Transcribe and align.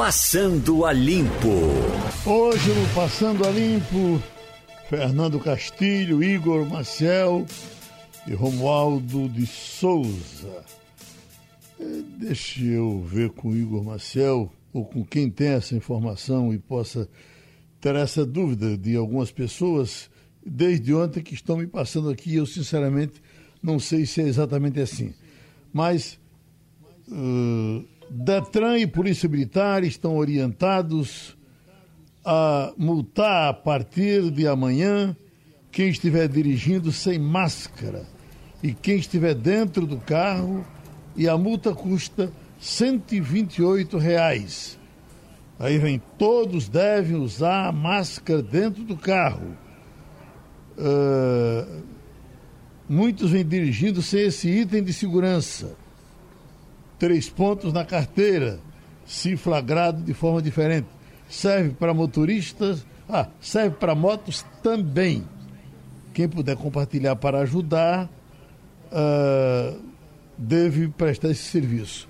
Passando 0.00 0.86
a 0.86 0.94
Limpo. 0.94 1.68
Hoje 2.24 2.72
no 2.72 2.94
Passando 2.94 3.46
a 3.46 3.50
Limpo, 3.50 4.18
Fernando 4.88 5.38
Castilho, 5.38 6.24
Igor 6.24 6.66
Maciel 6.66 7.44
e 8.26 8.32
Romualdo 8.32 9.28
de 9.28 9.46
Souza. 9.46 10.64
É, 11.78 11.84
deixa 12.16 12.62
eu 12.62 13.02
ver 13.02 13.28
com 13.32 13.50
o 13.50 13.54
Igor 13.54 13.84
Maciel, 13.84 14.50
ou 14.72 14.86
com 14.86 15.04
quem 15.04 15.28
tem 15.28 15.48
essa 15.48 15.76
informação 15.76 16.50
e 16.50 16.58
possa 16.58 17.06
ter 17.78 17.94
essa 17.94 18.24
dúvida 18.24 18.78
de 18.78 18.96
algumas 18.96 19.30
pessoas 19.30 20.08
desde 20.42 20.94
ontem 20.94 21.22
que 21.22 21.34
estão 21.34 21.58
me 21.58 21.66
passando 21.66 22.08
aqui. 22.08 22.36
Eu, 22.36 22.46
sinceramente, 22.46 23.20
não 23.62 23.78
sei 23.78 24.06
se 24.06 24.22
é 24.22 24.24
exatamente 24.24 24.80
assim. 24.80 25.12
Mas 25.74 26.18
uh, 27.06 27.84
Detran 28.10 28.76
e 28.76 28.88
Polícia 28.88 29.28
Militar 29.28 29.84
estão 29.84 30.16
orientados 30.16 31.36
a 32.24 32.72
multar 32.76 33.50
a 33.50 33.54
partir 33.54 34.32
de 34.32 34.48
amanhã 34.48 35.16
quem 35.70 35.88
estiver 35.88 36.26
dirigindo 36.26 36.90
sem 36.90 37.20
máscara 37.20 38.04
e 38.60 38.74
quem 38.74 38.96
estiver 38.96 39.34
dentro 39.34 39.86
do 39.86 39.96
carro 39.98 40.66
e 41.14 41.28
a 41.28 41.38
multa 41.38 41.72
custa 41.72 42.32
128 42.58 43.96
reais. 43.96 44.76
Aí 45.56 45.78
vem, 45.78 46.02
todos 46.18 46.68
devem 46.68 47.16
usar 47.16 47.68
a 47.68 47.72
máscara 47.72 48.42
dentro 48.42 48.82
do 48.82 48.96
carro. 48.96 49.56
Uh, 50.76 51.82
muitos 52.88 53.30
vêm 53.30 53.46
dirigindo 53.46 54.02
sem 54.02 54.22
esse 54.22 54.48
item 54.48 54.82
de 54.82 54.92
segurança. 54.92 55.76
Três 57.00 57.28
pontos 57.28 57.72
na 57.72 57.84
carteira, 57.84 58.60
se 59.06 59.36
flagrado 59.36 60.02
de 60.02 60.14
forma 60.14 60.40
diferente. 60.40 60.86
Serve 61.28 61.70
para 61.70 61.92
motoristas, 61.92 62.86
ah, 63.08 63.26
serve 63.40 63.74
para 63.76 63.94
motos 63.94 64.44
também. 64.62 65.26
Quem 66.14 66.28
puder 66.28 66.56
compartilhar 66.56 67.16
para 67.16 67.40
ajudar, 67.40 68.08
uh, 68.92 69.80
deve 70.36 70.88
prestar 70.88 71.30
esse 71.30 71.44
serviço. 71.44 72.08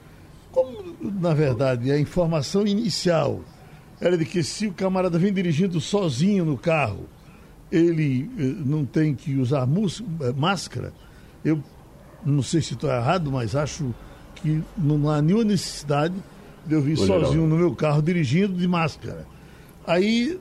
Como, 0.53 0.97
na 1.21 1.33
verdade, 1.35 1.91
a 1.91 1.99
informação 1.99 2.67
inicial 2.67 3.41
era 4.01 4.19
de 4.19 4.25
que 4.25 4.43
se 4.43 4.67
o 4.67 4.73
camarada 4.73 5.19
vem 5.19 5.33
dirigindo 5.33 5.81
sozinho 5.81 6.45
no 6.45 6.59
carro, 6.59 7.09
ele 7.71 8.29
eh, 8.37 8.43
não 8.65 8.85
tem 8.85 9.15
que 9.15 9.37
usar 9.37 9.63
eh, 9.63 10.33
máscara, 10.37 10.93
eu 11.45 11.63
não 12.25 12.43
sei 12.43 12.61
se 12.61 12.75
estou 12.75 12.91
errado, 12.91 13.31
mas 13.31 13.55
acho 13.55 13.95
que 14.43 14.63
não 14.77 15.09
há 15.09 15.21
nenhuma 15.21 15.45
necessidade 15.45 16.15
de 16.67 16.75
eu 16.75 16.81
vir 16.81 16.97
sozinho 16.97 17.47
no 17.47 17.57
meu 17.57 17.75
carro 17.75 18.03
dirigindo 18.03 18.55
de 18.55 18.69
máscara. 18.69 19.27
Aí 19.87 20.39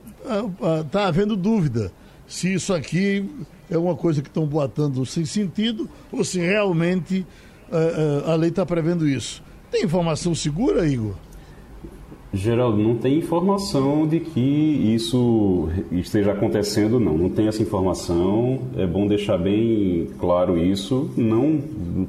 está 0.86 1.06
havendo 1.06 1.36
dúvida 1.36 1.92
se 2.26 2.52
isso 2.54 2.72
aqui 2.72 3.28
é 3.68 3.76
uma 3.76 3.96
coisa 3.96 4.22
que 4.22 4.28
estão 4.28 4.46
boatando 4.46 5.04
sem 5.06 5.24
sentido 5.24 5.88
ou 6.12 6.24
se 6.24 6.38
realmente 6.38 7.26
uh, 7.70 8.26
uh, 8.26 8.30
a 8.30 8.34
lei 8.34 8.50
está 8.50 8.64
prevendo 8.66 9.08
isso. 9.08 9.42
Tem 9.70 9.84
informação 9.84 10.34
segura, 10.34 10.86
Igor? 10.86 11.14
Geraldo, 12.32 12.80
não 12.80 12.94
tem 12.94 13.18
informação 13.18 14.06
de 14.06 14.20
que 14.20 14.40
isso 14.40 15.68
esteja 15.90 16.30
acontecendo, 16.30 17.00
não. 17.00 17.18
Não 17.18 17.28
tem 17.28 17.48
essa 17.48 17.60
informação. 17.60 18.60
É 18.76 18.86
bom 18.86 19.08
deixar 19.08 19.36
bem 19.36 20.06
claro 20.18 20.56
isso. 20.56 21.10
Não 21.16 21.60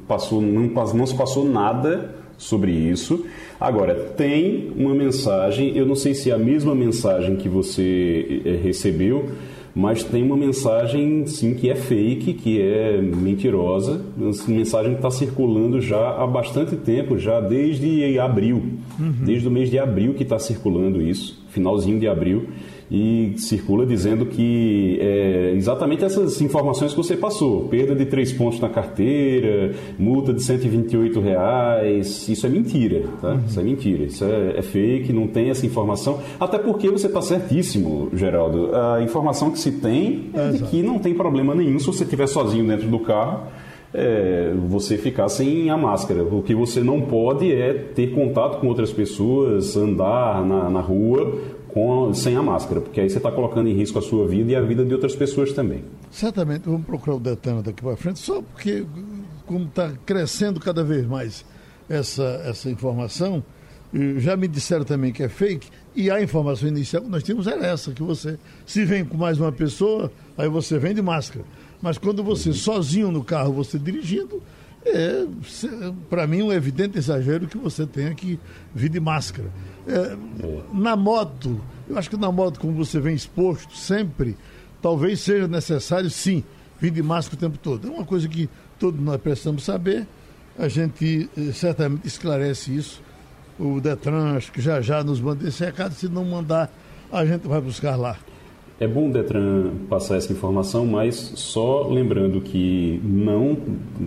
passou, 0.06 0.40
não, 0.40 0.70
não 0.94 1.06
se 1.06 1.14
passou 1.16 1.44
nada 1.44 2.14
sobre 2.38 2.70
isso. 2.70 3.24
Agora, 3.58 3.94
tem 3.94 4.72
uma 4.76 4.94
mensagem, 4.94 5.76
eu 5.76 5.86
não 5.86 5.96
sei 5.96 6.14
se 6.14 6.30
é 6.30 6.34
a 6.34 6.38
mesma 6.38 6.74
mensagem 6.74 7.36
que 7.36 7.48
você 7.48 8.42
eh, 8.44 8.60
recebeu, 8.62 9.30
mas 9.74 10.04
tem 10.04 10.22
uma 10.22 10.36
mensagem 10.36 11.26
sim 11.26 11.54
que 11.54 11.70
é 11.70 11.74
fake, 11.74 12.34
que 12.34 12.60
é 12.60 13.00
mentirosa, 13.00 14.04
uma 14.16 14.32
mensagem 14.48 14.92
que 14.92 14.98
está 14.98 15.10
circulando 15.10 15.80
já 15.80 16.22
há 16.22 16.26
bastante 16.26 16.76
tempo, 16.76 17.18
já 17.18 17.40
desde 17.40 18.18
abril, 18.18 18.62
uhum. 18.98 19.14
desde 19.24 19.48
o 19.48 19.50
mês 19.50 19.70
de 19.70 19.78
abril 19.78 20.14
que 20.14 20.22
está 20.22 20.38
circulando 20.38 21.00
isso, 21.00 21.42
finalzinho 21.48 21.98
de 21.98 22.06
abril, 22.06 22.48
e 22.92 23.32
circula 23.38 23.86
dizendo 23.86 24.26
que 24.26 24.98
é, 25.00 25.54
exatamente 25.56 26.04
essas 26.04 26.42
informações 26.42 26.90
que 26.90 26.96
você 26.98 27.16
passou, 27.16 27.66
perda 27.68 27.94
de 27.94 28.04
três 28.04 28.34
pontos 28.34 28.60
na 28.60 28.68
carteira, 28.68 29.74
multa 29.98 30.30
de 30.30 30.42
128 30.42 31.18
reais, 31.18 32.28
isso 32.28 32.46
é 32.46 32.50
mentira, 32.50 33.04
tá? 33.18 33.30
Uhum. 33.30 33.40
Isso 33.46 33.58
é 33.58 33.62
mentira, 33.62 34.04
isso 34.04 34.24
é, 34.26 34.58
é, 34.58 34.62
fake, 34.62 35.10
não 35.10 35.26
tem 35.26 35.48
essa 35.48 35.64
informação, 35.64 36.20
até 36.38 36.58
porque 36.58 36.90
você 36.90 37.06
está 37.06 37.22
certíssimo, 37.22 38.10
Geraldo, 38.12 38.76
a 38.76 39.02
informação 39.02 39.50
que 39.50 39.58
se 39.58 39.72
tem 39.72 40.26
é, 40.34 40.50
de 40.50 40.62
que 40.64 40.82
não 40.82 40.98
tem 40.98 41.14
problema 41.14 41.54
nenhum 41.54 41.78
se 41.78 41.86
você 41.86 42.04
estiver 42.04 42.26
sozinho 42.26 42.66
dentro 42.66 42.88
do 42.88 42.98
carro, 42.98 43.44
é, 43.94 44.52
você 44.68 44.96
ficar 44.96 45.28
sem 45.28 45.70
a 45.70 45.76
máscara. 45.76 46.22
O 46.22 46.42
que 46.42 46.54
você 46.54 46.80
não 46.80 47.00
pode 47.00 47.52
é 47.52 47.72
ter 47.72 48.14
contato 48.14 48.58
com 48.58 48.66
outras 48.66 48.90
pessoas, 48.90 49.76
andar 49.76 50.44
na, 50.44 50.70
na 50.70 50.80
rua 50.80 51.38
com, 51.72 52.12
sem 52.12 52.36
a 52.36 52.42
máscara, 52.42 52.80
porque 52.80 53.00
aí 53.00 53.08
você 53.08 53.16
está 53.16 53.30
colocando 53.30 53.68
em 53.68 53.74
risco 53.74 53.98
a 53.98 54.02
sua 54.02 54.26
vida 54.26 54.52
e 54.52 54.56
a 54.56 54.60
vida 54.60 54.84
de 54.84 54.92
outras 54.92 55.16
pessoas 55.16 55.52
também. 55.52 55.84
Certamente, 56.10 56.62
vamos 56.66 56.84
procurar 56.84 57.16
o 57.16 57.20
Detana 57.20 57.62
daqui 57.62 57.82
para 57.82 57.96
frente, 57.96 58.18
só 58.18 58.42
porque, 58.42 58.84
como 59.46 59.64
está 59.64 59.92
crescendo 60.04 60.60
cada 60.60 60.84
vez 60.84 61.06
mais 61.06 61.44
essa, 61.88 62.42
essa 62.44 62.70
informação, 62.70 63.42
já 64.18 64.36
me 64.36 64.48
disseram 64.48 64.84
também 64.84 65.12
que 65.12 65.22
é 65.22 65.28
fake, 65.28 65.68
e 65.94 66.10
a 66.10 66.22
informação 66.22 66.68
inicial 66.68 67.02
que 67.02 67.08
nós 67.08 67.22
tínhamos 67.22 67.46
era 67.46 67.66
essa, 67.66 67.92
que 67.92 68.02
você, 68.02 68.38
se 68.66 68.84
vem 68.84 69.04
com 69.04 69.16
mais 69.16 69.38
uma 69.38 69.52
pessoa, 69.52 70.10
aí 70.36 70.48
você 70.48 70.78
vem 70.78 70.94
de 70.94 71.02
máscara. 71.02 71.44
Mas 71.80 71.98
quando 71.98 72.22
você 72.22 72.50
uhum. 72.50 72.54
sozinho 72.54 73.10
no 73.10 73.24
carro, 73.24 73.52
você 73.52 73.78
dirigindo, 73.78 74.42
é, 74.84 75.26
para 76.08 76.26
mim, 76.26 76.42
um 76.42 76.52
evidente 76.52 76.98
exagero 76.98 77.46
que 77.46 77.58
você 77.58 77.86
tenha 77.86 78.14
que 78.14 78.38
vir 78.74 78.88
de 78.88 79.00
máscara. 79.00 79.48
É, 79.86 80.16
na 80.72 80.94
moto, 80.96 81.60
eu 81.88 81.98
acho 81.98 82.08
que 82.08 82.16
na 82.16 82.30
moto, 82.30 82.60
como 82.60 82.72
você 82.72 83.00
vem 83.00 83.14
exposto 83.14 83.76
sempre, 83.76 84.36
talvez 84.80 85.20
seja 85.20 85.48
necessário, 85.48 86.10
sim, 86.10 86.44
vir 86.80 86.90
de 86.90 87.02
máscara 87.02 87.36
o 87.36 87.38
tempo 87.38 87.58
todo. 87.58 87.88
É 87.88 87.90
uma 87.90 88.04
coisa 88.04 88.28
que 88.28 88.48
todos 88.78 89.00
nós 89.00 89.20
precisamos 89.20 89.64
saber. 89.64 90.06
A 90.58 90.68
gente 90.68 91.30
eh, 91.36 91.52
certamente 91.52 92.06
esclarece 92.06 92.74
isso. 92.74 93.02
O 93.58 93.80
Detran, 93.80 94.36
acho 94.36 94.50
que 94.50 94.60
já 94.60 94.80
já 94.80 95.04
nos 95.04 95.20
manda 95.20 95.46
esse 95.48 95.64
recado. 95.64 95.94
Se 95.94 96.08
não 96.08 96.24
mandar, 96.24 96.70
a 97.10 97.24
gente 97.24 97.46
vai 97.46 97.60
buscar 97.60 97.96
lá. 97.96 98.16
É 98.80 98.88
bom 98.88 99.10
Detran 99.10 99.70
passar 99.88 100.16
essa 100.16 100.32
informação, 100.32 100.84
mas 100.84 101.14
só 101.14 101.86
lembrando 101.88 102.40
que 102.40 103.00
não, 103.04 103.56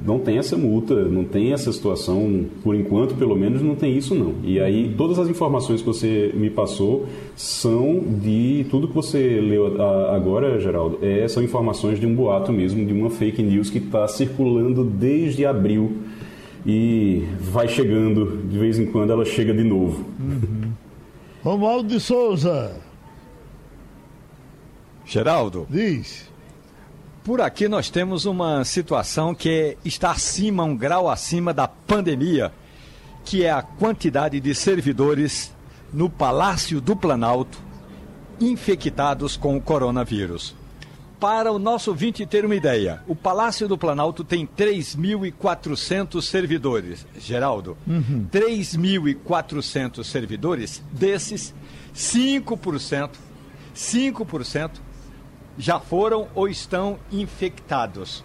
não 0.05 0.19
tem 0.19 0.37
essa 0.37 0.57
multa, 0.57 0.93
não 1.05 1.23
tem 1.23 1.53
essa 1.53 1.71
situação, 1.71 2.45
por 2.61 2.75
enquanto, 2.75 3.15
pelo 3.15 3.35
menos, 3.35 3.61
não 3.61 3.75
tem 3.75 3.95
isso 3.97 4.13
não. 4.13 4.33
E 4.43 4.59
aí, 4.59 4.93
todas 4.97 5.17
as 5.17 5.29
informações 5.29 5.81
que 5.81 5.87
você 5.87 6.31
me 6.35 6.49
passou 6.49 7.05
são 7.35 8.03
de 8.21 8.65
tudo 8.69 8.87
que 8.87 8.95
você 8.95 9.39
leu 9.39 9.81
agora, 10.11 10.59
Geraldo, 10.59 10.99
é, 11.01 11.25
são 11.27 11.41
informações 11.41 11.99
de 11.99 12.05
um 12.05 12.13
boato 12.13 12.51
mesmo, 12.51 12.85
de 12.85 12.91
uma 12.91 13.09
fake 13.09 13.41
news 13.41 13.69
que 13.69 13.77
está 13.77 14.07
circulando 14.07 14.83
desde 14.83 15.45
abril 15.45 15.99
e 16.65 17.23
vai 17.39 17.67
chegando, 17.67 18.41
de 18.49 18.57
vez 18.57 18.77
em 18.79 18.87
quando 18.87 19.11
ela 19.11 19.23
chega 19.23 19.53
de 19.53 19.63
novo. 19.63 20.03
Uhum. 20.19 20.71
Romualdo 21.43 21.87
de 21.87 21.99
Souza. 21.99 22.84
Geraldo. 25.05 25.67
Diz. 25.69 26.29
Por 27.23 27.41
aqui 27.41 27.67
nós 27.67 27.89
temos 27.89 28.25
uma 28.25 28.63
situação 28.63 29.33
que 29.33 29.77
está 29.83 30.11
acima, 30.11 30.63
um 30.63 30.77
grau 30.77 31.09
acima 31.09 31.53
da 31.53 31.67
pandemia, 31.67 32.51
que 33.23 33.43
é 33.43 33.51
a 33.51 33.63
quantidade 33.63 34.39
de 34.39 34.53
servidores 34.53 35.51
no 35.91 36.09
Palácio 36.09 36.79
do 36.79 36.95
Planalto 36.95 37.57
infectados 38.39 39.37
com 39.37 39.57
o 39.57 39.61
coronavírus. 39.61 40.55
Para 41.19 41.51
o 41.51 41.57
nosso 41.57 41.89
ouvinte 41.91 42.25
ter 42.25 42.45
uma 42.45 42.55
ideia, 42.55 43.01
o 43.07 43.15
Palácio 43.15 43.67
do 43.67 43.77
Planalto 43.77 44.23
tem 44.23 44.45
3.400 44.45 46.21
servidores. 46.21 47.07
Geraldo, 47.17 47.77
uhum. 47.87 48.27
3.400 48.31 50.03
servidores, 50.03 50.83
desses, 50.91 51.55
5%, 51.95 53.11
5% 53.73 54.71
já 55.57 55.79
foram 55.79 56.27
ou 56.35 56.47
estão 56.47 56.99
infectados. 57.11 58.23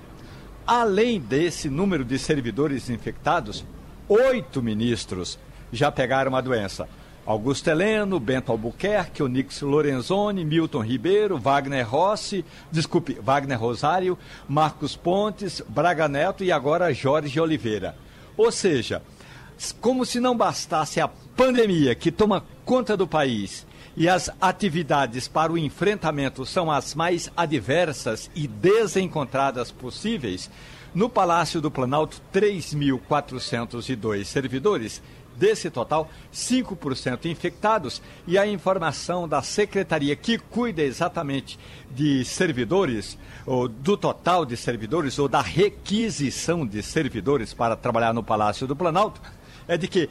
Além 0.67 1.21
desse 1.21 1.69
número 1.69 2.05
de 2.05 2.19
servidores 2.19 2.91
infectados, 2.91 3.65
oito 4.09 4.63
ministros 4.63 5.39
já 5.73 5.91
pegaram 5.91 6.35
a 6.37 6.41
doença. 6.41 6.89
Augusto 7.27 7.69
Heleno, 7.69 8.19
Bento 8.19 8.51
Albuquerque, 8.51 9.23
Onix 9.23 9.61
Lorenzoni, 9.61 10.45
Milton 10.45 10.81
Ribeiro, 10.81 11.39
Wagner 11.39 11.89
Rossi, 11.89 12.45
desculpe, 12.73 13.19
Wagner 13.21 13.61
Rosário, 13.61 14.19
Marcos 14.49 14.97
Pontes, 14.97 15.63
Braga 15.69 16.09
Neto 16.09 16.43
e 16.43 16.51
agora 16.51 16.93
Jorge 16.93 17.39
Oliveira. 17.39 17.95
Ou 18.37 18.51
seja, 18.51 19.03
como 19.81 20.05
se 20.07 20.19
não 20.19 20.37
bastasse 20.37 21.01
a 21.01 21.07
pandemia 21.07 21.95
que 21.95 22.11
toma 22.11 22.45
conta 22.65 22.97
do 22.97 23.07
país 23.07 23.67
e 23.97 24.09
as 24.09 24.31
atividades 24.41 25.29
para 25.29 25.53
o 25.53 25.59
enfrentamento 25.59 26.47
são 26.47 26.71
as 26.71 26.95
mais 26.95 27.31
adversas 27.37 28.31
e 28.35 28.47
desencontradas 28.47 29.71
possíveis, 29.71 30.51
no 30.95 31.09
Palácio 31.09 31.61
do 31.61 31.71
Planalto, 31.71 32.21
3.402 32.33 34.25
servidores. 34.25 35.03
Desse 35.37 35.71
total, 35.71 36.11
5% 36.35 37.25
infectados. 37.25 38.03
E 38.27 38.37
a 38.37 38.47
informação 38.47 39.27
da 39.27 39.41
secretaria 39.41 40.15
que 40.15 40.37
cuida 40.37 40.83
exatamente 40.83 41.59
de 41.91 42.25
servidores, 42.25 43.17
ou 43.47 43.67
do 43.67 43.97
total 43.97 44.45
de 44.45 44.57
servidores, 44.57 45.19
ou 45.19 45.29
da 45.29 45.41
requisição 45.41 46.67
de 46.67 46.83
servidores 46.83 47.55
para 47.55 47.77
trabalhar 47.77 48.13
no 48.13 48.23
Palácio 48.23 48.67
do 48.67 48.77
Planalto, 48.77 49.23
é 49.67 49.79
de 49.79 49.87
que 49.87 50.11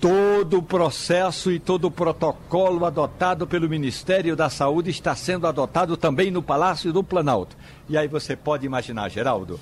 todo 0.00 0.58
o 0.58 0.62
processo 0.62 1.50
e 1.50 1.58
todo 1.58 1.86
o 1.86 1.90
protocolo 1.90 2.84
adotado 2.84 3.46
pelo 3.46 3.68
Ministério 3.68 4.36
da 4.36 4.50
Saúde 4.50 4.90
está 4.90 5.14
sendo 5.14 5.46
adotado 5.46 5.96
também 5.96 6.30
no 6.30 6.42
Palácio 6.42 6.92
do 6.92 7.02
Planalto. 7.02 7.56
E 7.88 7.96
aí 7.96 8.06
você 8.06 8.36
pode 8.36 8.66
imaginar, 8.66 9.08
Geraldo, 9.08 9.58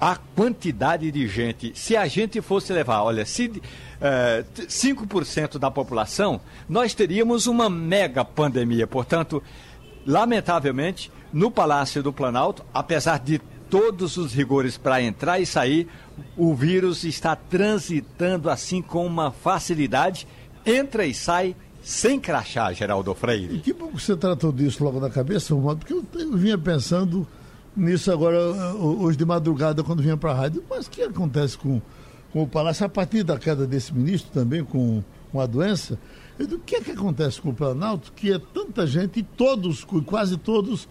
a 0.00 0.16
quantidade 0.16 1.10
de 1.10 1.26
gente. 1.26 1.72
Se 1.74 1.96
a 1.96 2.06
gente 2.06 2.40
fosse 2.40 2.72
levar, 2.72 3.02
olha, 3.02 3.26
se 3.26 3.60
é, 4.00 4.44
5% 4.56 5.58
da 5.58 5.70
população, 5.70 6.40
nós 6.68 6.94
teríamos 6.94 7.46
uma 7.46 7.68
mega 7.68 8.24
pandemia. 8.24 8.86
Portanto, 8.86 9.42
lamentavelmente, 10.06 11.10
no 11.32 11.50
Palácio 11.50 12.02
do 12.02 12.12
Planalto, 12.12 12.64
apesar 12.72 13.18
de 13.18 13.40
todos 13.68 14.16
os 14.16 14.32
rigores 14.32 14.76
para 14.76 15.02
entrar 15.02 15.40
e 15.40 15.46
sair, 15.46 15.88
o 16.36 16.54
vírus 16.54 17.04
está 17.04 17.36
transitando 17.36 18.50
assim 18.50 18.82
com 18.82 19.06
uma 19.06 19.30
facilidade, 19.30 20.26
entra 20.64 21.06
e 21.06 21.14
sai 21.14 21.54
sem 21.82 22.20
crachá, 22.20 22.72
Geraldo 22.72 23.14
Freire. 23.14 23.56
E 23.56 23.58
que 23.60 23.72
bom 23.72 23.88
que 23.88 24.02
você 24.02 24.16
tratou 24.16 24.52
disso 24.52 24.82
logo 24.84 25.00
na 25.00 25.08
cabeça, 25.08 25.54
porque 25.54 25.92
eu, 25.92 26.04
eu 26.14 26.36
vinha 26.36 26.58
pensando 26.58 27.26
nisso 27.76 28.10
agora, 28.10 28.38
hoje 28.76 29.16
de 29.16 29.24
madrugada, 29.24 29.82
quando 29.82 30.02
vinha 30.02 30.16
para 30.16 30.32
a 30.32 30.34
rádio. 30.34 30.62
Mas 30.68 30.86
o 30.86 30.90
que 30.90 31.02
acontece 31.02 31.56
com, 31.56 31.80
com 32.32 32.42
o 32.42 32.46
Palácio, 32.46 32.84
a 32.84 32.88
partir 32.88 33.22
da 33.22 33.38
queda 33.38 33.66
desse 33.66 33.94
ministro 33.94 34.30
também, 34.32 34.64
com, 34.64 35.02
com 35.30 35.40
a 35.40 35.46
doença? 35.46 35.98
O 36.38 36.58
que 36.58 36.76
é 36.76 36.80
que 36.80 36.90
acontece 36.90 37.40
com 37.40 37.50
o 37.50 37.54
Planalto, 37.54 38.12
que 38.12 38.32
é 38.32 38.38
tanta 38.38 38.86
gente, 38.86 39.20
e 39.20 39.22
todos, 39.22 39.84
quase 40.04 40.36
todos, 40.36 40.88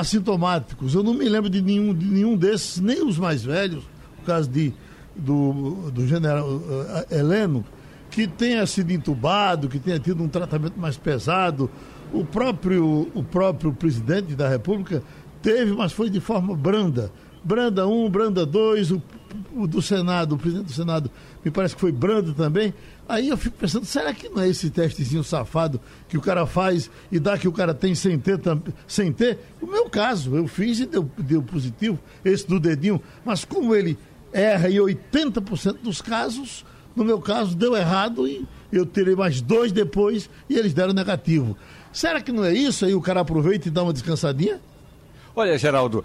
assintomáticos? 0.00 0.94
Eu 0.94 1.02
não 1.02 1.14
me 1.14 1.28
lembro 1.28 1.48
de 1.48 1.62
nenhum, 1.62 1.94
de 1.94 2.06
nenhum 2.06 2.36
desses, 2.36 2.80
nem 2.80 3.06
os 3.06 3.18
mais 3.18 3.44
velhos, 3.44 3.84
no 4.18 4.24
caso 4.24 4.48
de, 4.48 4.72
do, 5.14 5.90
do 5.90 6.06
general 6.06 6.46
uh, 6.46 7.14
Heleno, 7.14 7.64
que 8.10 8.26
tenha 8.26 8.66
sido 8.66 8.90
entubado, 8.92 9.68
que 9.68 9.78
tenha 9.78 9.98
tido 9.98 10.22
um 10.22 10.28
tratamento 10.28 10.78
mais 10.78 10.96
pesado. 10.96 11.70
O 12.12 12.24
próprio, 12.24 13.10
o 13.14 13.24
próprio 13.24 13.72
presidente 13.72 14.34
da 14.34 14.48
República 14.48 15.02
Teve, 15.44 15.72
mas 15.74 15.92
foi 15.92 16.08
de 16.08 16.20
forma 16.20 16.56
branda. 16.56 17.12
Branda 17.44 17.86
1, 17.86 18.08
Branda 18.08 18.46
2, 18.46 18.92
o, 18.92 19.02
o 19.54 19.66
do 19.66 19.82
Senado, 19.82 20.36
o 20.36 20.38
presidente 20.38 20.68
do 20.68 20.72
Senado, 20.72 21.10
me 21.44 21.50
parece 21.50 21.74
que 21.74 21.80
foi 21.82 21.92
brando 21.92 22.32
também. 22.32 22.72
Aí 23.08 23.28
eu 23.28 23.36
fico 23.36 23.56
pensando, 23.58 23.84
será 23.84 24.14
que 24.14 24.28
não 24.28 24.42
é 24.42 24.48
esse 24.48 24.70
testezinho 24.70 25.22
safado 25.22 25.80
que 26.08 26.16
o 26.16 26.22
cara 26.22 26.46
faz 26.46 26.90
e 27.12 27.18
dá 27.18 27.36
que 27.36 27.46
o 27.46 27.52
cara 27.52 27.74
tem 27.74 27.94
sem 27.94 28.18
ter? 28.18 28.40
Sem 28.86 29.12
ter? 29.12 29.38
O 29.60 29.66
meu 29.66 29.90
caso, 29.90 30.34
eu 30.34 30.46
fiz 30.46 30.80
e 30.80 30.86
deu, 30.86 31.10
deu 31.18 31.42
positivo, 31.42 31.98
esse 32.24 32.46
do 32.46 32.58
dedinho, 32.58 33.00
mas 33.24 33.44
como 33.44 33.74
ele 33.74 33.98
erra 34.32 34.70
em 34.70 34.76
80% 34.76 35.78
dos 35.82 36.00
casos, 36.00 36.64
no 36.96 37.04
meu 37.04 37.20
caso 37.20 37.54
deu 37.54 37.76
errado 37.76 38.26
e 38.26 38.46
eu 38.72 38.86
terei 38.86 39.14
mais 39.14 39.40
dois 39.40 39.70
depois 39.70 40.30
e 40.48 40.56
eles 40.56 40.72
deram 40.72 40.92
negativo. 40.92 41.56
Será 41.92 42.20
que 42.20 42.32
não 42.32 42.44
é 42.44 42.52
isso? 42.52 42.84
Aí 42.84 42.94
o 42.94 43.00
cara 43.00 43.20
aproveita 43.20 43.68
e 43.68 43.70
dá 43.70 43.82
uma 43.82 43.92
descansadinha? 43.92 44.60
Olha, 45.36 45.58
Geraldo, 45.58 46.04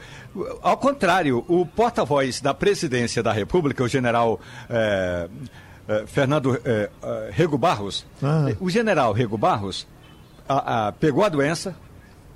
ao 0.62 0.78
contrário, 0.78 1.45
o 1.48 1.66
porta-voz 1.66 2.42
da 2.42 2.54
presidência 2.54 3.22
da 3.22 3.31
República, 3.31 3.84
o 3.84 3.88
general 3.88 4.40
é, 4.68 5.30
é, 5.90 6.06
Fernando 6.06 6.62
é, 6.64 6.90
Rego 7.32 7.58
Barros, 7.58 8.06
ah. 8.22 8.46
o 8.60 8.70
general 8.70 9.12
Rego 9.12 9.38
Barros 9.38 9.88
a, 10.48 10.88
a, 10.88 10.92
pegou 10.92 11.24
a 11.24 11.30
doença, 11.30 11.76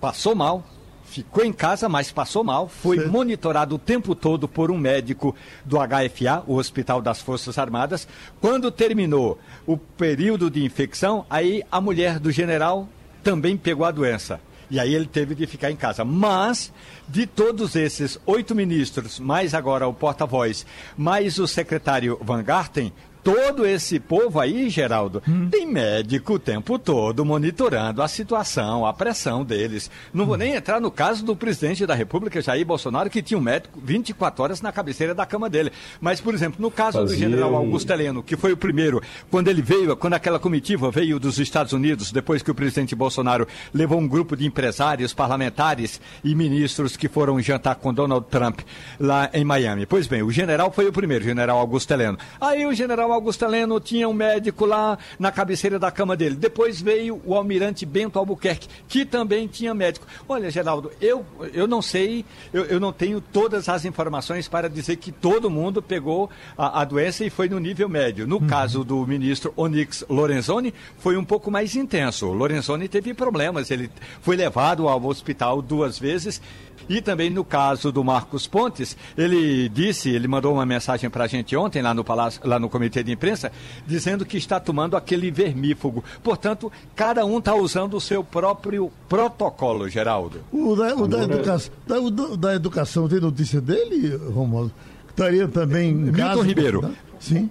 passou 0.02 0.34
mal, 0.34 0.64
ficou 1.04 1.46
em 1.46 1.54
casa, 1.54 1.88
mas 1.88 2.12
passou 2.12 2.44
mal, 2.44 2.68
foi 2.68 3.00
Sim. 3.00 3.08
monitorado 3.08 3.76
o 3.76 3.80
tempo 3.80 4.16
todo 4.16 4.48
por 4.48 4.72
um 4.72 4.78
médico 4.78 5.36
do 5.64 5.78
HFA, 5.78 6.44
o 6.48 6.56
Hospital 6.56 7.02
das 7.02 7.22
Forças 7.22 7.60
Armadas. 7.60 8.08
Quando 8.42 8.72
terminou 8.72 9.40
o 9.68 9.78
período 9.78 10.50
de 10.50 10.66
infecção, 10.66 11.24
aí 11.30 11.64
a 11.72 11.80
mulher 11.80 12.20
do 12.20 12.32
general 12.32 12.90
também 13.24 13.56
pegou 13.56 13.86
a 13.86 13.92
doença. 13.92 14.42
E 14.72 14.80
aí 14.80 14.96
ele 14.96 15.06
teve 15.06 15.36
de 15.36 15.46
ficar 15.46 15.70
em 15.70 15.76
casa. 15.76 16.04
Mas, 16.04 16.74
de 17.08 17.28
todos 17.28 17.76
esses 17.76 18.20
oito 18.26 18.56
ministros, 18.56 19.20
mais 19.20 19.54
agora 19.54 19.88
o 19.88 19.94
porta-voz, 19.94 20.66
mais 20.98 21.38
o 21.38 21.48
secretário 21.48 22.18
Van 22.24 22.42
Garten, 22.42 22.92
todo 23.24 23.66
esse 23.66 24.00
povo 24.00 24.40
aí, 24.40 24.70
Geraldo, 24.70 25.24
hum. 25.28 25.48
tem 25.50 25.66
médico 25.66 26.34
o 26.34 26.40
tempo 26.40 26.78
todo 26.78 27.24
monitorando 27.24 28.02
a 28.02 28.08
situação, 28.08 28.86
a 28.86 28.94
pressão 28.94 29.46
deles. 29.46 29.90
Não 30.14 30.26
vou 30.26 30.36
hum. 30.36 30.40
nem 30.40 30.56
entrar 30.56 30.82
no 30.82 30.92
caso 30.92 31.24
do 31.24 31.36
presidente 31.36 31.86
da 31.86 31.96
República, 31.96 32.42
Jair 32.42 32.66
Bolsonaro, 32.66 33.10
que 33.10 33.22
tinha 33.22 33.38
um 33.38 33.42
médico 33.42 33.80
24 33.82 34.44
horas 34.44 34.62
na 34.62 34.72
cabeceira 34.72 35.16
da 35.16 35.26
cama 35.26 35.50
dele. 35.50 35.72
Mas, 36.02 36.20
por 36.20 36.34
exemplo, 36.34 36.62
no 36.62 36.70
caso 36.70 37.00
Fazia... 37.00 37.16
do 37.16 37.20
general 37.20 37.56
Augusto 37.56 37.92
Heleno, 37.92 38.22
que 38.22 38.36
foi 38.36 38.52
o 38.52 38.58
primeiro, 38.58 39.02
quando 39.32 39.48
ele 39.48 39.62
veio, 39.62 39.96
quando 39.96 40.14
aquela 40.14 40.40
comitiva 40.40 40.92
veio 40.92 41.20
dos 41.20 41.40
Estados 41.40 41.72
Unidos, 41.72 42.12
depois 42.12 42.44
que 42.44 42.52
o 42.52 42.56
presidente 42.56 42.96
Bolsonaro 42.96 43.48
levou 43.74 44.00
um 44.00 44.08
grupo 44.08 44.36
de 44.36 44.46
empresários, 44.46 45.14
parlamentares 45.14 46.02
e 46.24 46.36
ministros 46.36 46.98
que 46.98 47.08
foram 47.08 47.40
jantar 47.42 47.76
com 47.76 47.94
Donald 47.94 48.26
Trump 48.30 48.60
lá 49.00 49.30
em 49.34 49.46
Miami. 49.46 49.86
Pois 49.86 50.08
bem, 50.08 50.24
o 50.24 50.32
general 50.32 50.72
foi 50.72 50.88
o 50.88 50.92
primeiro, 50.92 51.24
o 51.24 51.28
general 51.28 51.60
Augusto 51.60 51.92
Heleno. 51.92 52.18
Aí 52.42 52.66
o 52.66 52.74
general 52.74 53.13
Augusto 53.14 53.46
Heleno 53.46 53.80
tinha 53.80 54.08
um 54.08 54.14
médico 54.14 54.66
lá 54.66 54.98
na 55.18 55.32
cabeceira 55.32 55.80
da 55.80 55.92
cama 55.92 56.16
dele. 56.16 56.36
Depois 56.36 56.82
veio 56.82 57.22
o 57.26 57.36
almirante 57.36 57.86
Bento 57.86 58.20
Albuquerque, 58.20 58.68
que 58.88 59.06
também 59.06 59.48
tinha 59.48 59.74
médico. 59.74 60.06
Olha, 60.28 60.50
Geraldo, 60.50 60.92
eu, 61.02 61.26
eu 61.54 61.68
não 61.68 61.82
sei, 61.82 62.26
eu, 62.54 62.66
eu 62.66 62.80
não 62.80 62.92
tenho 62.92 63.22
todas 63.22 63.70
as 63.70 63.86
informações 63.86 64.48
para 64.48 64.70
dizer 64.70 64.98
que 64.98 65.12
todo 65.12 65.50
mundo 65.50 65.82
pegou 65.82 66.30
a, 66.58 66.82
a 66.82 66.86
doença 66.86 67.24
e 67.24 67.30
foi 67.30 67.48
no 67.48 67.60
nível 67.60 67.88
médio. 67.88 68.28
No 68.28 68.38
uhum. 68.38 68.48
caso 68.48 68.84
do 68.84 69.06
ministro 69.06 69.54
Onyx 69.56 70.06
Lorenzoni, 70.10 70.74
foi 70.98 71.18
um 71.18 71.26
pouco 71.26 71.52
mais 71.52 71.76
intenso. 71.76 72.28
O 72.28 72.34
Lorenzoni 72.34 72.88
teve 72.88 73.14
problemas, 73.14 73.72
ele 73.72 73.90
foi 74.22 74.36
levado 74.36 74.88
ao 74.88 75.04
hospital 75.06 75.62
duas 75.62 76.00
vezes 76.00 76.42
e 76.90 77.02
também 77.02 77.30
no 77.30 77.46
caso 77.46 77.92
do 77.92 78.04
Marcos 78.04 78.48
Pontes, 78.48 78.98
ele 79.18 79.70
disse, 79.70 80.10
ele 80.10 80.28
mandou 80.28 80.54
uma 80.54 80.66
mensagem 80.66 81.10
para 81.10 81.24
a 81.24 81.28
gente 81.28 81.56
ontem 81.56 81.82
lá 81.82 81.94
no 81.94 82.04
palácio, 82.04 82.42
lá 82.44 82.60
no 82.60 82.70
comitê 82.70 83.03
de 83.04 83.12
imprensa, 83.12 83.52
dizendo 83.86 84.26
que 84.26 84.38
está 84.38 84.60
tomando 84.60 84.96
aquele 84.96 85.30
vermífugo. 85.32 86.04
Portanto, 86.24 86.72
cada 86.96 87.26
um 87.26 87.40
está 87.40 87.56
usando 87.56 87.96
o 87.96 88.02
seu 88.02 88.24
próprio 88.24 88.92
protocolo, 89.08 89.90
Geraldo. 89.90 90.42
O 90.52 90.76
da, 90.76 90.96
o 90.96 91.08
da, 91.08 91.24
educação, 91.24 91.74
da, 91.86 92.00
o 92.00 92.38
da 92.38 92.56
educação, 92.56 93.08
tem 93.08 93.20
notícia 93.20 93.62
dele, 93.62 94.16
Romualdo? 94.16 94.72
Estaria 95.10 95.48
também. 95.48 95.94
Milton 95.94 96.18
caso, 96.18 96.42
Ribeiro. 96.42 96.82
Né? 96.82 96.96
Sim. 97.20 97.50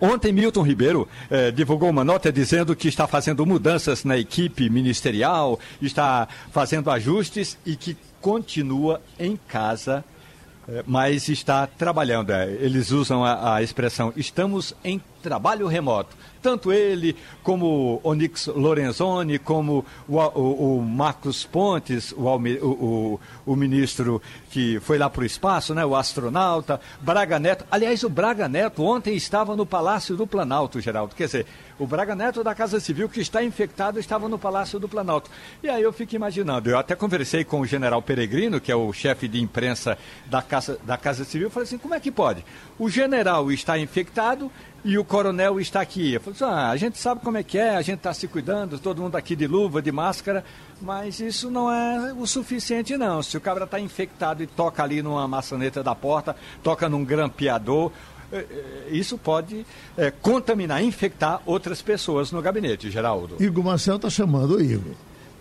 Ontem, 0.00 0.32
Milton 0.32 0.62
Ribeiro 0.62 1.08
eh, 1.30 1.50
divulgou 1.50 1.88
uma 1.88 2.04
nota 2.04 2.32
dizendo 2.32 2.74
que 2.76 2.88
está 2.88 3.06
fazendo 3.06 3.46
mudanças 3.46 4.04
na 4.04 4.18
equipe 4.18 4.68
ministerial, 4.68 5.58
está 5.80 6.28
fazendo 6.50 6.90
ajustes 6.90 7.56
e 7.64 7.76
que 7.76 7.96
continua 8.20 9.00
em 9.18 9.38
casa, 9.48 10.04
mas 10.86 11.28
está 11.28 11.66
trabalhando. 11.66 12.30
Eh, 12.30 12.58
eles 12.60 12.90
usam 12.90 13.24
a, 13.24 13.56
a 13.56 13.62
expressão 13.62 14.12
estamos 14.16 14.74
em 14.84 15.00
trabalho 15.22 15.66
remoto 15.66 16.16
tanto 16.40 16.72
ele 16.72 17.16
como 17.42 18.00
Onyx 18.02 18.46
Lorenzoni, 18.46 19.38
como 19.38 19.84
o, 20.08 20.16
o, 20.16 20.78
o 20.78 20.82
Marcos 20.82 21.44
Pontes, 21.44 22.12
o, 22.12 22.24
o, 22.26 23.20
o, 23.46 23.56
ministro 23.56 24.20
que 24.50 24.80
foi 24.80 24.98
lá 24.98 25.08
para 25.08 25.22
o 25.22 25.26
espaço, 25.26 25.74
né, 25.74 25.84
o 25.84 25.94
astronauta, 25.94 26.80
Braga 27.00 27.38
Neto. 27.38 27.64
Aliás, 27.70 28.02
o 28.02 28.08
Braga 28.08 28.48
Neto 28.48 28.82
ontem 28.82 29.14
estava 29.14 29.54
no 29.54 29.66
Palácio 29.66 30.16
do 30.16 30.26
Planalto, 30.26 30.80
Geraldo. 30.80 31.14
Quer 31.14 31.26
dizer, 31.26 31.46
o 31.80 31.86
Braga 31.86 32.14
Neto 32.14 32.44
da 32.44 32.54
Casa 32.54 32.78
Civil, 32.78 33.08
que 33.08 33.22
está 33.22 33.42
infectado, 33.42 33.98
estava 33.98 34.28
no 34.28 34.38
Palácio 34.38 34.78
do 34.78 34.86
Planalto. 34.86 35.30
E 35.62 35.68
aí 35.68 35.82
eu 35.82 35.92
fico 35.94 36.14
imaginando, 36.14 36.68
eu 36.68 36.78
até 36.78 36.94
conversei 36.94 37.42
com 37.42 37.60
o 37.60 37.66
general 37.66 38.02
Peregrino, 38.02 38.60
que 38.60 38.70
é 38.70 38.76
o 38.76 38.92
chefe 38.92 39.26
de 39.26 39.40
imprensa 39.40 39.96
da 40.26 40.42
Casa, 40.42 40.78
da 40.84 40.98
Casa 40.98 41.24
Civil, 41.24 41.48
falei 41.48 41.66
assim, 41.66 41.78
como 41.78 41.94
é 41.94 42.00
que 42.00 42.10
pode? 42.10 42.44
O 42.78 42.90
general 42.90 43.50
está 43.50 43.78
infectado 43.78 44.52
e 44.84 44.98
o 44.98 45.04
coronel 45.04 45.58
está 45.58 45.80
aqui. 45.80 46.12
Eu 46.12 46.20
falei 46.20 46.36
assim, 46.36 46.44
ah, 46.44 46.70
a 46.70 46.76
gente 46.76 46.98
sabe 46.98 47.22
como 47.22 47.38
é 47.38 47.42
que 47.42 47.56
é, 47.56 47.76
a 47.76 47.82
gente 47.82 47.98
está 47.98 48.12
se 48.12 48.28
cuidando, 48.28 48.78
todo 48.78 49.00
mundo 49.00 49.16
aqui 49.16 49.34
de 49.34 49.46
luva, 49.46 49.80
de 49.80 49.90
máscara, 49.90 50.44
mas 50.82 51.18
isso 51.18 51.50
não 51.50 51.72
é 51.72 52.12
o 52.12 52.26
suficiente 52.26 52.96
não. 52.96 53.22
Se 53.22 53.36
o 53.36 53.40
cabra 53.40 53.64
está 53.64 53.80
infectado 53.80 54.42
e 54.42 54.46
toca 54.46 54.82
ali 54.82 55.02
numa 55.02 55.26
maçaneta 55.26 55.82
da 55.82 55.94
porta, 55.94 56.36
toca 56.62 56.88
num 56.88 57.04
grampeador, 57.04 57.90
isso 58.90 59.18
pode 59.18 59.64
é, 59.96 60.10
contaminar, 60.10 60.82
infectar 60.82 61.40
outras 61.46 61.82
pessoas 61.82 62.30
no 62.32 62.40
gabinete, 62.40 62.90
Geraldo. 62.90 63.36
Igor 63.40 63.64
Marcel 63.64 63.96
está 63.96 64.10
chamando, 64.10 64.60
Igor. 64.62 64.94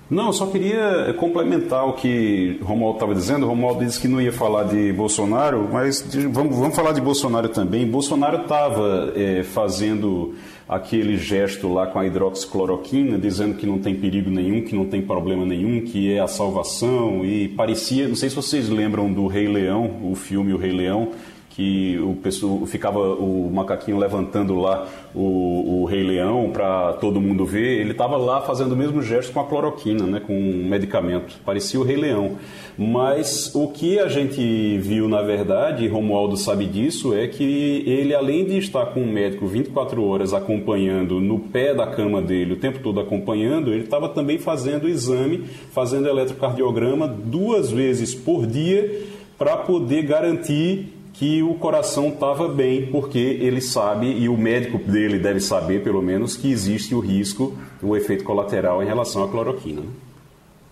Não, 0.10 0.34
só 0.34 0.48
queria 0.48 1.14
complementar 1.20 1.88
o 1.88 1.94
que 1.94 2.60
Romualdo 2.64 2.98
estava 2.98 3.14
dizendo. 3.14 3.46
Romualdo 3.46 3.86
disse 3.86 4.00
que 4.00 4.08
não 4.08 4.20
ia 4.20 4.34
falar 4.34 4.64
de 4.64 4.92
Bolsonaro, 4.92 5.70
mas 5.72 6.04
vamos, 6.32 6.58
vamos 6.58 6.76
falar 6.76 6.94
de 6.94 7.02
Bolsonaro 7.02 7.48
também. 7.50 7.86
Bolsonaro 7.86 8.42
estava 8.42 9.14
é, 9.16 9.44
fazendo 9.44 10.34
aquele 10.68 11.16
gesto 11.16 11.72
lá 11.72 11.86
com 11.86 12.00
a 12.00 12.08
hidroxicloroquina, 12.08 13.20
dizendo 13.20 13.56
que 13.56 13.68
não 13.68 13.78
tem 13.78 13.94
perigo 13.94 14.32
nenhum, 14.32 14.64
que 14.64 14.76
não 14.76 14.86
tem 14.86 15.00
problema 15.00 15.46
nenhum, 15.46 15.82
que 15.82 16.12
é 16.12 16.20
a 16.20 16.28
salvação. 16.28 17.24
E 17.24 17.48
parecia, 17.50 18.08
não 18.08 18.16
sei 18.16 18.30
se 18.30 18.36
vocês 18.36 18.68
lembram 18.68 19.14
do 19.14 19.28
Rei 19.28 19.48
Leão, 19.48 20.00
o 20.04 20.16
filme 20.16 20.54
O 20.54 20.58
Rei 20.58 20.72
Leão, 20.72 21.10
que 21.60 22.00
o 22.00 22.16
pessoal 22.16 22.66
ficava 22.66 22.98
o 23.00 23.52
macaquinho 23.52 23.98
levantando 23.98 24.56
lá 24.56 24.88
o, 25.14 25.82
o 25.82 25.86
Rei 25.86 26.02
Leão 26.02 26.52
para 26.54 26.94
todo 26.94 27.20
mundo 27.20 27.46
ver, 27.46 27.82
ele 27.82 27.92
estava 27.92 28.16
lá 28.16 28.40
fazendo 28.40 28.72
o 28.72 28.78
mesmo 28.78 29.02
gesto 29.02 29.34
com 29.34 29.42
a 29.42 29.44
cloroquina, 29.44 30.06
né, 30.06 30.22
com 30.22 30.34
um 30.34 30.66
medicamento. 30.70 31.36
Parecia 31.46 31.78
o 31.78 31.84
Rei 31.84 31.98
Leão. 31.98 32.38
Mas 32.78 33.54
o 33.54 33.68
que 33.68 34.00
a 34.00 34.08
gente 34.08 34.78
viu, 34.78 35.10
na 35.10 35.22
verdade, 35.22 35.84
e 35.84 35.90
Romualdo 35.90 36.38
sabe 36.38 36.66
disso, 36.66 37.14
é 37.14 37.28
que 37.28 37.84
ele, 37.86 38.16
além 38.16 38.46
de 38.46 38.58
estar 38.58 38.86
com 38.86 39.02
o 39.02 39.08
médico 39.08 39.46
24 39.46 40.02
horas 40.02 40.34
acompanhando 40.34 41.20
no 41.20 41.40
pé 41.40 41.74
da 41.74 41.88
cama 41.88 42.22
dele, 42.22 42.54
o 42.54 42.56
tempo 42.56 42.80
todo 42.80 43.02
acompanhando, 43.02 43.74
ele 43.74 43.84
estava 43.84 44.08
também 44.08 44.38
fazendo 44.38 44.88
exame, 44.88 45.44
fazendo 45.74 46.08
eletrocardiograma 46.08 47.06
duas 47.06 47.70
vezes 47.70 48.16
por 48.16 48.48
dia 48.48 49.04
para 49.38 49.58
poder 49.58 50.04
garantir 50.04 50.99
que 51.20 51.44
o 51.44 51.54
coração 51.56 52.08
estava 52.08 52.48
bem, 52.48 52.86
porque 52.86 53.20
ele 53.20 53.60
sabe, 53.60 54.08
e 54.08 54.30
o 54.30 54.38
médico 54.38 54.78
dele 54.78 55.20
deve 55.20 55.42
saber, 55.42 55.84
pelo 55.84 56.02
menos, 56.02 56.38
que 56.38 56.50
existe 56.50 56.96
o 56.96 57.02
risco, 57.02 57.58
o 57.84 57.94
efeito 57.94 58.24
colateral 58.24 58.82
em 58.82 58.86
relação 58.86 59.26
à 59.26 59.28
cloroquina. 59.28 59.82
Né? 59.82 59.90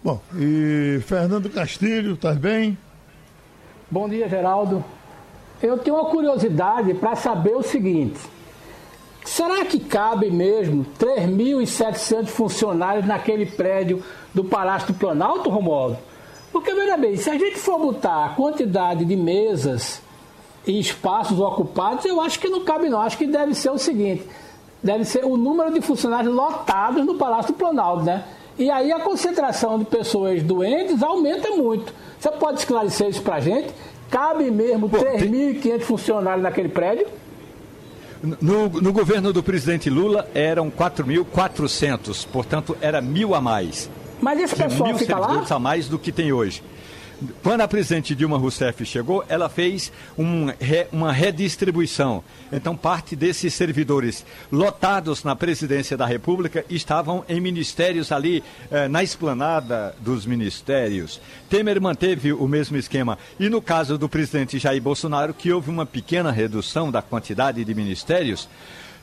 Bom, 0.02 0.22
e 0.38 1.02
Fernando 1.06 1.50
Castilho, 1.50 2.16
tá 2.16 2.32
bem? 2.32 2.78
Bom 3.92 4.08
dia, 4.08 4.30
Geraldo. 4.30 4.82
Eu 5.62 5.78
tenho 5.80 5.98
uma 5.98 6.10
curiosidade 6.10 6.94
para 6.94 7.18
saber 7.18 7.54
o 7.54 7.62
seguinte: 7.62 8.18
será 9.26 9.66
que 9.66 9.82
cabe 9.82 10.32
mesmo 10.32 10.86
3.700 10.98 12.28
funcionários 12.28 13.06
naquele 13.06 13.48
prédio 13.48 14.02
do 14.34 14.46
Palácio 14.46 14.94
do 14.94 14.98
Planalto, 14.98 15.50
Romualdo? 15.50 15.98
Porque, 16.54 16.74
veja 16.74 16.96
bem, 16.96 17.18
se 17.18 17.30
a 17.30 17.38
gente 17.38 17.58
for 17.58 17.78
botar 17.78 18.28
a 18.28 18.30
quantidade 18.30 19.04
de 19.04 19.16
mesas 19.18 20.07
e 20.68 20.80
espaços 20.80 21.40
ocupados, 21.40 22.04
eu 22.06 22.20
acho 22.20 22.40
que 22.40 22.50
não 22.50 22.64
cabe 22.64 22.90
não. 22.90 23.02
Acho 23.02 23.18
que 23.18 23.26
deve 23.26 23.56
ser 23.56 23.70
o 23.70 23.78
seguinte, 23.78 24.28
deve 24.84 25.06
ser 25.06 25.24
o 25.24 25.38
número 25.38 25.74
de 25.74 25.82
funcionários 25.82 26.34
lotados 26.34 27.06
no 27.06 27.16
Palácio 27.16 27.54
do 27.54 27.58
Planalto, 27.58 28.04
né? 28.04 28.26
E 28.60 28.70
aí 28.70 28.92
a 28.92 29.00
concentração 29.00 29.80
de 29.80 29.86
pessoas 29.86 30.44
doentes 30.44 31.02
aumenta 31.02 31.52
muito. 31.52 31.94
Você 32.20 32.32
pode 32.32 32.60
esclarecer 32.60 33.08
isso 33.08 33.22
para 33.22 33.36
a 33.36 33.40
gente? 33.40 33.70
Cabe 34.10 34.50
mesmo 34.50 34.90
3.500 34.90 35.62
tem... 35.62 35.80
funcionários 35.80 36.44
naquele 36.44 36.70
prédio? 36.70 37.08
No, 38.42 38.68
no, 38.68 38.92
governo 38.92 39.32
do 39.32 39.44
presidente 39.44 39.92
Lula 39.92 40.28
eram 40.34 40.72
4.400, 40.72 42.26
portanto 42.32 42.76
era 42.82 43.00
mil 43.00 43.36
a 43.36 43.42
mais. 43.42 43.90
Mas 44.20 44.40
esse 44.40 44.56
pessoal 44.56 44.90
mil 44.90 44.98
fica 44.98 45.20
lá? 45.20 45.46
a 45.48 45.60
mais 45.60 45.88
do 45.88 46.00
que 46.00 46.12
tem 46.12 46.34
hoje. 46.34 46.64
Quando 47.42 47.62
a 47.62 47.68
presidente 47.68 48.14
Dilma 48.14 48.38
Rousseff 48.38 48.86
chegou, 48.86 49.26
ela 49.28 49.50
fez 49.50 49.92
um, 50.18 50.48
uma 50.92 51.12
redistribuição. 51.12 52.24
Então, 52.52 52.78
parte 52.78 53.16
desses 53.16 53.56
servidores 53.56 54.24
lotados 54.52 55.24
na 55.24 55.36
presidência 55.36 55.98
da 55.98 56.06
República 56.06 56.64
estavam 56.70 57.26
em 57.28 57.42
ministérios 57.42 58.12
ali, 58.12 58.44
eh, 58.70 58.88
na 58.88 59.02
esplanada 59.02 59.96
dos 60.00 60.28
ministérios. 60.28 61.20
Temer 61.50 61.82
manteve 61.82 62.34
o 62.34 62.48
mesmo 62.48 62.78
esquema. 62.78 63.18
E 63.40 63.50
no 63.50 63.62
caso 63.62 63.98
do 63.98 64.08
presidente 64.08 64.60
Jair 64.60 64.82
Bolsonaro, 64.82 65.34
que 65.34 65.52
houve 65.52 65.72
uma 65.72 65.86
pequena 65.86 66.32
redução 66.32 66.92
da 66.92 67.02
quantidade 67.02 67.66
de 67.66 67.74
ministérios, 67.74 68.48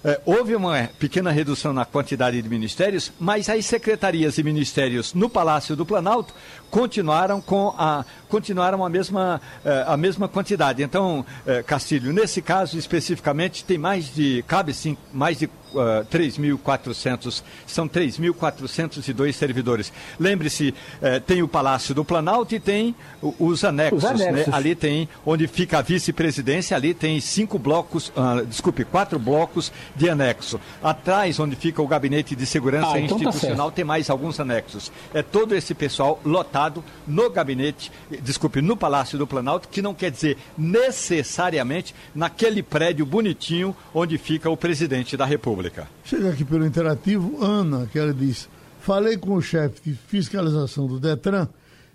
é, 0.05 0.21
houve 0.27 0.55
uma 0.55 0.91
pequena 0.99 1.31
redução 1.31 1.73
na 1.73 1.87
quantidade 1.87 2.41
de 2.41 2.47
ministérios, 2.47 3.11
mas 3.19 3.49
as 3.49 3.65
secretarias 3.65 4.37
e 4.37 4.43
ministérios 4.43 5.15
no 5.15 5.31
Palácio 5.31 5.75
do 5.75 5.87
Planalto 5.87 6.35
continuaram 6.75 7.41
com 7.41 7.73
a 7.79 8.05
continuaram 8.29 8.85
a 8.85 8.89
mesma 8.89 9.41
é, 9.65 9.85
a 9.87 9.97
mesma 9.97 10.27
quantidade. 10.27 10.83
Então, 10.83 11.25
é, 11.47 11.63
Castilho, 11.63 12.13
nesse 12.13 12.43
caso 12.43 12.77
especificamente 12.77 13.65
tem 13.65 13.79
mais 13.79 14.13
de 14.13 14.43
cabe 14.49 14.75
sim 14.75 14.97
mais 15.13 15.39
de 15.39 15.49
uh, 15.75 16.01
ah, 16.01 16.07
3.400, 16.11 17.43
são 17.67 17.89
3.402 17.89 19.33
servidores. 19.33 19.93
Lembre-se, 20.19 20.71
uh, 20.71 21.21
tem 21.21 21.43
o 21.43 21.49
Palácio 21.49 21.95
do 21.95 22.05
Planalto 22.05 22.55
e 22.55 22.61
tem 22.61 22.95
os 23.39 23.65
anexos. 23.65 24.05
Os 24.05 24.11
anexos. 24.11 24.47
Né? 24.47 24.53
Ali 24.53 24.75
tem, 24.75 25.09
onde 25.27 25.47
fica 25.47 25.79
a 25.79 25.83
vice-presidência, 25.83 26.77
ali 26.77 26.95
tem 26.95 27.21
cinco 27.21 27.59
blocos, 27.59 28.09
uh, 28.11 28.45
desculpe, 28.47 28.85
quatro 28.85 29.19
blocos 29.19 29.73
de 29.95 30.09
anexo. 30.09 30.61
Atrás, 30.83 31.39
onde 31.39 31.57
fica 31.57 31.83
o 31.83 31.89
gabinete 31.89 32.35
de 32.35 32.47
segurança 32.47 32.95
ah, 32.95 33.01
então 33.01 33.19
tá 33.19 33.29
institucional, 33.29 33.71
tá 33.71 33.77
tem 33.77 33.85
mais 33.85 34.09
alguns 34.09 34.39
anexos. 34.41 34.93
É 35.13 35.23
todo 35.23 35.55
esse 35.55 35.75
pessoal 35.75 36.21
lotado 36.25 36.64
no 37.07 37.31
gabinete, 37.31 37.91
desculpe, 38.23 38.61
no 38.61 38.77
Palácio 38.77 39.19
do 39.19 39.27
Planalto, 39.27 39.69
que 39.69 39.83
não 39.83 39.95
quer 39.95 40.11
dizer 40.11 40.37
necessariamente 40.57 41.95
naquele 42.15 42.63
prédio 42.63 43.05
bonitinho 43.05 43.75
onde 43.93 44.19
fica 44.19 44.49
o 44.49 44.57
presidente 44.57 45.17
da 45.17 45.25
República. 45.25 45.89
Chega 46.05 46.31
aqui 46.31 46.45
pelo 46.45 46.67
interativo, 46.67 47.43
Ana, 47.43 47.87
que 47.91 47.99
ela 47.99 48.13
diz: 48.13 48.49
falei 48.81 49.17
com 49.17 49.35
o 49.35 49.43
chefe 49.43 49.91
de 49.91 49.99
fiscalização 50.09 50.87
do 50.87 51.01
Detran, 51.01 51.49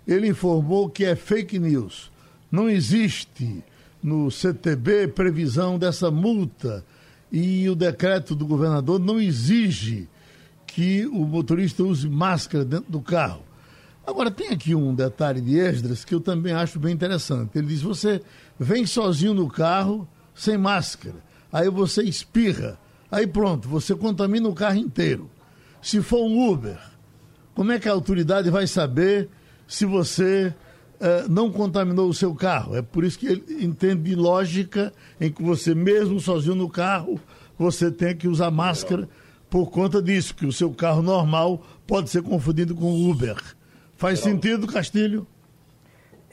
ele 0.06 0.28
informou 0.28 0.88
que 0.88 1.04
é 1.04 1.14
fake 1.14 1.58
news. 1.58 2.10
Não 2.50 2.68
existe 2.68 3.62
no 4.02 4.30
CTB 4.30 5.08
previsão 5.08 5.78
dessa 5.78 6.10
multa 6.10 6.84
e 7.30 7.68
o 7.68 7.74
decreto 7.74 8.34
do 8.34 8.46
governador 8.46 8.98
não 8.98 9.20
exige 9.20 10.08
que 10.66 11.06
o 11.06 11.24
motorista 11.24 11.82
use 11.82 12.08
máscara 12.08 12.64
dentro 12.64 12.90
do 12.90 13.00
carro. 13.00 13.42
Agora, 14.10 14.28
tem 14.28 14.48
aqui 14.48 14.74
um 14.74 14.92
detalhe 14.92 15.40
de 15.40 15.56
Esdras 15.56 16.04
que 16.04 16.12
eu 16.12 16.20
também 16.20 16.52
acho 16.52 16.80
bem 16.80 16.92
interessante. 16.92 17.56
Ele 17.56 17.68
diz: 17.68 17.80
você 17.80 18.20
vem 18.58 18.84
sozinho 18.84 19.32
no 19.32 19.48
carro, 19.48 20.06
sem 20.34 20.58
máscara, 20.58 21.14
aí 21.52 21.70
você 21.70 22.02
espirra. 22.02 22.76
Aí 23.08 23.24
pronto, 23.24 23.68
você 23.68 23.94
contamina 23.94 24.48
o 24.48 24.54
carro 24.54 24.78
inteiro. 24.78 25.30
Se 25.80 26.02
for 26.02 26.24
um 26.24 26.50
Uber, 26.50 26.78
como 27.54 27.70
é 27.70 27.78
que 27.78 27.88
a 27.88 27.92
autoridade 27.92 28.50
vai 28.50 28.66
saber 28.66 29.28
se 29.66 29.84
você 29.84 30.52
uh, 31.00 31.30
não 31.30 31.52
contaminou 31.52 32.08
o 32.08 32.14
seu 32.14 32.34
carro? 32.34 32.76
É 32.76 32.82
por 32.82 33.04
isso 33.04 33.16
que 33.16 33.28
ele 33.28 33.64
entende 33.64 34.16
lógica 34.16 34.92
em 35.20 35.30
que 35.30 35.40
você, 35.40 35.72
mesmo 35.72 36.18
sozinho 36.18 36.56
no 36.56 36.68
carro, 36.68 37.20
você 37.56 37.92
tem 37.92 38.16
que 38.16 38.26
usar 38.26 38.50
máscara 38.50 39.08
por 39.48 39.70
conta 39.70 40.02
disso, 40.02 40.34
que 40.34 40.46
o 40.46 40.52
seu 40.52 40.72
carro 40.72 41.00
normal 41.00 41.64
pode 41.86 42.10
ser 42.10 42.22
confundido 42.22 42.74
com 42.74 43.08
Uber. 43.08 43.36
Faz 44.00 44.20
sentido, 44.20 44.66
Castilho? 44.66 45.26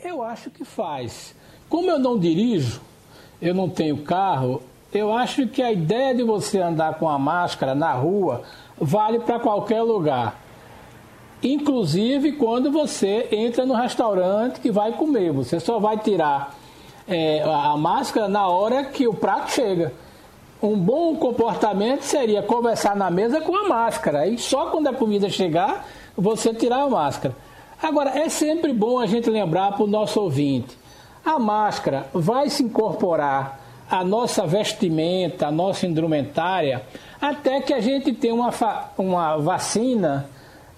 Eu 0.01 0.23
acho 0.23 0.49
que 0.49 0.63
faz. 0.63 1.35
Como 1.67 1.91
eu 1.91 1.99
não 1.99 2.17
dirijo, 2.17 2.79
eu 3.41 3.53
não 3.53 3.67
tenho 3.67 3.97
carro, 4.03 4.61
eu 4.93 5.11
acho 5.11 5.45
que 5.49 5.61
a 5.61 5.69
ideia 5.69 6.15
de 6.15 6.23
você 6.23 6.59
andar 6.59 6.93
com 6.93 7.09
a 7.09 7.19
máscara 7.19 7.75
na 7.75 7.91
rua 7.91 8.43
vale 8.79 9.19
para 9.19 9.37
qualquer 9.37 9.81
lugar. 9.81 10.39
Inclusive 11.43 12.31
quando 12.37 12.71
você 12.71 13.27
entra 13.33 13.65
no 13.65 13.73
restaurante 13.73 14.61
que 14.61 14.71
vai 14.71 14.93
comer. 14.93 15.33
Você 15.33 15.59
só 15.59 15.77
vai 15.77 15.97
tirar 15.97 16.55
é, 17.05 17.43
a 17.43 17.75
máscara 17.75 18.29
na 18.29 18.47
hora 18.47 18.85
que 18.85 19.09
o 19.09 19.13
prato 19.13 19.51
chega. 19.51 19.91
Um 20.63 20.77
bom 20.77 21.17
comportamento 21.17 22.03
seria 22.03 22.41
conversar 22.41 22.95
na 22.95 23.11
mesa 23.11 23.41
com 23.41 23.53
a 23.57 23.67
máscara. 23.67 24.25
E 24.25 24.37
só 24.37 24.67
quando 24.67 24.87
a 24.87 24.93
comida 24.93 25.29
chegar, 25.29 25.85
você 26.15 26.53
tirar 26.53 26.83
a 26.83 26.89
máscara. 26.89 27.35
Agora, 27.81 28.17
é 28.17 28.27
sempre 28.27 28.73
bom 28.73 28.99
a 28.99 29.05
gente 29.05 29.29
lembrar 29.29 29.73
para 29.73 29.83
o 29.83 29.87
nosso 29.87 30.19
ouvinte: 30.19 30.77
a 31.23 31.37
máscara 31.37 32.07
vai 32.13 32.49
se 32.49 32.63
incorporar 32.63 33.59
a 33.89 34.03
nossa 34.03 34.45
vestimenta, 34.45 35.47
a 35.47 35.51
nossa 35.51 35.85
indumentária, 35.85 36.83
até 37.21 37.61
que 37.61 37.73
a 37.73 37.79
gente 37.79 38.11
tenha 38.13 38.33
uma, 38.33 38.51
uma 38.97 39.37
vacina 39.37 40.29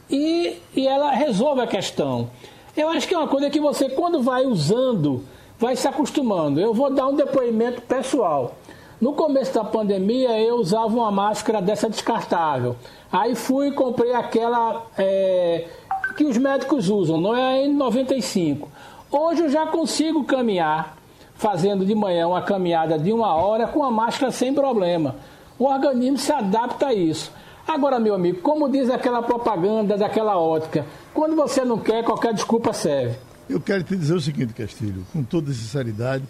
e, 0.10 0.58
e 0.76 0.88
ela 0.88 1.12
resolve 1.12 1.62
a 1.62 1.68
questão. 1.68 2.30
Eu 2.76 2.90
acho 2.90 3.08
que 3.08 3.14
é 3.14 3.18
uma 3.18 3.28
coisa 3.28 3.50
que 3.50 3.60
você, 3.60 3.90
quando 3.90 4.22
vai 4.22 4.46
usando, 4.46 5.24
vai 5.58 5.76
se 5.76 5.88
acostumando. 5.88 6.60
Eu 6.60 6.74
vou 6.74 6.94
dar 6.94 7.08
um 7.08 7.16
depoimento 7.16 7.82
pessoal. 7.82 8.56
No 9.02 9.14
começo 9.14 9.54
da 9.54 9.64
pandemia, 9.64 10.40
eu 10.40 10.56
usava 10.56 10.88
uma 10.88 11.12
máscara 11.12 11.62
dessa 11.62 11.90
descartável. 11.90 12.76
Aí 13.12 13.34
fui 13.34 13.70
e 13.70 13.72
comprei 13.72 14.14
aquela 14.14 14.86
é, 14.98 15.68
que 16.16 16.24
os 16.26 16.38
médicos 16.38 16.90
usam, 16.90 17.20
não 17.20 17.36
é 17.36 17.64
a 17.64 17.68
N95. 17.68 18.68
Hoje 19.12 19.44
eu 19.44 19.50
já 19.50 19.68
consigo 19.68 20.24
caminhar 20.24 20.98
fazendo 21.36 21.86
de 21.86 21.96
manhã 21.96 22.28
uma 22.28 22.42
caminhada 22.42 23.00
de 23.00 23.12
uma 23.14 23.34
hora 23.34 23.66
com 23.66 23.84
a 23.84 23.90
máscara 23.90 24.32
sem 24.32 24.54
problema. 24.54 25.16
O 25.58 25.66
organismo 25.66 26.18
se 26.18 26.32
adapta 26.32 26.88
a 26.88 26.94
isso. 26.94 27.32
Agora, 27.68 28.00
meu 28.00 28.16
amigo, 28.16 28.42
como 28.42 28.70
diz 28.70 28.90
aquela 28.90 29.22
propaganda 29.22 29.98
daquela 29.98 30.38
ótica, 30.38 30.86
quando 31.14 31.36
você 31.36 31.64
não 31.64 31.78
quer, 31.78 32.04
qualquer 32.04 32.34
desculpa 32.34 32.74
serve. 32.74 33.16
Eu 33.50 33.60
quero 33.60 33.84
te 33.84 33.96
dizer 33.96 34.14
o 34.14 34.22
seguinte, 34.22 34.54
Castilho, 34.54 35.06
com 35.14 35.24
toda 35.24 35.52
sinceridade, 35.54 36.24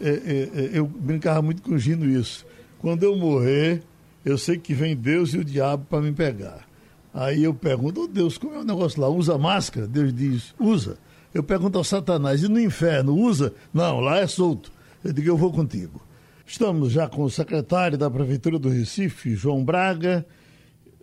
é, 0.00 0.08
é, 0.08 0.12
é, 0.12 0.70
eu 0.72 0.86
brincava 0.86 1.42
muito 1.42 1.62
com 1.62 1.74
o 1.74 1.78
Gino 1.78 2.06
isso. 2.06 2.44
Quando 2.80 3.02
eu 3.02 3.16
morrer, 3.16 3.82
eu 4.24 4.38
sei 4.38 4.58
que 4.58 4.72
vem 4.72 4.96
Deus 4.96 5.34
e 5.34 5.38
o 5.38 5.44
diabo 5.44 5.86
para 5.88 6.00
me 6.00 6.12
pegar. 6.12 6.66
Aí 7.12 7.44
eu 7.44 7.52
pergunto, 7.52 8.04
oh, 8.04 8.06
Deus, 8.06 8.38
como 8.38 8.54
é 8.54 8.58
o 8.58 8.64
negócio 8.64 9.00
lá? 9.00 9.08
Usa 9.08 9.36
máscara? 9.36 9.86
Deus 9.86 10.14
diz, 10.14 10.54
usa. 10.58 10.96
Eu 11.34 11.42
pergunto 11.42 11.78
ao 11.78 11.84
Satanás, 11.84 12.42
e 12.42 12.48
no 12.48 12.60
inferno, 12.60 13.14
usa? 13.14 13.54
Não, 13.72 14.00
lá 14.00 14.18
é 14.18 14.26
solto. 14.26 14.72
Eu 15.04 15.12
digo, 15.12 15.28
eu 15.28 15.36
vou 15.36 15.52
contigo. 15.52 16.00
Estamos 16.46 16.92
já 16.92 17.08
com 17.08 17.22
o 17.22 17.30
secretário 17.30 17.96
da 17.96 18.10
Prefeitura 18.10 18.58
do 18.58 18.68
Recife, 18.68 19.34
João 19.34 19.64
Braga. 19.64 20.26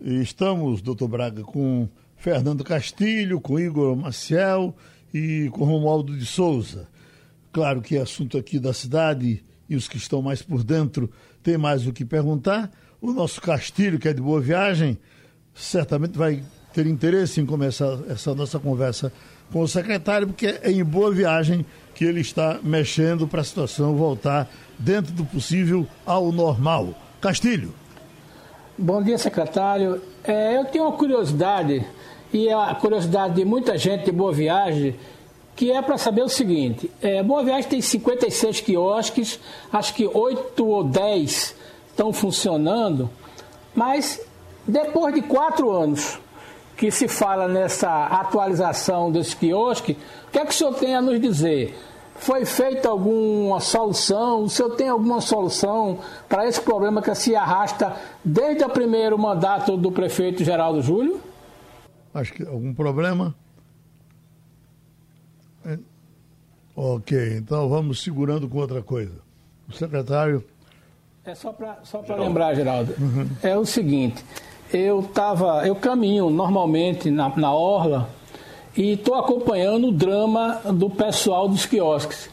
Estamos, 0.00 0.80
doutor 0.80 1.08
Braga, 1.08 1.42
com 1.42 1.88
Fernando 2.16 2.62
Castilho, 2.62 3.40
com 3.40 3.58
Igor 3.58 3.96
Maciel 3.96 4.76
e 5.12 5.48
com 5.52 5.64
Romualdo 5.64 6.16
de 6.16 6.26
Souza. 6.26 6.88
Claro 7.52 7.80
que 7.80 7.96
é 7.96 8.00
assunto 8.00 8.38
aqui 8.38 8.58
da 8.58 8.72
cidade 8.72 9.44
e 9.68 9.76
os 9.76 9.88
que 9.88 9.96
estão 9.96 10.22
mais 10.22 10.42
por 10.42 10.62
dentro 10.62 11.10
têm 11.42 11.58
mais 11.58 11.86
o 11.86 11.92
que 11.92 12.04
perguntar. 12.04 12.70
O 13.00 13.12
nosso 13.12 13.40
Castilho, 13.40 13.98
que 13.98 14.08
é 14.08 14.12
de 14.12 14.20
boa 14.20 14.40
viagem, 14.40 14.98
certamente 15.54 16.16
vai 16.16 16.42
ter 16.72 16.86
interesse 16.86 17.40
em 17.40 17.46
começar 17.46 17.98
essa 18.08 18.34
nossa 18.34 18.58
conversa 18.58 19.12
com 19.52 19.60
o 19.62 19.68
secretário, 19.68 20.28
porque 20.28 20.58
é 20.62 20.70
em 20.70 20.84
boa 20.84 21.10
viagem 21.10 21.66
que 21.94 22.04
ele 22.04 22.20
está 22.20 22.58
mexendo 22.62 23.26
para 23.26 23.40
a 23.40 23.44
situação 23.44 23.96
voltar 23.96 24.48
dentro 24.78 25.12
do 25.12 25.24
possível 25.24 25.86
ao 26.06 26.30
normal. 26.32 26.94
Castilho. 27.20 27.74
Bom 28.78 29.02
dia, 29.02 29.18
secretário. 29.18 30.00
É, 30.24 30.56
eu 30.56 30.64
tenho 30.66 30.84
uma 30.84 30.96
curiosidade, 30.96 31.84
e 32.32 32.48
é 32.48 32.54
a 32.54 32.74
curiosidade 32.74 33.34
de 33.34 33.44
muita 33.44 33.76
gente 33.76 34.04
de 34.04 34.12
Boa 34.12 34.32
Viagem, 34.32 34.96
que 35.54 35.70
é 35.70 35.82
para 35.82 35.98
saber 35.98 36.22
o 36.22 36.28
seguinte: 36.28 36.90
é, 37.02 37.22
Boa 37.22 37.44
Viagem 37.44 37.68
tem 37.68 37.80
56 37.82 38.60
quiosques, 38.60 39.38
acho 39.70 39.94
que 39.94 40.06
8 40.06 40.66
ou 40.66 40.84
10 40.84 41.54
estão 41.90 42.12
funcionando, 42.12 43.10
mas 43.74 44.20
depois 44.66 45.14
de 45.14 45.22
quatro 45.22 45.70
anos 45.70 46.18
que 46.76 46.90
se 46.90 47.08
fala 47.08 47.46
nessa 47.46 48.06
atualização 48.06 49.12
desse 49.12 49.36
quiosque, 49.36 49.98
o 50.28 50.30
que 50.30 50.38
é 50.38 50.44
que 50.44 50.52
o 50.52 50.54
senhor 50.54 50.74
tem 50.74 50.94
a 50.94 51.02
nos 51.02 51.20
dizer? 51.20 51.78
Foi 52.14 52.44
feita 52.44 52.88
alguma 52.88 53.60
solução? 53.60 54.44
O 54.44 54.48
senhor 54.48 54.76
tem 54.76 54.88
alguma 54.88 55.20
solução 55.20 55.98
para 56.28 56.46
esse 56.46 56.60
problema 56.60 57.02
que 57.02 57.14
se 57.14 57.34
arrasta 57.34 57.96
desde 58.24 58.64
o 58.64 58.68
primeiro 58.68 59.18
mandato 59.18 59.76
do 59.76 59.90
prefeito 59.90 60.44
Geraldo 60.44 60.82
Júlio? 60.82 61.20
Acho 62.12 62.32
que 62.32 62.46
algum 62.46 62.74
problema. 62.74 63.34
É. 65.64 65.78
Ok, 66.74 67.36
então 67.36 67.68
vamos 67.68 68.02
segurando 68.02 68.48
com 68.48 68.58
outra 68.58 68.82
coisa. 68.82 69.14
O 69.68 69.72
secretário. 69.72 70.44
É 71.24 71.34
só 71.34 71.52
para 71.52 71.78
só 71.84 72.02
lembrar, 72.16 72.54
Geraldo. 72.54 72.94
Uhum. 72.98 73.28
É 73.42 73.56
o 73.56 73.64
seguinte: 73.64 74.24
eu 74.72 75.02
tava, 75.02 75.66
eu 75.66 75.74
caminho 75.74 76.30
normalmente 76.30 77.10
na, 77.10 77.28
na 77.36 77.52
orla 77.52 78.08
e 78.76 78.92
estou 78.92 79.14
acompanhando 79.14 79.88
o 79.88 79.92
drama 79.92 80.60
do 80.72 80.88
pessoal 80.88 81.48
dos 81.48 81.66
quiosques. 81.66 82.30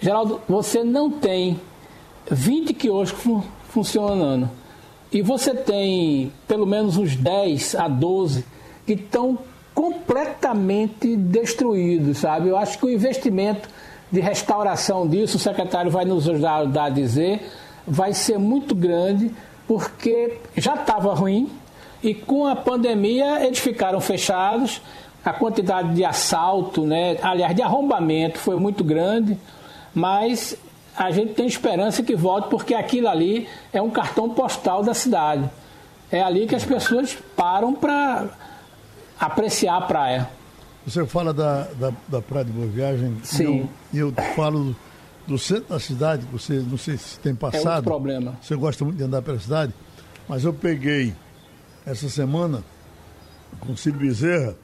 Geraldo, 0.00 0.40
você 0.48 0.82
não 0.82 1.10
tem 1.10 1.60
20 2.30 2.74
quiosques 2.74 3.22
fun 3.22 3.42
funcionando 3.68 4.50
e 5.12 5.22
você 5.22 5.54
tem 5.54 6.32
pelo 6.48 6.66
menos 6.66 6.96
uns 6.96 7.14
10 7.14 7.74
a 7.76 7.88
12 7.88 8.44
que 8.86 8.94
estão 8.94 9.38
completamente 9.74 11.16
destruídos, 11.16 12.18
sabe? 12.18 12.48
Eu 12.48 12.56
acho 12.56 12.78
que 12.78 12.86
o 12.86 12.90
investimento 12.90 13.68
de 14.10 14.20
restauração 14.20 15.06
disso, 15.06 15.36
o 15.36 15.40
secretário 15.40 15.90
vai 15.90 16.04
nos 16.04 16.28
ajudar 16.28 16.66
a 16.84 16.88
dizer, 16.88 17.48
vai 17.86 18.12
ser 18.12 18.38
muito 18.38 18.74
grande, 18.74 19.30
porque 19.66 20.38
já 20.56 20.74
estava 20.74 21.14
ruim, 21.14 21.48
e 22.02 22.14
com 22.14 22.46
a 22.46 22.56
pandemia 22.56 23.44
eles 23.44 23.58
ficaram 23.58 24.00
fechados, 24.00 24.80
a 25.24 25.32
quantidade 25.32 25.94
de 25.94 26.04
assalto, 26.04 26.84
né, 26.84 27.16
aliás, 27.22 27.54
de 27.54 27.62
arrombamento 27.62 28.38
foi 28.38 28.56
muito 28.56 28.82
grande, 28.82 29.36
mas 29.94 30.56
a 30.96 31.10
gente 31.10 31.34
tem 31.34 31.46
esperança 31.46 32.02
que 32.02 32.16
volte, 32.16 32.48
porque 32.48 32.74
aquilo 32.74 33.08
ali 33.08 33.48
é 33.72 33.80
um 33.80 33.90
cartão 33.90 34.30
postal 34.30 34.82
da 34.82 34.94
cidade. 34.94 35.48
É 36.10 36.20
ali 36.22 36.46
que 36.46 36.54
as 36.54 36.64
pessoas 36.64 37.16
param 37.36 37.72
para 37.72 38.28
apreciar 39.18 39.76
a 39.76 39.80
praia. 39.82 40.28
Você 40.86 41.06
fala 41.06 41.32
da, 41.32 41.68
da, 41.78 41.92
da 42.08 42.22
Praia 42.22 42.44
de 42.44 42.52
Boa 42.52 42.66
Viagem 42.66 43.16
Sim. 43.22 43.68
e 43.92 43.98
eu, 43.98 44.12
eu 44.16 44.24
falo 44.34 44.74
do 45.26 45.38
centro 45.38 45.68
da 45.68 45.78
cidade, 45.78 46.26
você 46.32 46.54
não 46.54 46.76
sei 46.76 46.96
se 46.96 47.18
tem 47.20 47.34
passado. 47.34 47.66
É 47.66 47.70
outro 47.76 47.84
problema. 47.84 48.36
Você 48.42 48.56
gosta 48.56 48.84
muito 48.84 48.96
de 48.96 49.04
andar 49.04 49.22
pela 49.22 49.38
cidade, 49.38 49.72
mas 50.28 50.44
eu 50.44 50.52
peguei 50.52 51.14
essa 51.86 52.08
semana 52.08 52.62
com 53.58 53.76
Ciro 53.76 53.98
Bezerra, 53.98 54.54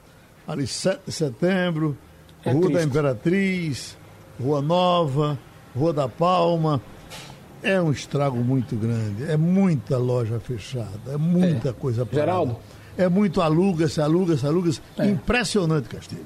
ali 0.46 0.66
7 0.66 1.00
de 1.06 1.12
setembro, 1.12 1.96
é 2.44 2.52
Rua 2.52 2.62
triste. 2.62 2.78
da 2.78 2.84
Imperatriz, 2.84 3.96
Rua 4.40 4.62
Nova, 4.62 5.38
Rua 5.74 5.92
da 5.92 6.08
Palma. 6.08 6.80
É 7.62 7.80
um 7.80 7.90
estrago 7.90 8.36
muito 8.36 8.76
grande, 8.76 9.24
é 9.24 9.36
muita 9.36 9.98
loja 9.98 10.38
fechada, 10.38 11.12
é 11.12 11.16
muita 11.16 11.70
é. 11.70 11.72
coisa 11.72 12.06
parada. 12.06 12.26
Geraldo? 12.26 12.56
É 12.96 13.08
muito 13.08 13.40
aluga-se, 13.40 14.00
aluga-se, 14.00 14.46
aluga-se. 14.46 14.80
É. 14.98 15.06
Impressionante, 15.06 15.88
Castilho. 15.88 16.24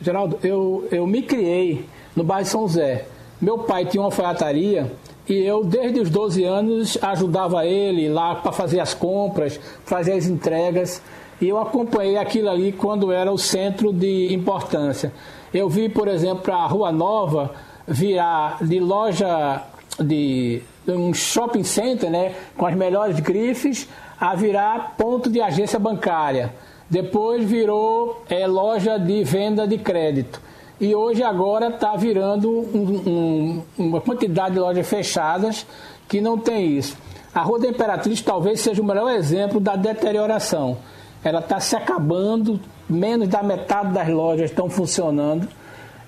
Geraldo, 0.00 0.38
eu, 0.42 0.86
eu 0.90 1.06
me 1.06 1.22
criei 1.22 1.88
no 2.14 2.22
bairro 2.22 2.46
São 2.46 2.68
José. 2.68 3.06
Meu 3.40 3.58
pai 3.58 3.86
tinha 3.86 4.00
uma 4.00 4.08
alfaiataria 4.08 4.92
e 5.28 5.34
eu, 5.34 5.62
desde 5.64 6.00
os 6.00 6.10
12 6.10 6.42
anos, 6.42 6.98
ajudava 7.00 7.64
ele 7.64 8.08
lá 8.08 8.34
para 8.34 8.50
fazer 8.50 8.80
as 8.80 8.92
compras, 8.92 9.58
fazer 9.84 10.12
as 10.12 10.26
entregas. 10.26 11.00
E 11.40 11.48
eu 11.48 11.58
acompanhei 11.58 12.16
aquilo 12.16 12.50
ali 12.50 12.72
quando 12.72 13.12
era 13.12 13.30
o 13.30 13.38
centro 13.38 13.92
de 13.92 14.32
importância. 14.32 15.12
Eu 15.54 15.68
vi, 15.68 15.88
por 15.88 16.08
exemplo, 16.08 16.52
a 16.52 16.66
Rua 16.66 16.90
Nova 16.90 17.52
virar 17.86 18.58
de 18.64 18.80
loja 18.80 19.62
de 19.98 20.62
um 20.88 21.14
shopping 21.14 21.64
center, 21.64 22.10
né, 22.10 22.34
com 22.56 22.66
as 22.66 22.74
melhores 22.74 23.20
grifes, 23.20 23.88
a 24.18 24.34
virar 24.34 24.94
ponto 24.96 25.30
de 25.30 25.40
agência 25.40 25.78
bancária. 25.78 26.52
Depois 26.90 27.44
virou 27.44 28.22
é, 28.28 28.46
loja 28.46 28.98
de 28.98 29.22
venda 29.22 29.66
de 29.66 29.78
crédito 29.78 30.40
e 30.80 30.94
hoje 30.94 31.22
agora 31.22 31.68
está 31.68 31.94
virando 31.96 32.50
um, 32.50 33.02
um, 33.06 33.62
uma 33.78 34.00
quantidade 34.00 34.54
de 34.54 34.60
lojas 34.60 34.86
fechadas 34.86 35.66
que 36.08 36.20
não 36.20 36.36
tem 36.36 36.76
isso. 36.76 36.96
A 37.34 37.40
Rua 37.42 37.60
da 37.60 37.68
Imperatriz 37.68 38.20
talvez 38.20 38.60
seja 38.60 38.82
o 38.82 38.84
melhor 38.84 39.10
exemplo 39.10 39.60
da 39.60 39.76
deterioração. 39.76 40.76
Ela 41.24 41.38
está 41.38 41.60
se 41.60 41.76
acabando, 41.76 42.60
menos 42.88 43.28
da 43.28 43.42
metade 43.42 43.92
das 43.92 44.08
lojas 44.08 44.50
estão 44.50 44.68
funcionando. 44.68 45.48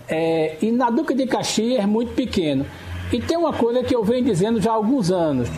É, 0.08 0.56
e 0.60 0.70
na 0.70 0.90
Duque 0.90 1.14
de 1.14 1.26
Caxias 1.26 1.82
é 1.82 1.86
muito 1.86 2.12
pequeno. 2.14 2.66
E 3.12 3.20
tem 3.20 3.36
uma 3.36 3.52
coisa 3.52 3.82
que 3.82 3.94
eu 3.94 4.02
venho 4.02 4.24
dizendo 4.24 4.60
já 4.60 4.72
há 4.72 4.74
alguns 4.74 5.10
anos. 5.10 5.48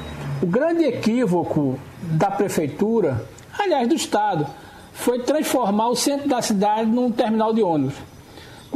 O 0.42 0.46
grande 0.46 0.84
equívoco 0.84 1.78
da 2.02 2.30
prefeitura, 2.30 3.24
aliás 3.58 3.88
do 3.88 3.94
Estado, 3.94 4.46
foi 4.92 5.20
transformar 5.20 5.88
o 5.88 5.96
centro 5.96 6.28
da 6.28 6.40
cidade 6.42 6.90
num 6.90 7.10
terminal 7.10 7.52
de 7.52 7.62
ônibus. 7.62 7.94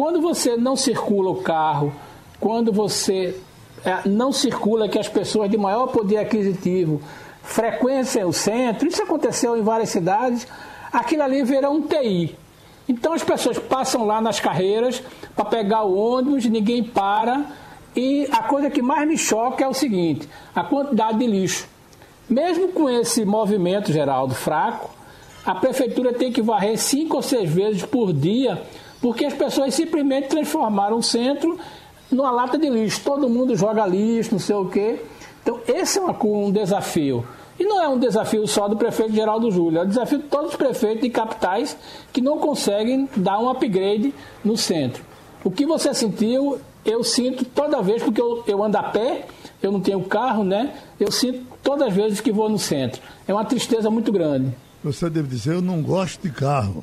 Quando 0.01 0.19
você 0.19 0.57
não 0.57 0.77
circula 0.77 1.29
o 1.29 1.43
carro, 1.43 1.93
quando 2.41 2.73
você 2.73 3.39
é, 3.85 4.09
não 4.09 4.33
circula 4.33 4.89
que 4.89 4.99
as 4.99 5.11
pessoas 5.11 5.51
de 5.51 5.59
maior 5.59 5.89
poder 5.89 6.17
aquisitivo 6.17 7.03
frequentem 7.43 8.25
o 8.25 8.33
centro, 8.33 8.89
isso 8.89 9.03
aconteceu 9.03 9.59
em 9.59 9.61
várias 9.61 9.91
cidades, 9.91 10.49
aquilo 10.91 11.23
ali 11.23 11.45
virá 11.45 11.69
um 11.69 11.83
TI. 11.83 12.35
Então 12.89 13.13
as 13.13 13.23
pessoas 13.23 13.59
passam 13.59 14.07
lá 14.07 14.23
nas 14.23 14.41
carreiras 14.41 15.03
para 15.37 15.45
pegar 15.45 15.83
o 15.83 15.95
ônibus, 15.95 16.47
ninguém 16.47 16.83
para. 16.83 17.45
E 17.95 18.27
a 18.33 18.43
coisa 18.45 18.71
que 18.71 18.81
mais 18.81 19.07
me 19.07 19.19
choca 19.19 19.63
é 19.63 19.69
o 19.69 19.75
seguinte: 19.75 20.27
a 20.55 20.65
quantidade 20.65 21.19
de 21.19 21.27
lixo. 21.27 21.69
Mesmo 22.27 22.69
com 22.69 22.89
esse 22.89 23.23
movimento, 23.27 23.93
Geraldo, 23.93 24.35
fraco, 24.35 24.89
a 25.45 25.55
prefeitura 25.55 26.15
tem 26.15 26.33
que 26.33 26.41
varrer 26.41 26.79
cinco 26.79 27.17
ou 27.17 27.23
seis 27.23 27.51
vezes 27.51 27.85
por 27.85 28.15
dia 28.15 28.63
porque 29.01 29.25
as 29.25 29.35
pessoas 29.35 29.75
simplesmente 29.75 30.29
transformaram 30.29 30.99
o 30.99 31.03
centro 31.03 31.59
numa 32.11 32.31
lata 32.31 32.59
de 32.59 32.69
lixo. 32.69 33.01
Todo 33.03 33.29
mundo 33.29 33.57
joga 33.57 33.87
lixo, 33.87 34.33
não 34.33 34.39
sei 34.39 34.57
o 34.57 34.67
quê. 34.67 35.01
Então, 35.43 35.61
esse 35.67 35.99
é 35.99 36.03
um 36.03 36.51
desafio. 36.51 37.25
E 37.59 37.65
não 37.65 37.81
é 37.81 37.89
um 37.89 37.99
desafio 37.99 38.47
só 38.47 38.69
do 38.69 38.77
prefeito 38.77 39.13
Geraldo 39.13 39.51
Júlio, 39.51 39.81
é 39.81 39.83
um 39.83 39.89
desafio 39.89 40.19
de 40.19 40.25
todos 40.25 40.53
os 40.53 40.57
prefeitos 40.57 41.03
de 41.03 41.11
capitais 41.11 41.77
que 42.11 42.23
não 42.23 42.39
conseguem 42.39 43.07
dar 43.15 43.39
um 43.39 43.51
upgrade 43.51 44.15
no 44.43 44.57
centro. 44.57 45.05
O 45.45 45.51
que 45.51 45.67
você 45.67 45.93
sentiu 45.93 46.59
eu 46.85 47.05
sinto 47.05 47.45
toda 47.45 47.83
vez, 47.83 48.03
porque 48.03 48.21
eu, 48.21 48.43
eu 48.47 48.63
ando 48.63 48.79
a 48.79 48.83
pé, 48.83 49.27
eu 49.63 49.71
não 49.71 49.81
tenho 49.81 50.03
carro, 50.05 50.45
né? 50.45 50.75
Eu 50.99 51.13
sinto 51.13 51.45
todas 51.63 51.89
as 51.89 51.95
vezes 51.95 52.21
que 52.21 52.33
vou 52.33 52.49
no 52.49 52.59
centro. 52.59 53.03
É 53.29 53.35
uma 53.35 53.45
tristeza 53.45 53.91
muito 53.91 54.11
grande. 54.11 54.55
Você 54.83 55.11
deve 55.11 55.29
dizer, 55.29 55.55
eu 55.55 55.61
não 55.61 55.83
gosto 55.83 56.23
de 56.23 56.31
carro. 56.31 56.83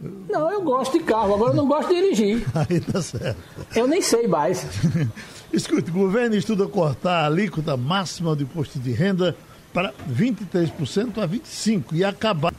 Não, 0.00 0.50
eu 0.50 0.62
gosto 0.62 0.98
de 0.98 1.04
carro, 1.04 1.34
agora 1.34 1.52
eu 1.52 1.56
não 1.56 1.66
gosto 1.66 1.88
de 1.88 1.94
dirigir. 1.94 2.46
Aí 2.54 2.80
tá 2.80 3.00
certo. 3.00 3.38
Eu 3.74 3.86
nem 3.86 4.02
sei 4.02 4.26
mais. 4.26 4.66
Escute, 5.52 5.90
o 5.90 5.94
governo 5.94 6.36
estuda 6.36 6.66
cortar 6.66 7.22
a 7.22 7.26
alíquota 7.26 7.76
máxima 7.76 8.36
do 8.36 8.42
imposto 8.42 8.78
de 8.78 8.92
renda 8.92 9.34
para 9.72 9.94
23% 10.10 11.18
a 11.22 11.28
25% 11.28 11.84
e 11.92 12.04
acabar. 12.04 12.52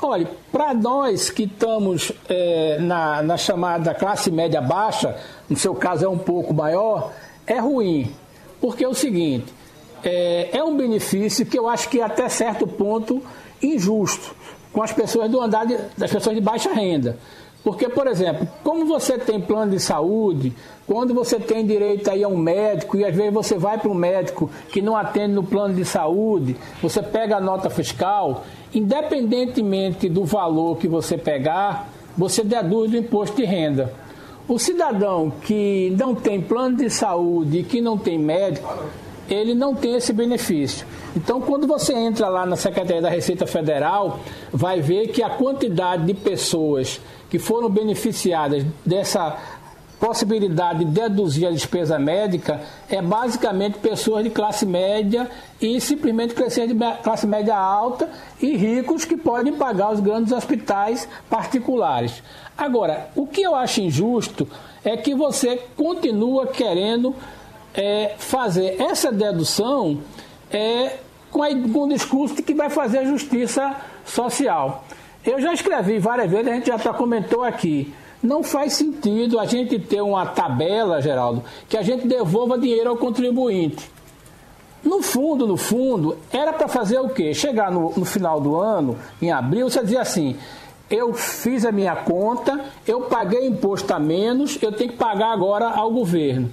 Olha, 0.00 0.28
para 0.52 0.74
nós 0.74 1.30
que 1.30 1.44
estamos 1.44 2.12
é, 2.28 2.78
na, 2.78 3.22
na 3.22 3.36
chamada 3.36 3.94
classe 3.94 4.30
média 4.30 4.60
baixa, 4.60 5.16
no 5.48 5.56
seu 5.56 5.74
caso 5.74 6.04
é 6.04 6.08
um 6.08 6.18
pouco 6.18 6.52
maior, 6.52 7.12
é 7.46 7.58
ruim. 7.58 8.12
Porque 8.60 8.84
é 8.84 8.88
o 8.88 8.94
seguinte, 8.94 9.52
é, 10.02 10.58
é 10.58 10.62
um 10.62 10.76
benefício 10.76 11.44
que 11.46 11.58
eu 11.58 11.68
acho 11.68 11.88
que 11.88 12.00
até 12.00 12.28
certo 12.28 12.66
ponto 12.66 13.22
injusto 13.62 14.34
com 14.74 14.82
as 14.82 14.92
pessoas 14.92 15.30
do 15.30 15.40
andar 15.40 15.64
de, 15.64 15.78
das 15.96 16.10
pessoas 16.10 16.34
de 16.34 16.42
baixa 16.42 16.70
renda. 16.72 17.16
Porque, 17.62 17.88
por 17.88 18.06
exemplo, 18.06 18.46
como 18.62 18.84
você 18.84 19.16
tem 19.16 19.40
plano 19.40 19.70
de 19.70 19.80
saúde, 19.80 20.52
quando 20.86 21.14
você 21.14 21.38
tem 21.40 21.64
direito 21.64 22.10
aí 22.10 22.22
a 22.22 22.28
um 22.28 22.36
médico 22.36 22.98
e 22.98 23.04
às 23.04 23.16
vezes 23.16 23.32
você 23.32 23.56
vai 23.56 23.78
para 23.78 23.90
um 23.90 23.94
médico 23.94 24.50
que 24.70 24.82
não 24.82 24.94
atende 24.94 25.32
no 25.32 25.44
plano 25.44 25.72
de 25.72 25.84
saúde, 25.84 26.56
você 26.82 27.02
pega 27.02 27.36
a 27.36 27.40
nota 27.40 27.70
fiscal, 27.70 28.44
independentemente 28.74 30.10
do 30.10 30.24
valor 30.24 30.76
que 30.76 30.86
você 30.88 31.16
pegar, 31.16 31.88
você 32.18 32.44
deduz 32.44 32.90
do 32.90 32.98
imposto 32.98 33.36
de 33.36 33.44
renda. 33.44 33.94
O 34.46 34.58
cidadão 34.58 35.30
que 35.30 35.96
não 35.98 36.14
tem 36.14 36.42
plano 36.42 36.76
de 36.76 36.90
saúde 36.90 37.60
e 37.60 37.62
que 37.62 37.80
não 37.80 37.96
tem 37.96 38.18
médico, 38.18 38.68
ele 39.28 39.54
não 39.54 39.74
tem 39.74 39.94
esse 39.94 40.12
benefício. 40.12 40.86
Então, 41.16 41.40
quando 41.40 41.66
você 41.66 41.92
entra 41.94 42.28
lá 42.28 42.44
na 42.44 42.56
Secretaria 42.56 43.02
da 43.02 43.08
Receita 43.08 43.46
Federal, 43.46 44.20
vai 44.52 44.80
ver 44.80 45.08
que 45.08 45.22
a 45.22 45.30
quantidade 45.30 46.04
de 46.04 46.14
pessoas 46.14 47.00
que 47.30 47.38
foram 47.38 47.68
beneficiadas 47.68 48.64
dessa 48.84 49.36
possibilidade 49.98 50.84
de 50.84 50.90
deduzir 50.90 51.48
a 51.48 51.50
despesa 51.50 51.98
médica 51.98 52.60
é 52.90 53.00
basicamente 53.00 53.78
pessoas 53.78 54.22
de 54.22 54.30
classe 54.30 54.66
média 54.66 55.30
e 55.60 55.80
simplesmente 55.80 56.34
crescendo 56.34 56.74
de 56.74 57.02
classe 57.02 57.26
média 57.26 57.56
alta 57.56 58.10
e 58.40 58.56
ricos 58.56 59.04
que 59.04 59.16
podem 59.16 59.54
pagar 59.54 59.92
os 59.92 60.00
grandes 60.00 60.32
hospitais 60.32 61.08
particulares. 61.30 62.22
Agora, 62.56 63.08
o 63.16 63.26
que 63.26 63.40
eu 63.40 63.54
acho 63.54 63.80
injusto 63.80 64.46
é 64.84 64.96
que 64.96 65.14
você 65.14 65.56
continua 65.76 66.48
querendo 66.48 67.14
é, 67.74 68.14
fazer 68.18 68.80
essa 68.80 69.10
dedução 69.10 70.00
é, 70.50 70.98
com, 71.30 71.42
a, 71.42 71.48
com 71.50 71.84
o 71.84 71.88
discurso 71.88 72.36
de 72.36 72.42
que 72.42 72.54
vai 72.54 72.70
fazer 72.70 73.04
justiça 73.06 73.76
social. 74.04 74.84
Eu 75.24 75.40
já 75.40 75.52
escrevi 75.52 75.98
várias 75.98 76.30
vezes, 76.30 76.48
a 76.48 76.54
gente 76.54 76.66
já 76.66 76.78
comentou 76.92 77.42
aqui. 77.42 77.92
Não 78.22 78.42
faz 78.42 78.74
sentido 78.74 79.38
a 79.38 79.44
gente 79.44 79.78
ter 79.78 80.00
uma 80.00 80.24
tabela, 80.26 81.02
Geraldo, 81.02 81.42
que 81.68 81.76
a 81.76 81.82
gente 81.82 82.06
devolva 82.06 82.58
dinheiro 82.58 82.90
ao 82.90 82.96
contribuinte. 82.96 83.90
No 84.82 85.02
fundo, 85.02 85.46
no 85.46 85.56
fundo, 85.56 86.18
era 86.30 86.52
para 86.52 86.68
fazer 86.68 86.98
o 86.98 87.08
quê? 87.08 87.32
Chegar 87.32 87.70
no, 87.70 87.92
no, 87.96 88.04
final 88.04 88.38
do 88.40 88.56
ano, 88.56 88.98
em 89.20 89.32
abril, 89.32 89.68
você 89.68 89.80
dizia 89.82 90.02
assim: 90.02 90.36
eu 90.90 91.14
fiz 91.14 91.64
a 91.64 91.72
minha 91.72 91.96
conta, 91.96 92.66
eu 92.86 93.02
paguei 93.02 93.46
imposto 93.46 93.92
a 93.94 93.98
menos, 93.98 94.58
eu 94.62 94.72
tenho 94.72 94.90
que 94.90 94.96
pagar 94.96 95.32
agora 95.32 95.70
ao 95.70 95.90
governo. 95.90 96.50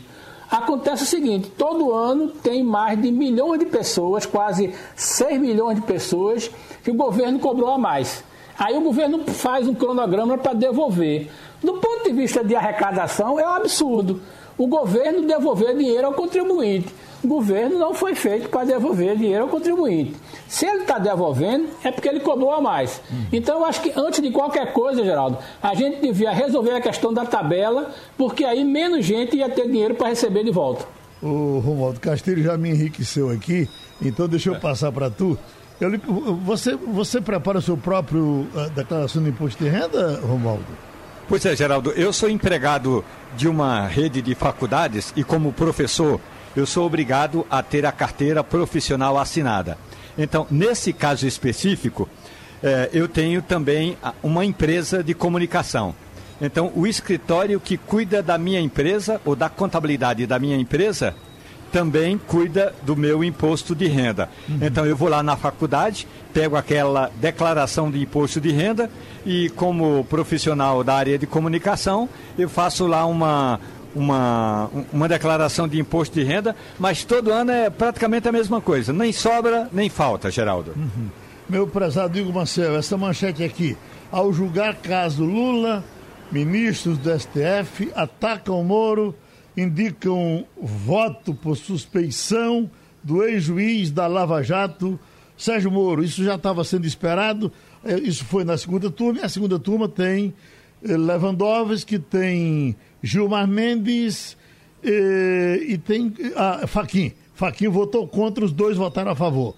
Acontece 0.51 1.03
o 1.03 1.05
seguinte: 1.05 1.49
todo 1.57 1.93
ano 1.93 2.27
tem 2.27 2.61
mais 2.61 3.01
de 3.01 3.09
milhões 3.09 3.57
de 3.57 3.65
pessoas, 3.65 4.25
quase 4.25 4.75
6 4.97 5.39
milhões 5.39 5.77
de 5.77 5.81
pessoas, 5.83 6.51
que 6.83 6.91
o 6.91 6.93
governo 6.93 7.39
cobrou 7.39 7.69
a 7.69 7.77
mais. 7.77 8.21
Aí 8.59 8.77
o 8.77 8.81
governo 8.81 9.23
faz 9.27 9.65
um 9.65 9.73
cronograma 9.73 10.37
para 10.37 10.53
devolver. 10.53 11.31
Do 11.63 11.73
ponto 11.75 12.03
de 12.03 12.11
vista 12.11 12.43
de 12.43 12.53
arrecadação, 12.53 13.39
é 13.39 13.47
um 13.47 13.53
absurdo. 13.53 14.21
O 14.57 14.67
governo 14.67 15.21
devolver 15.25 15.75
dinheiro 15.75 16.07
ao 16.07 16.13
contribuinte. 16.13 16.93
O 17.23 17.27
governo 17.27 17.79
não 17.79 17.93
foi 17.93 18.13
feito 18.13 18.49
para 18.49 18.65
devolver 18.65 19.15
dinheiro 19.15 19.43
ao 19.43 19.49
contribuinte. 19.49 20.15
Se 20.51 20.65
ele 20.65 20.81
está 20.81 20.99
devolvendo, 20.99 21.69
é 21.81 21.89
porque 21.89 22.09
ele 22.09 22.19
cobrou 22.19 22.51
a 22.51 22.59
mais. 22.59 23.01
Então, 23.31 23.59
eu 23.59 23.65
acho 23.65 23.81
que 23.81 23.93
antes 23.95 24.21
de 24.21 24.31
qualquer 24.31 24.73
coisa, 24.73 25.01
Geraldo, 25.01 25.37
a 25.63 25.73
gente 25.73 26.01
devia 26.01 26.29
resolver 26.29 26.71
a 26.71 26.81
questão 26.81 27.13
da 27.13 27.23
tabela, 27.25 27.91
porque 28.17 28.43
aí 28.43 28.61
menos 28.65 29.05
gente 29.05 29.37
ia 29.37 29.49
ter 29.49 29.65
dinheiro 29.65 29.95
para 29.95 30.09
receber 30.09 30.43
de 30.43 30.51
volta. 30.51 30.85
O 31.23 31.59
Romualdo 31.59 32.01
Castilho 32.01 32.43
já 32.43 32.57
me 32.57 32.69
enriqueceu 32.69 33.29
aqui, 33.29 33.69
então 34.01 34.27
deixa 34.27 34.49
eu 34.49 34.59
passar 34.59 34.91
para 34.91 35.09
tu. 35.09 35.39
Eu, 35.79 35.97
você, 36.43 36.75
você 36.75 37.21
prepara 37.21 37.59
o 37.59 37.61
seu 37.61 37.77
próprio 37.77 38.45
uh, 38.53 38.69
declaração 38.75 39.23
de 39.23 39.29
imposto 39.29 39.63
de 39.63 39.69
renda, 39.69 40.19
Romualdo? 40.19 40.65
Pois 41.29 41.45
é, 41.45 41.55
Geraldo, 41.55 41.91
eu 41.91 42.11
sou 42.11 42.29
empregado 42.29 43.05
de 43.37 43.47
uma 43.47 43.87
rede 43.87 44.21
de 44.21 44.35
faculdades 44.35 45.13
e, 45.15 45.23
como 45.23 45.53
professor, 45.53 46.19
eu 46.57 46.65
sou 46.65 46.85
obrigado 46.85 47.47
a 47.49 47.63
ter 47.63 47.85
a 47.85 47.91
carteira 47.93 48.43
profissional 48.43 49.17
assinada. 49.17 49.77
Então, 50.17 50.47
nesse 50.49 50.93
caso 50.93 51.27
específico, 51.27 52.09
eh, 52.61 52.89
eu 52.93 53.07
tenho 53.07 53.41
também 53.41 53.97
uma 54.21 54.45
empresa 54.45 55.03
de 55.03 55.13
comunicação. 55.13 55.95
Então, 56.41 56.71
o 56.75 56.87
escritório 56.87 57.59
que 57.59 57.77
cuida 57.77 58.23
da 58.23 58.37
minha 58.37 58.59
empresa 58.59 59.21
ou 59.23 59.35
da 59.35 59.47
contabilidade 59.49 60.25
da 60.25 60.39
minha 60.39 60.57
empresa 60.57 61.15
também 61.71 62.17
cuida 62.17 62.75
do 62.83 62.95
meu 62.95 63.23
imposto 63.23 63.73
de 63.73 63.87
renda. 63.87 64.29
Uhum. 64.47 64.59
Então 64.61 64.85
eu 64.85 64.95
vou 64.95 65.07
lá 65.07 65.23
na 65.23 65.37
faculdade, 65.37 66.07
pego 66.33 66.55
aquela 66.55 67.09
declaração 67.15 67.89
de 67.89 68.01
imposto 68.01 68.41
de 68.41 68.51
renda 68.51 68.89
e 69.25 69.49
como 69.51 70.03
profissional 70.05 70.83
da 70.83 70.95
área 70.95 71.17
de 71.17 71.25
comunicação, 71.25 72.09
eu 72.37 72.49
faço 72.49 72.85
lá 72.85 73.05
uma 73.05 73.59
uma, 73.95 74.69
uma 74.91 75.07
declaração 75.07 75.67
de 75.67 75.79
imposto 75.79 76.19
de 76.19 76.23
renda, 76.23 76.55
mas 76.79 77.03
todo 77.03 77.31
ano 77.31 77.51
é 77.51 77.69
praticamente 77.69 78.27
a 78.27 78.31
mesma 78.31 78.61
coisa, 78.61 78.91
nem 78.93 79.11
sobra 79.11 79.69
nem 79.71 79.89
falta, 79.89 80.31
Geraldo. 80.31 80.73
Uhum. 80.75 81.09
Meu 81.49 81.67
prezado 81.67 82.17
Igor 82.17 82.33
Marcel, 82.33 82.75
essa 82.75 82.97
manchete 82.97 83.43
aqui, 83.43 83.77
ao 84.11 84.31
julgar 84.31 84.75
caso 84.75 85.23
Lula, 85.23 85.83
ministros 86.31 86.97
do 86.97 87.19
STF 87.19 87.91
atacam 87.95 88.63
Moro 88.63 89.15
indicam 89.55 90.45
voto 90.61 91.33
por 91.33 91.57
suspeição 91.57 92.69
do 93.03 93.23
ex-juiz 93.23 93.91
da 93.91 94.07
Lava 94.07 94.41
Jato, 94.43 94.99
Sérgio 95.37 95.71
Moro. 95.71 96.03
Isso 96.03 96.23
já 96.23 96.35
estava 96.35 96.63
sendo 96.63 96.85
esperado, 96.85 97.51
é, 97.83 97.95
isso 97.99 98.23
foi 98.25 98.43
na 98.43 98.57
segunda 98.57 98.89
turma, 98.89 99.19
e 99.19 99.23
a 99.23 99.29
segunda 99.29 99.59
turma 99.59 99.89
tem 99.89 100.33
eh, 100.83 100.95
Lewandowski, 100.95 101.99
tem 101.99 102.75
Gilmar 103.01 103.47
Mendes 103.47 104.37
e, 104.83 104.89
eh, 104.89 105.73
e 105.73 105.77
tem 105.77 106.13
ah, 106.35 106.65
Faquim. 106.67 107.11
Faquim 107.33 107.67
votou 107.67 108.07
contra, 108.07 108.45
os 108.45 108.51
dois 108.51 108.77
votaram 108.77 109.11
a 109.11 109.15
favor. 109.15 109.55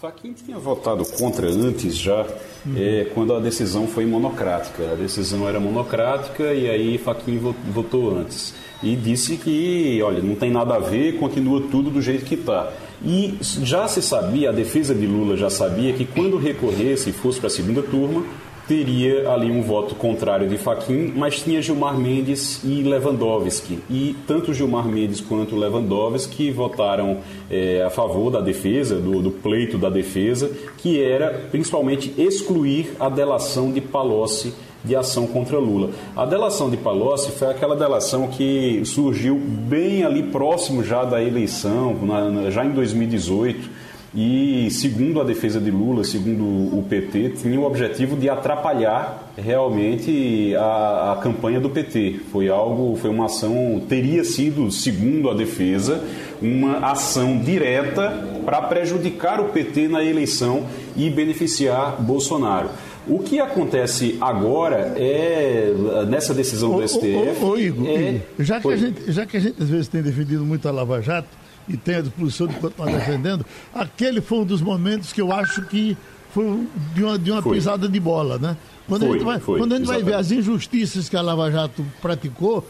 Faquim 0.00 0.34
tinha 0.34 0.58
votado 0.58 1.04
contra 1.06 1.48
antes 1.48 1.96
já, 1.96 2.26
uhum. 2.66 2.74
é, 2.76 3.06
quando 3.14 3.34
a 3.34 3.40
decisão 3.40 3.86
foi 3.86 4.04
monocrática. 4.04 4.92
A 4.92 4.94
decisão 4.94 5.48
era 5.48 5.58
monocrática 5.58 6.52
e 6.52 6.68
aí 6.68 6.98
Faquim 6.98 7.38
votou 7.38 8.18
antes 8.18 8.54
e 8.82 8.94
disse 8.94 9.36
que, 9.36 10.02
olha, 10.02 10.22
não 10.22 10.34
tem 10.34 10.50
nada 10.50 10.74
a 10.74 10.78
ver, 10.78 11.18
continua 11.18 11.62
tudo 11.70 11.90
do 11.90 12.02
jeito 12.02 12.24
que 12.24 12.34
está. 12.34 12.72
E 13.02 13.38
já 13.40 13.88
se 13.88 14.02
sabia, 14.02 14.50
a 14.50 14.52
defesa 14.52 14.94
de 14.94 15.06
Lula 15.06 15.36
já 15.36 15.48
sabia 15.48 15.92
que 15.92 16.04
quando 16.04 16.36
recorresse 16.36 17.10
e 17.10 17.12
fosse 17.12 17.38
para 17.38 17.46
a 17.46 17.50
segunda 17.50 17.82
turma, 17.82 18.24
teria 18.66 19.30
ali 19.30 19.50
um 19.50 19.62
voto 19.62 19.94
contrário 19.94 20.48
de 20.48 20.58
Faquim, 20.58 21.12
mas 21.14 21.40
tinha 21.40 21.62
Gilmar 21.62 21.98
Mendes 21.98 22.62
e 22.64 22.82
Lewandowski. 22.82 23.78
E 23.88 24.16
tanto 24.26 24.52
Gilmar 24.52 24.86
Mendes 24.86 25.20
quanto 25.20 25.56
Lewandowski 25.56 26.50
votaram 26.50 27.18
é, 27.50 27.82
a 27.82 27.90
favor 27.90 28.30
da 28.30 28.40
defesa, 28.40 28.96
do, 28.96 29.22
do, 29.22 29.30
pleito 29.30 29.78
da 29.78 29.88
defesa, 29.88 30.50
que 30.78 31.02
era 31.02 31.46
principalmente 31.50 32.12
excluir 32.18 32.92
a 32.98 33.08
delação 33.08 33.72
de 33.72 33.80
Palocci 33.80 34.52
de 34.84 34.94
ação 34.94 35.26
contra 35.26 35.58
Lula. 35.58 35.90
A 36.16 36.24
delação 36.24 36.70
de 36.70 36.76
Palocci 36.76 37.32
foi 37.32 37.48
aquela 37.48 37.74
delação 37.74 38.28
que 38.28 38.82
surgiu 38.84 39.36
bem 39.36 40.04
ali 40.04 40.22
próximo 40.22 40.82
já 40.84 41.04
da 41.04 41.22
eleição, 41.22 41.94
na, 42.02 42.50
já 42.50 42.64
em 42.64 42.70
2018. 42.70 43.75
E, 44.16 44.70
segundo 44.70 45.20
a 45.20 45.24
defesa 45.24 45.60
de 45.60 45.70
Lula, 45.70 46.02
segundo 46.02 46.42
o 46.42 46.82
PT, 46.88 47.34
tinha 47.36 47.60
o 47.60 47.64
objetivo 47.64 48.16
de 48.16 48.30
atrapalhar 48.30 49.30
realmente 49.36 50.56
a, 50.56 51.12
a, 51.12 51.16
campanha 51.16 51.60
do 51.60 51.68
PT. 51.68 52.20
Foi 52.32 52.48
algo, 52.48 52.96
foi 52.96 53.10
uma 53.10 53.26
ação, 53.26 53.82
teria 53.86 54.24
sido, 54.24 54.70
segundo 54.70 55.28
a 55.28 55.34
defesa, 55.34 56.02
uma 56.40 56.78
ação 56.90 57.38
direta 57.38 58.26
para 58.42 58.62
prejudicar 58.62 59.38
o 59.38 59.50
PT 59.50 59.86
na 59.88 60.02
eleição 60.02 60.66
e 60.96 61.10
beneficiar 61.10 62.00
Bolsonaro. 62.00 62.70
O 63.06 63.18
que 63.18 63.38
acontece 63.38 64.16
agora 64.18 64.94
é, 64.96 65.74
nessa 66.08 66.32
decisão 66.32 66.74
do 66.74 66.88
STF. 66.88 67.44
Ô, 67.44 67.48
ô, 67.48 67.50
ô 67.50 67.58
Igor, 67.58 67.86
é... 67.86 68.08
Igor, 68.08 68.20
já, 68.38 68.60
que 68.60 68.68
a 68.68 68.76
gente, 68.76 69.12
já 69.12 69.26
que 69.26 69.36
a 69.36 69.40
gente 69.40 69.62
às 69.62 69.68
vezes 69.68 69.88
tem 69.88 70.00
defendido 70.00 70.42
muito 70.42 70.66
a 70.66 70.72
Lava 70.72 71.02
Jato 71.02 71.28
e 71.68 71.76
tem 71.76 71.96
a 71.96 72.00
disposição 72.00 72.46
de 72.46 72.54
continuar 72.54 72.92
defendendo, 72.92 73.44
aquele 73.74 74.20
foi 74.20 74.38
um 74.38 74.44
dos 74.44 74.60
momentos 74.60 75.12
que 75.12 75.20
eu 75.20 75.32
acho 75.32 75.62
que 75.62 75.96
foi 76.30 76.66
de 76.94 77.02
uma, 77.02 77.18
de 77.18 77.30
uma 77.30 77.42
pisada 77.42 77.88
de 77.88 77.98
bola, 77.98 78.38
né? 78.38 78.56
Quando 78.88 79.02
foi, 79.02 79.08
a 79.08 79.12
gente, 79.14 79.24
vai, 79.24 79.40
foi, 79.40 79.58
quando 79.58 79.72
a 79.72 79.78
gente 79.78 79.86
vai 79.86 80.02
ver 80.02 80.14
as 80.14 80.30
injustiças 80.30 81.08
que 81.08 81.16
a 81.16 81.22
Lava 81.22 81.50
Jato 81.50 81.84
praticou, 82.00 82.64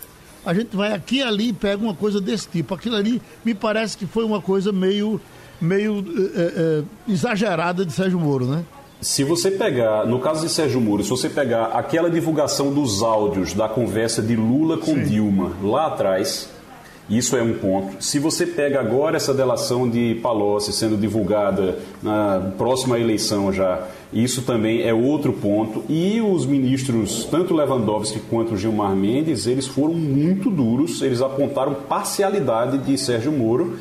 a 0.45 0.55
gente 0.55 0.77
vai 0.77 0.93
aqui 0.93 1.17
e 1.17 1.23
ali 1.23 1.49
e 1.49 1.53
pega 1.53 1.83
uma 1.83 1.95
coisa 1.95 2.21
desse 2.21 2.49
tipo. 2.49 2.75
Aquilo 2.75 2.95
ali 2.95 3.21
me 3.45 3.55
parece 3.55 3.99
que 3.99 4.07
foi 4.07 4.25
uma 4.25 4.41
coisa 4.41 4.73
meio, 4.73 5.21
meio 5.61 6.05
é, 6.35 6.41
é, 6.41 7.13
exagerada 7.13 7.85
de 7.85 7.93
Sérgio 7.93 8.19
Moro, 8.19 8.47
né? 8.47 8.65
Se 9.01 9.25
você 9.25 9.51
pegar, 9.51 10.07
no 10.07 10.21
caso 10.21 10.41
de 10.47 10.51
Sérgio 10.51 10.81
Moro, 10.81 11.03
se 11.03 11.11
você 11.11 11.29
pegar 11.29 11.67
aquela 11.67 12.09
divulgação 12.09 12.73
dos 12.73 13.03
áudios 13.03 13.53
da 13.53 13.69
conversa 13.69 14.23
de 14.23 14.35
Lula 14.35 14.79
com 14.79 14.95
Sim. 14.95 15.03
Dilma 15.05 15.53
lá 15.63 15.89
atrás, 15.89 16.49
isso 17.09 17.37
é 17.37 17.43
um 17.43 17.55
ponto. 17.55 18.03
Se 18.03 18.19
você 18.19 18.45
pega 18.45 18.81
agora 18.81 19.17
essa 19.17 19.33
delação 19.33 19.89
de 19.89 20.19
Palocci 20.23 20.73
sendo 20.73 20.97
divulgada 20.97 21.79
na 22.03 22.53
próxima 22.59 22.99
eleição 22.99 23.53
já, 23.53 23.87
isso 24.13 24.43
também 24.43 24.83
é 24.83 24.93
outro 24.93 25.33
ponto. 25.33 25.85
E 25.89 26.21
os 26.21 26.45
ministros, 26.45 27.25
tanto 27.31 27.55
Lewandowski 27.55 28.19
quanto 28.29 28.57
Gilmar 28.57 28.97
Mendes, 28.97 29.47
eles 29.47 29.67
foram 29.67 29.95
muito 29.95 30.51
duros, 30.51 31.01
eles 31.01 31.23
apontaram 31.23 31.75
parcialidade 31.75 32.79
de 32.79 32.99
Sérgio 32.99 33.31
Moro. 33.31 33.79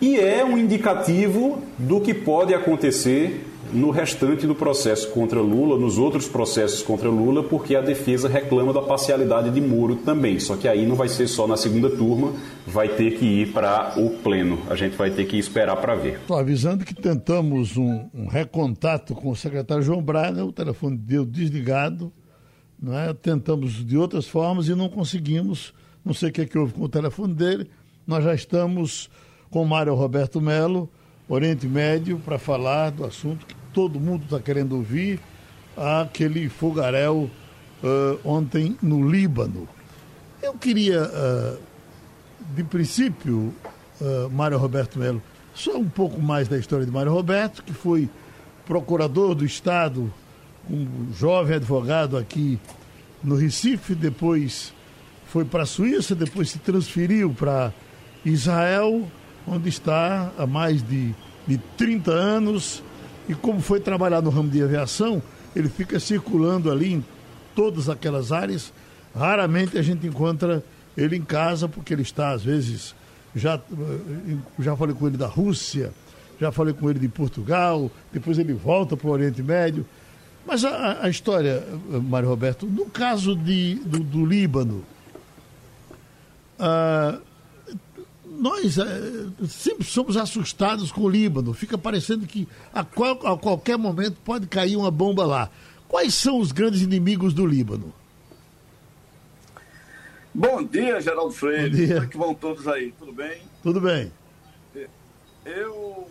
E 0.00 0.16
é 0.16 0.44
um 0.44 0.58
indicativo 0.58 1.58
do 1.78 2.00
que 2.00 2.12
pode 2.12 2.52
acontecer 2.52 3.53
no 3.74 3.90
restante 3.90 4.46
do 4.46 4.54
processo 4.54 5.10
contra 5.10 5.40
Lula, 5.40 5.78
nos 5.78 5.98
outros 5.98 6.28
processos 6.28 6.80
contra 6.82 7.08
Lula, 7.08 7.42
porque 7.42 7.74
a 7.74 7.80
defesa 7.80 8.28
reclama 8.28 8.72
da 8.72 8.80
parcialidade 8.80 9.50
de 9.50 9.60
Moro 9.60 9.96
também. 9.96 10.38
Só 10.38 10.56
que 10.56 10.68
aí 10.68 10.86
não 10.86 10.94
vai 10.94 11.08
ser 11.08 11.26
só 11.26 11.46
na 11.46 11.56
segunda 11.56 11.90
turma, 11.90 12.32
vai 12.66 12.88
ter 12.88 13.18
que 13.18 13.24
ir 13.24 13.52
para 13.52 13.94
o 13.96 14.10
pleno. 14.10 14.60
A 14.70 14.76
gente 14.76 14.96
vai 14.96 15.10
ter 15.10 15.26
que 15.26 15.36
esperar 15.36 15.76
para 15.76 15.96
ver. 15.96 16.20
Estou 16.20 16.38
avisando 16.38 16.84
que 16.84 16.94
tentamos 16.94 17.76
um, 17.76 18.08
um, 18.14 18.26
recontato 18.26 19.14
com 19.14 19.30
o 19.30 19.36
secretário 19.36 19.82
João 19.82 20.02
Braga, 20.02 20.44
o 20.44 20.52
telefone 20.52 20.96
deu 20.96 21.24
desligado. 21.24 22.12
Não 22.80 22.96
é? 22.96 23.12
Tentamos 23.12 23.84
de 23.84 23.96
outras 23.96 24.28
formas 24.28 24.68
e 24.68 24.74
não 24.74 24.88
conseguimos. 24.88 25.74
Não 26.04 26.14
sei 26.14 26.28
o 26.28 26.32
que, 26.32 26.42
é 26.42 26.46
que 26.46 26.56
houve 26.56 26.74
com 26.74 26.84
o 26.84 26.88
telefone 26.88 27.34
dele. 27.34 27.68
Nós 28.06 28.22
já 28.22 28.34
estamos 28.34 29.10
com 29.50 29.62
o 29.62 29.66
Mário 29.66 29.94
Roberto 29.94 30.40
Melo 30.40 30.88
Oriente 31.28 31.66
Médio 31.66 32.18
para 32.18 32.38
falar 32.38 32.90
do 32.90 33.04
assunto 33.04 33.46
que 33.46 33.54
todo 33.74 34.00
mundo 34.00 34.24
está 34.24 34.40
querendo 34.40 34.76
ouvir, 34.76 35.20
aquele 35.76 36.48
fogaréu 36.48 37.28
uh, 37.82 38.18
ontem 38.24 38.78
no 38.80 39.10
Líbano. 39.10 39.68
Eu 40.40 40.54
queria, 40.54 41.02
uh, 41.02 41.58
de 42.54 42.62
princípio, 42.64 43.52
uh, 44.00 44.30
Mário 44.30 44.56
Roberto 44.56 44.98
Melo, 44.98 45.20
só 45.52 45.76
um 45.76 45.88
pouco 45.88 46.22
mais 46.22 46.48
da 46.48 46.56
história 46.56 46.86
de 46.86 46.92
Mário 46.92 47.12
Roberto, 47.12 47.62
que 47.62 47.72
foi 47.72 48.08
procurador 48.64 49.34
do 49.34 49.44
Estado, 49.44 50.12
um 50.70 51.12
jovem 51.12 51.56
advogado 51.56 52.16
aqui 52.16 52.58
no 53.22 53.36
Recife, 53.36 53.94
depois 53.94 54.72
foi 55.26 55.44
para 55.44 55.64
a 55.64 55.66
Suíça, 55.66 56.14
depois 56.14 56.50
se 56.50 56.58
transferiu 56.58 57.30
para 57.30 57.72
Israel, 58.24 59.06
onde 59.46 59.68
está 59.68 60.32
há 60.38 60.46
mais 60.46 60.82
de, 60.82 61.14
de 61.46 61.58
30 61.76 62.10
anos. 62.10 62.82
E 63.28 63.34
como 63.34 63.60
foi 63.60 63.80
trabalhar 63.80 64.20
no 64.20 64.30
ramo 64.30 64.50
de 64.50 64.62
aviação, 64.62 65.22
ele 65.54 65.68
fica 65.68 65.98
circulando 65.98 66.70
ali 66.70 66.94
em 66.94 67.04
todas 67.54 67.88
aquelas 67.88 68.32
áreas. 68.32 68.72
Raramente 69.14 69.78
a 69.78 69.82
gente 69.82 70.06
encontra 70.06 70.62
ele 70.96 71.16
em 71.16 71.22
casa, 71.22 71.68
porque 71.68 71.92
ele 71.92 72.02
está, 72.02 72.32
às 72.32 72.42
vezes, 72.42 72.94
já, 73.34 73.60
já 74.58 74.76
falei 74.76 74.94
com 74.94 75.06
ele 75.06 75.16
da 75.16 75.26
Rússia, 75.26 75.92
já 76.40 76.52
falei 76.52 76.74
com 76.74 76.90
ele 76.90 76.98
de 76.98 77.08
Portugal, 77.08 77.90
depois 78.12 78.38
ele 78.38 78.52
volta 78.52 78.96
para 78.96 79.08
o 79.08 79.10
Oriente 79.10 79.42
Médio. 79.42 79.86
Mas 80.46 80.64
a, 80.64 81.04
a 81.04 81.08
história, 81.08 81.64
Mário 81.88 82.28
Roberto, 82.28 82.66
no 82.66 82.86
caso 82.86 83.34
de, 83.34 83.76
do, 83.76 84.00
do 84.00 84.26
Líbano, 84.26 84.84
ah, 86.58 87.18
nós 88.38 88.78
é, 88.78 89.46
sempre 89.46 89.84
somos 89.84 90.16
assustados 90.16 90.90
com 90.90 91.02
o 91.02 91.08
Líbano. 91.08 91.52
Fica 91.52 91.78
parecendo 91.78 92.26
que 92.26 92.48
a, 92.72 92.84
qual, 92.84 93.12
a, 93.26 93.38
qualquer 93.38 93.78
momento 93.78 94.16
pode 94.24 94.46
cair 94.46 94.76
uma 94.76 94.90
bomba 94.90 95.24
lá. 95.24 95.50
Quais 95.88 96.14
são 96.14 96.38
os 96.40 96.52
grandes 96.52 96.82
inimigos 96.82 97.32
do 97.32 97.46
Líbano? 97.46 97.92
Bom 100.34 100.62
dia, 100.64 101.00
Geraldo 101.00 101.32
Freire. 101.32 101.70
Bom 101.70 101.76
dia. 101.76 101.94
Como 101.94 102.06
é 102.06 102.08
que 102.08 102.18
vão 102.18 102.34
todos 102.34 102.66
aí? 102.66 102.92
Tudo 102.98 103.12
bem? 103.12 103.42
Tudo 103.62 103.80
bem. 103.80 104.12
Eu 105.44 106.08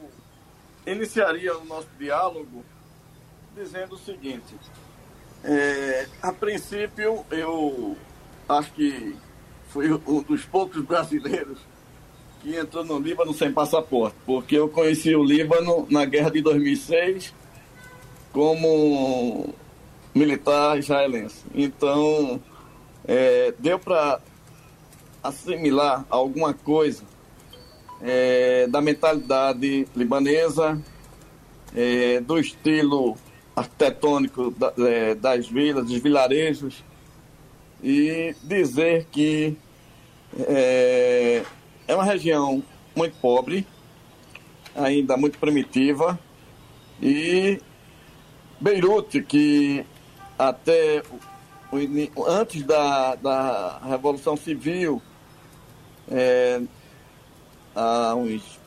iniciaria 0.86 1.58
o 1.58 1.66
nosso 1.66 1.88
diálogo 1.98 2.64
dizendo 3.56 3.96
o 3.96 3.98
seguinte. 3.98 4.56
É, 5.44 6.08
a 6.22 6.32
princípio, 6.32 7.26
eu 7.32 7.98
acho 8.48 8.72
que 8.74 9.16
fui 9.70 9.92
um 10.08 10.22
dos 10.22 10.46
poucos 10.46 10.84
brasileiros 10.84 11.60
que 12.44 12.58
entrou 12.58 12.84
no 12.84 13.00
Líbano 13.00 13.34
sem 13.34 13.52
passaporte, 13.54 14.18
porque 14.26 14.58
eu 14.58 14.68
conheci 14.68 15.16
o 15.16 15.24
Líbano 15.24 15.88
na 15.90 16.04
guerra 16.04 16.30
de 16.30 16.42
2006 16.42 17.34
como 18.34 19.54
militar 20.14 20.78
israelense. 20.78 21.46
Então, 21.56 22.42
é, 23.08 23.54
deu 23.58 23.80
para 23.80 24.20
assimilar 25.24 26.06
alguma 26.10 26.54
coisa 26.54 27.04
é, 28.02 28.68
da 28.68 28.82
mentalidade 28.82 29.88
libanesa, 29.96 30.82
é, 31.74 32.20
do 32.20 32.38
estilo 32.38 33.16
arquitetônico 33.56 34.52
da, 34.52 34.74
é, 34.80 35.16
das 35.16 35.48
vilas, 35.48 35.86
dos 35.86 35.98
vilarejos, 35.98 36.84
e 37.82 38.36
dizer 38.44 39.08
que 39.12 39.56
é, 41.88 41.96
uma 41.96 42.04
região 42.04 42.63
muito 42.96 43.15
pobre, 43.19 43.65
ainda 44.76 45.17
muito 45.17 45.38
primitiva, 45.38 46.19
e 47.02 47.60
Beirute, 48.60 49.22
que 49.22 49.86
até 50.38 51.04
antes 52.28 52.63
da, 52.63 53.15
da 53.15 53.80
Revolução 53.89 54.38
Civil, 54.38 55.02
é, 56.10 56.62
há 57.76 58.15
uns 58.15 58.60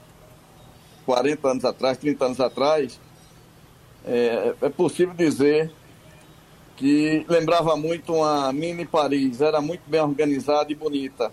40 1.04 1.48
anos 1.48 1.64
atrás, 1.64 1.98
30 1.98 2.24
anos 2.24 2.40
atrás, 2.40 3.00
é, 4.04 4.54
é 4.60 4.68
possível 4.68 5.14
dizer 5.14 5.72
que 6.76 7.24
lembrava 7.28 7.76
muito 7.76 8.14
uma 8.14 8.52
mini 8.52 8.84
Paris, 8.84 9.40
era 9.40 9.60
muito 9.60 9.82
bem 9.86 10.00
organizada 10.00 10.70
e 10.70 10.74
bonita. 10.74 11.32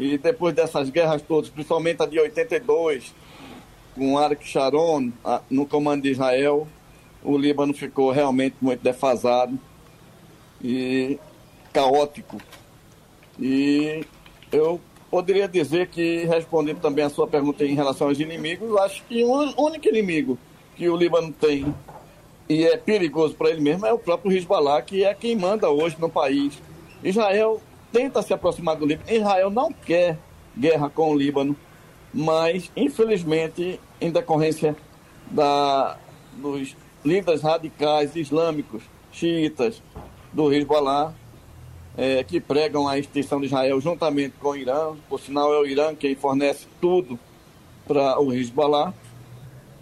E 0.00 0.16
depois 0.16 0.54
dessas 0.54 0.88
guerras 0.88 1.20
todas, 1.20 1.50
principalmente 1.50 2.02
a 2.02 2.06
de 2.06 2.18
82, 2.18 3.14
com 3.94 4.16
Arik 4.16 4.48
Sharon 4.48 5.12
no 5.50 5.66
comando 5.66 6.04
de 6.04 6.10
Israel, 6.10 6.66
o 7.22 7.36
Líbano 7.36 7.74
ficou 7.74 8.10
realmente 8.10 8.56
muito 8.62 8.82
defasado 8.82 9.58
e 10.64 11.18
caótico. 11.70 12.38
E 13.38 14.02
eu 14.50 14.80
poderia 15.10 15.46
dizer 15.46 15.88
que, 15.88 16.24
respondendo 16.24 16.80
também 16.80 17.04
a 17.04 17.10
sua 17.10 17.26
pergunta 17.26 17.62
em 17.62 17.74
relação 17.74 18.08
aos 18.08 18.18
inimigos, 18.18 18.74
acho 18.78 19.04
que 19.04 19.22
o 19.22 19.62
único 19.62 19.86
inimigo 19.86 20.38
que 20.76 20.88
o 20.88 20.96
Líbano 20.96 21.30
tem 21.30 21.74
e 22.48 22.64
é 22.64 22.78
perigoso 22.78 23.34
para 23.34 23.50
ele 23.50 23.60
mesmo 23.60 23.84
é 23.84 23.92
o 23.92 23.98
próprio 23.98 24.32
Hezbollah, 24.32 24.80
que 24.80 25.04
é 25.04 25.12
quem 25.12 25.36
manda 25.36 25.68
hoje 25.68 25.96
no 26.00 26.08
país. 26.08 26.58
Israel 27.04 27.60
tenta 27.92 28.22
se 28.22 28.32
aproximar 28.32 28.76
do 28.76 28.86
Líbano. 28.86 29.10
Israel 29.10 29.50
não 29.50 29.72
quer 29.72 30.18
guerra 30.56 30.90
com 30.90 31.10
o 31.10 31.16
Líbano, 31.16 31.56
mas, 32.12 32.70
infelizmente, 32.76 33.80
em 34.00 34.10
decorrência 34.10 34.76
da, 35.30 35.96
dos 36.34 36.76
líderes 37.04 37.42
radicais 37.42 38.14
islâmicos, 38.16 38.82
xiitas, 39.12 39.82
do 40.32 40.52
Hezbollah, 40.52 41.12
é, 41.96 42.22
que 42.22 42.40
pregam 42.40 42.86
a 42.86 42.98
extinção 42.98 43.40
de 43.40 43.46
Israel 43.46 43.80
juntamente 43.80 44.34
com 44.40 44.50
o 44.50 44.56
Irã, 44.56 44.96
por 45.08 45.20
sinal 45.20 45.52
é 45.52 45.58
o 45.58 45.66
Irã 45.66 45.94
quem 45.94 46.14
fornece 46.14 46.66
tudo 46.80 47.18
para 47.86 48.20
o 48.20 48.32
Hezbollah, 48.32 48.94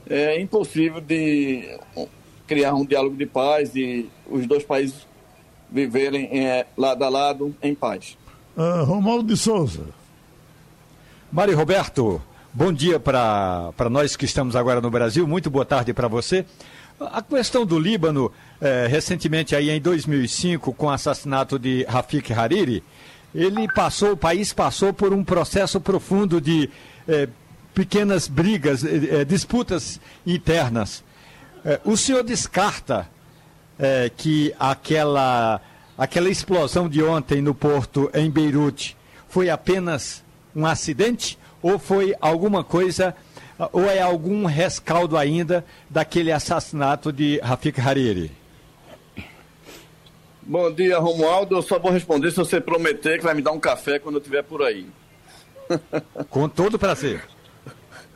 é 0.08 0.40
impossível 0.40 1.00
de 1.00 1.78
criar 2.46 2.74
um 2.74 2.84
diálogo 2.84 3.14
de 3.14 3.26
paz 3.26 3.76
e 3.76 4.08
os 4.26 4.46
dois 4.46 4.64
países 4.64 5.06
viverem 5.70 6.46
é, 6.46 6.66
lado 6.76 7.04
a 7.04 7.08
lado 7.08 7.54
em 7.62 7.74
paz. 7.74 8.16
Uh, 8.56 8.84
Romualdo 8.84 9.32
de 9.32 9.36
Souza. 9.36 9.84
Mário 11.30 11.56
Roberto, 11.56 12.20
bom 12.52 12.72
dia 12.72 12.98
para 12.98 13.72
nós 13.90 14.16
que 14.16 14.24
estamos 14.24 14.56
agora 14.56 14.80
no 14.80 14.90
Brasil, 14.90 15.26
muito 15.26 15.50
boa 15.50 15.64
tarde 15.64 15.92
para 15.92 16.08
você. 16.08 16.44
A 16.98 17.22
questão 17.22 17.64
do 17.64 17.78
Líbano, 17.78 18.32
é, 18.60 18.88
recentemente 18.88 19.54
aí 19.54 19.70
em 19.70 19.80
2005, 19.80 20.72
com 20.72 20.86
o 20.86 20.90
assassinato 20.90 21.58
de 21.58 21.84
Rafik 21.84 22.32
Hariri, 22.32 22.82
ele 23.32 23.70
passou, 23.72 24.12
o 24.12 24.16
país 24.16 24.52
passou 24.52 24.92
por 24.92 25.12
um 25.12 25.22
processo 25.22 25.80
profundo 25.80 26.40
de 26.40 26.68
é, 27.06 27.28
pequenas 27.72 28.26
brigas, 28.26 28.82
é, 28.84 29.24
disputas 29.24 30.00
internas. 30.26 31.04
o 31.84 31.96
senhor 31.96 32.24
descarta 32.24 33.08
que 34.16 34.54
aquela, 34.58 35.60
aquela 35.96 36.28
explosão 36.28 36.88
de 36.88 37.02
ontem 37.02 37.40
no 37.40 37.54
porto 37.54 38.10
em 38.12 38.30
Beirute 38.30 38.96
foi 39.28 39.48
apenas 39.50 40.24
um 40.54 40.66
acidente 40.66 41.38
ou 41.62 41.78
foi 41.78 42.14
alguma 42.20 42.64
coisa 42.64 43.14
ou 43.72 43.84
é 43.90 44.00
algum 44.00 44.44
rescaldo 44.46 45.16
ainda 45.16 45.64
daquele 45.90 46.30
assassinato 46.30 47.12
de 47.12 47.38
Rafik 47.40 47.80
Hariri? 47.80 48.30
Bom 50.42 50.72
dia, 50.72 50.98
Romualdo. 50.98 51.56
Eu 51.56 51.62
só 51.62 51.78
vou 51.78 51.90
responder 51.90 52.30
se 52.30 52.36
você 52.36 52.60
prometer 52.60 53.18
que 53.18 53.24
vai 53.24 53.34
me 53.34 53.42
dar 53.42 53.52
um 53.52 53.60
café 53.60 53.98
quando 53.98 54.14
eu 54.14 54.20
estiver 54.20 54.42
por 54.42 54.62
aí. 54.62 54.86
Com 56.30 56.48
todo 56.48 56.78
prazer. 56.78 57.22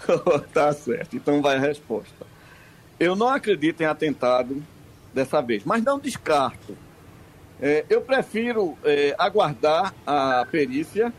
tá 0.55 0.73
certo. 0.73 1.15
Então 1.15 1.43
vai 1.43 1.57
a 1.57 1.61
resposta. 1.61 2.27
Eu 2.99 3.15
não 3.17 3.29
acredito 3.29 3.83
em 3.83 3.85
atentado 3.85 4.63
dessa 5.13 5.41
vez, 5.41 5.65
mas 5.65 5.83
não 5.83 5.99
descarto. 5.99 6.77
É, 7.61 7.85
eu 7.89 8.01
prefiro 8.01 8.77
é, 8.85 9.15
aguardar 9.19 9.95
a 10.07 10.47
perícia 10.51 11.13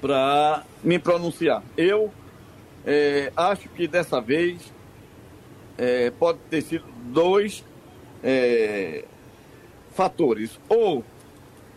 para 0.00 0.64
me 0.82 0.98
pronunciar. 0.98 1.62
Eu 1.76 2.12
é, 2.84 3.32
acho 3.36 3.68
que 3.68 3.86
dessa 3.86 4.20
vez 4.20 4.72
é, 5.76 6.10
pode 6.10 6.38
ter 6.50 6.62
sido 6.62 6.84
dois 7.12 7.64
é, 8.22 9.04
fatores. 9.94 10.58
Ou 10.68 11.04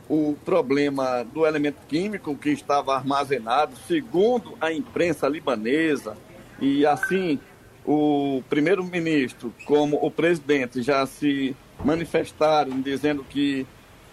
o 0.10 0.36
problema 0.44 1.24
do 1.24 1.46
elemento 1.46 1.78
químico 1.88 2.36
que 2.36 2.50
estava 2.50 2.96
armazenado, 2.96 3.78
segundo 3.88 4.58
a 4.60 4.74
imprensa 4.74 5.28
libanesa, 5.28 6.18
e 6.60 6.86
assim 6.86 7.40
o 7.86 8.44
primeiro-ministro 8.50 9.54
como 9.66 9.98
o 10.06 10.12
presidente 10.12 10.82
já 10.82 11.06
se 11.06 11.56
manifestaram 11.84 12.80
dizendo 12.82 13.24
que 13.24 13.66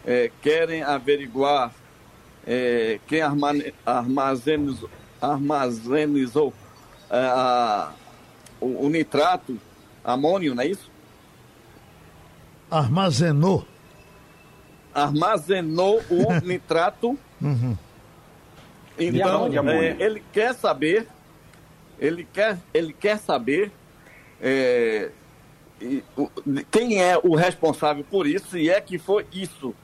é, 0.06 0.30
querem 0.40 0.82
averiguar 0.82 1.72
é, 2.46 2.98
quem 3.06 3.20
armazenizou, 3.84 4.88
armazenizou 5.20 6.54
é, 7.10 7.18
a, 7.18 7.92
o, 8.58 8.86
o, 8.86 8.88
nitrato, 8.88 9.60
amônio, 10.02 10.54
não 10.54 10.62
é 10.62 10.68
isso? 10.68 10.90
Armazenou. 12.70 13.66
Armazenou 14.94 16.02
o 16.08 16.32
nitrato. 16.42 17.18
Uhum. 17.40 17.76
Então, 18.98 19.46
é, 19.68 19.96
ele 19.98 20.22
quer 20.32 20.54
saber, 20.54 21.06
ele 21.98 22.26
quer, 22.32 22.58
ele 22.72 22.92
quer 22.92 23.18
saber 23.18 23.72
é, 24.40 25.10
quem 26.70 27.02
é 27.02 27.18
o 27.22 27.34
responsável 27.34 28.04
por 28.08 28.26
isso, 28.26 28.56
e 28.56 28.68
é 28.70 28.80
que 28.80 28.98
foi 28.98 29.26
isso. 29.32 29.74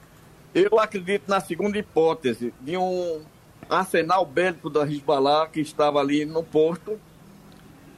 Eu 0.53 0.79
acredito 0.79 1.23
na 1.27 1.39
segunda 1.39 1.77
hipótese, 1.77 2.53
de 2.61 2.77
um 2.77 3.21
arsenal 3.69 4.25
bélico 4.25 4.69
da 4.69 4.83
Hezbollah 4.83 5.47
que 5.47 5.59
estava 5.59 5.99
ali 5.99 6.25
no 6.25 6.43
porto 6.43 6.99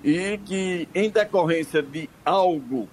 e 0.04 0.40
que, 0.46 0.88
em 0.94 1.10
decorrência 1.10 1.82
de 1.82 2.10
algo 2.24 2.88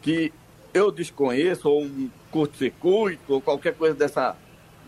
que 0.00 0.32
eu 0.72 0.90
desconheço, 0.90 1.68
ou 1.68 1.82
um 1.82 2.10
curto-circuito, 2.30 3.34
ou 3.34 3.40
qualquer 3.40 3.74
coisa 3.74 3.94
dessa 3.94 4.36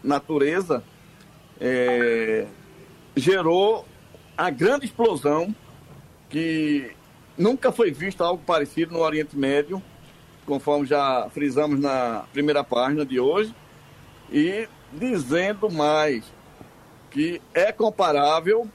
natureza, 0.03 0.83
é, 1.61 2.47
gerou 3.17 3.87
a 4.37 4.51
grande 4.51 4.87
explosão 4.87 5.55
que 6.29 6.93
nunca 7.37 7.71
foi 7.71 7.91
visto 7.91 8.23
algo 8.23 8.43
parecido 8.45 8.93
no 8.93 9.01
Oriente 9.01 9.37
Médio, 9.37 9.83
conforme 10.47 10.87
já 10.87 11.29
frisamos 11.31 11.79
na 11.79 12.25
primeira 12.33 12.65
página 12.65 13.05
de 13.05 13.21
hoje, 13.21 13.55
e 14.31 14.69
dizendo 14.93 15.71
mais 15.71 16.25
que 17.11 17.41
é 17.53 17.71
comparável 17.71 18.69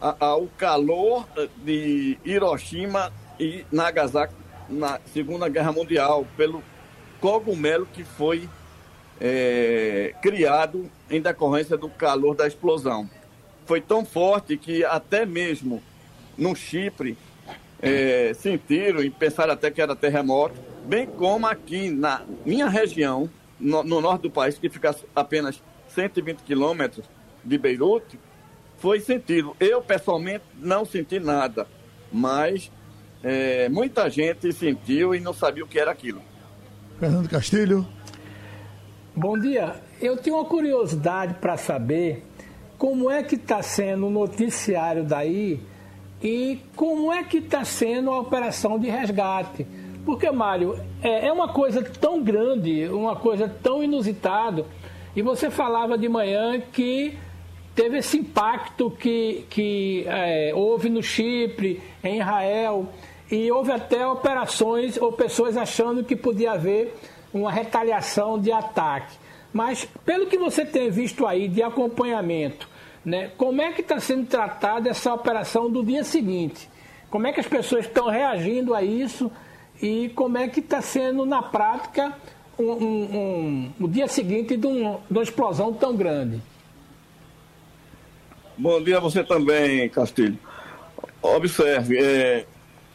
ao 0.00 0.46
calor 0.58 1.26
de 1.62 2.18
Hiroshima 2.24 3.12
e 3.38 3.64
Nagasaki 3.70 4.34
na 4.68 4.98
Segunda 5.12 5.48
Guerra 5.48 5.72
Mundial, 5.72 6.26
pelo 6.36 6.62
cogumelo 7.20 7.86
que 7.86 8.04
foi 8.04 8.48
é, 9.20 10.14
criado 10.22 10.90
em 11.10 11.20
decorrência 11.20 11.76
do 11.76 11.88
calor 11.88 12.34
da 12.34 12.46
explosão. 12.46 13.08
Foi 13.66 13.80
tão 13.80 14.04
forte 14.04 14.56
que 14.56 14.84
até 14.84 15.24
mesmo 15.24 15.82
no 16.36 16.54
Chipre 16.54 17.16
é, 17.80 18.32
sentiram 18.34 19.02
e 19.02 19.10
pensaram 19.10 19.52
até 19.52 19.70
que 19.70 19.80
era 19.80 19.94
terremoto, 19.94 20.54
bem 20.84 21.06
como 21.06 21.46
aqui 21.46 21.90
na 21.90 22.22
minha 22.44 22.68
região, 22.68 23.28
no, 23.58 23.82
no 23.82 24.00
norte 24.00 24.22
do 24.22 24.30
país, 24.30 24.58
que 24.58 24.68
fica 24.68 24.94
apenas 25.14 25.62
120 25.88 26.38
quilômetros 26.42 27.06
de 27.44 27.58
Beirute, 27.58 28.18
foi 28.78 29.00
sentido. 29.00 29.56
Eu, 29.60 29.80
pessoalmente, 29.80 30.44
não 30.58 30.84
senti 30.84 31.18
nada, 31.18 31.66
mas 32.12 32.70
é, 33.22 33.68
muita 33.68 34.10
gente 34.10 34.52
sentiu 34.52 35.14
e 35.14 35.20
não 35.20 35.32
sabia 35.32 35.64
o 35.64 35.66
que 35.68 35.78
era 35.78 35.90
aquilo. 35.90 36.20
Fernando 36.98 37.28
Castilho. 37.28 37.86
Bom 39.14 39.38
dia. 39.38 39.76
Eu 40.00 40.16
tenho 40.16 40.36
uma 40.36 40.44
curiosidade 40.44 41.34
para 41.34 41.56
saber 41.56 42.24
como 42.78 43.10
é 43.10 43.22
que 43.22 43.36
está 43.36 43.62
sendo 43.62 44.06
o 44.06 44.10
noticiário 44.10 45.04
daí 45.04 45.60
e 46.22 46.60
como 46.74 47.12
é 47.12 47.22
que 47.22 47.38
está 47.38 47.64
sendo 47.64 48.10
a 48.10 48.18
operação 48.18 48.78
de 48.78 48.88
resgate. 48.88 49.66
Porque, 50.04 50.30
Mário, 50.30 50.78
é, 51.02 51.28
é 51.28 51.32
uma 51.32 51.48
coisa 51.48 51.82
tão 51.82 52.22
grande, 52.22 52.88
uma 52.88 53.16
coisa 53.16 53.48
tão 53.62 53.82
inusitada. 53.82 54.66
E 55.16 55.22
você 55.22 55.50
falava 55.50 55.96
de 55.96 56.08
manhã 56.08 56.60
que 56.60 57.16
teve 57.74 57.98
esse 57.98 58.18
impacto 58.18 58.90
que, 58.90 59.46
que 59.48 60.04
é, 60.06 60.52
houve 60.54 60.88
no 60.88 61.02
Chipre, 61.02 61.82
em 62.02 62.20
Israel, 62.20 62.88
e 63.30 63.50
houve 63.50 63.72
até 63.72 64.06
operações 64.06 64.96
ou 64.96 65.12
pessoas 65.12 65.56
achando 65.56 66.04
que 66.04 66.14
podia 66.14 66.52
haver 66.52 66.94
uma 67.32 67.50
retaliação 67.50 68.38
de 68.38 68.52
ataque. 68.52 69.23
Mas, 69.54 69.86
pelo 70.04 70.26
que 70.26 70.36
você 70.36 70.66
tem 70.66 70.90
visto 70.90 71.24
aí 71.24 71.46
de 71.46 71.62
acompanhamento, 71.62 72.68
né, 73.04 73.30
como 73.38 73.62
é 73.62 73.70
que 73.70 73.82
está 73.82 74.00
sendo 74.00 74.26
tratada 74.26 74.90
essa 74.90 75.14
operação 75.14 75.70
do 75.70 75.84
dia 75.84 76.02
seguinte? 76.02 76.68
Como 77.08 77.28
é 77.28 77.32
que 77.32 77.38
as 77.38 77.46
pessoas 77.46 77.86
estão 77.86 78.08
reagindo 78.08 78.74
a 78.74 78.82
isso 78.82 79.30
e 79.80 80.08
como 80.08 80.38
é 80.38 80.48
que 80.48 80.58
está 80.58 80.82
sendo, 80.82 81.24
na 81.24 81.40
prática, 81.40 82.12
um, 82.58 82.64
um, 82.64 83.72
um, 83.78 83.84
o 83.84 83.86
dia 83.86 84.08
seguinte 84.08 84.56
de, 84.56 84.66
um, 84.66 84.98
de 85.08 85.12
uma 85.18 85.22
explosão 85.22 85.72
tão 85.72 85.94
grande? 85.94 86.42
Bom 88.58 88.82
dia 88.82 88.96
a 88.96 89.00
você 89.00 89.22
também, 89.22 89.88
Castilho. 89.88 90.36
Observe, 91.22 91.96
é, 91.96 92.44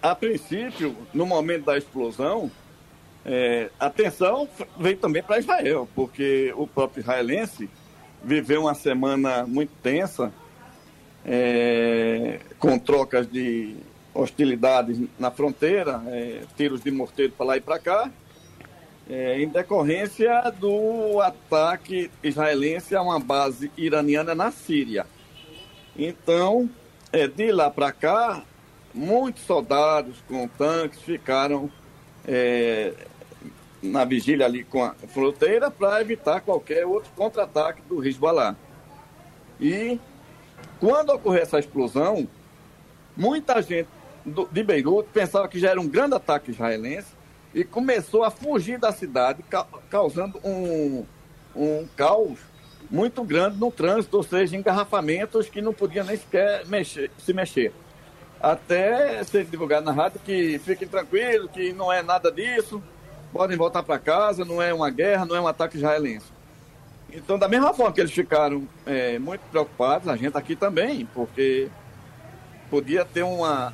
a 0.02 0.13
princípio, 0.13 0.93
no 1.13 1.26
momento 1.26 1.63
da 1.63 1.78
explosão, 1.78 2.52
é, 3.32 3.70
a 3.80 3.92
tensão 3.92 4.50
veio 4.76 4.98
também 4.98 5.22
para 5.22 5.38
Israel, 5.38 5.88
porque 5.94 6.52
o 6.58 6.65
próprio 6.65 7.02
israelense 7.02 7.70
viveu 8.24 8.62
uma 8.62 8.74
semana 8.74 9.46
muito 9.46 9.72
tensa, 9.84 10.34
é, 11.24 12.39
com 12.58 12.80
trocas 12.80 13.30
de 13.30 13.76
hostilidades 14.15 15.00
na 15.20 15.30
fronteira, 15.30 16.02
é, 16.08 16.42
tiros 16.58 16.82
de 16.82 16.89
morteiro 16.89 17.32
para 17.34 17.46
lá 17.46 17.58
e 17.58 17.62
para 17.62 17.78
cá, 17.78 18.10
é, 19.08 19.39
em 19.39 19.48
decorrência 19.48 20.52
do 20.60 21.22
ataque 21.22 22.10
israelense 22.24 22.96
a 22.96 23.02
uma 23.04 23.20
base 23.20 23.72
iraniana 23.78 24.34
na 24.34 24.50
Síria. 24.50 25.06
Então, 25.96 26.68
é, 27.13 27.27
de 27.27 27.52
lá 27.52 27.69
para 27.69 27.92
cá, 27.92 28.44
muitos 28.92 29.44
soldados 29.44 30.15
com 30.27 30.48
tanques 30.48 31.00
ficaram 31.04 31.69
é, 32.27 32.94
na 33.82 34.04
vigília 34.06 34.46
ali 34.46 34.63
com 34.63 34.84
a 34.84 34.94
fronteira 35.13 35.71
para 35.71 36.02
evitar 36.02 36.42
qualquer 36.42 36.86
outro 36.86 37.12
contra-ataque 37.15 37.82
do 37.84 38.06
Hezbollah. 38.06 38.56
E 39.60 40.00
quando 40.80 41.12
ocorreu 41.12 41.42
essa 41.42 41.60
explosão, 41.60 42.27
muita 43.15 43.62
gente 43.62 43.90
do, 44.25 44.48
de 44.52 44.63
Beirute 44.63 45.10
pensava 45.13 45.48
que 45.48 45.60
já 45.60 45.69
era 45.69 45.80
um 45.80 45.88
grande 45.88 46.15
ataque 46.15 46.52
israelense 46.52 47.08
e 47.54 47.63
começou 47.63 48.23
a 48.23 48.32
fugir 48.32 48.77
da 48.77 48.92
cidade, 48.92 49.44
ca 49.44 49.65
causando 49.90 50.40
um, 50.44 51.06
um 51.56 51.88
caos 51.96 52.40
muito 52.90 53.23
grande 53.23 53.58
no 53.58 53.71
trânsito, 53.71 54.17
ou 54.17 54.23
seja, 54.23 54.56
engarrafamentos 54.56 55.50
que 55.50 55.62
não 55.62 55.73
podiam 55.73 56.06
nem 56.06 56.17
sequer 56.17 56.65
mexer, 56.67 57.12
se 57.17 57.34
mexer. 57.34 57.73
até 58.40 59.23
ser 59.23 59.46
divulgado 59.46 59.86
na 59.86 59.92
rádio 59.92 60.19
que 60.23 60.60
fiquem 60.60 60.88
tranquilos, 60.88 61.52
que 61.52 61.73
não 61.73 61.92
é 61.92 62.02
nada 62.02 62.32
disso, 62.32 62.82
podem 63.32 63.58
voltar 63.58 63.84
para 63.84 64.00
casa, 64.00 64.44
não 64.46 64.62
é 64.62 64.73
uma 64.73 64.90
guerra, 64.90 65.25
não 65.25 65.36
é 65.36 65.42
um 65.42 65.48
ataque 65.48 65.77
israelense. 65.77 66.27
Então, 67.12 67.40
da 67.40 67.48
mesma 67.48 67.73
forma 67.73 67.92
que 67.92 68.02
eles 68.02 68.12
ficaram 68.12 68.67
é, 68.86 69.17
muito 69.17 69.42
preocupados, 69.50 70.08
a 70.08 70.15
gente 70.15 70.38
aqui 70.38 70.56
também, 70.56 71.08
porque 71.13 71.69
podia 72.69 73.04
ter 73.04 73.23
uma, 73.23 73.73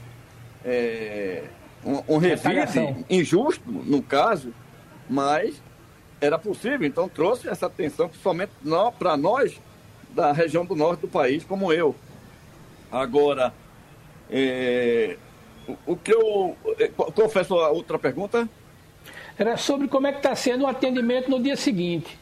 é, 0.64 1.44
um, 1.86 2.16
um 2.16 2.18
revide 2.18 3.06
injusto, 3.10 3.70
no 3.70 4.02
caso, 4.02 4.54
mas 5.10 5.62
era 6.22 6.40
possível, 6.40 6.88
então 6.88 7.10
trouxe 7.10 7.50
essa 7.50 7.68
atenção, 7.68 8.08
principalmente 8.08 8.52
para 8.98 9.18
nós 9.18 9.60
da 10.12 10.32
região 10.32 10.66
do 10.66 10.76
norte 10.76 11.02
do 11.02 11.08
país, 11.10 11.44
como 11.44 11.74
eu. 11.74 11.94
Agora, 12.90 13.54
é, 14.30 15.18
o, 15.68 15.94
o, 15.94 15.98
que 15.98 16.14
eu. 16.14 16.56
É, 16.80 16.88
confesso 16.88 17.56
a 17.60 17.70
outra 17.70 18.00
pergunta? 18.00 18.48
Era 19.38 19.58
sobre 19.58 19.88
como 19.88 20.08
é 20.08 20.12
que 20.12 20.20
está 20.20 20.36
sendo 20.36 20.64
o 20.64 20.68
atendimento 20.68 21.30
no 21.30 21.42
dia 21.42 21.56
seguinte. 21.56 22.18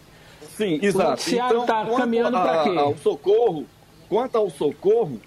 Sim, 0.55 0.79
exato. 0.81 1.07
O 1.07 1.09
noticiário 1.11 1.61
está 1.61 1.83
então, 1.83 1.95
caminhando 1.95 2.31
para 2.31 2.63
quê? 2.63 2.77
Ao 2.77 2.97
socorro, 2.97 3.65
quanto 4.09 4.37
ao 4.37 4.49
socorro, 4.49 5.19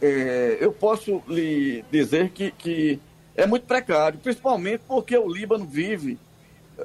é, 0.00 0.58
eu 0.60 0.72
posso 0.72 1.22
lhe 1.28 1.84
dizer 1.90 2.30
que, 2.30 2.50
que 2.50 3.00
é 3.34 3.46
muito 3.46 3.66
precário, 3.66 4.18
principalmente 4.18 4.82
porque 4.86 5.16
o 5.16 5.28
Líbano 5.28 5.64
vive 5.64 6.18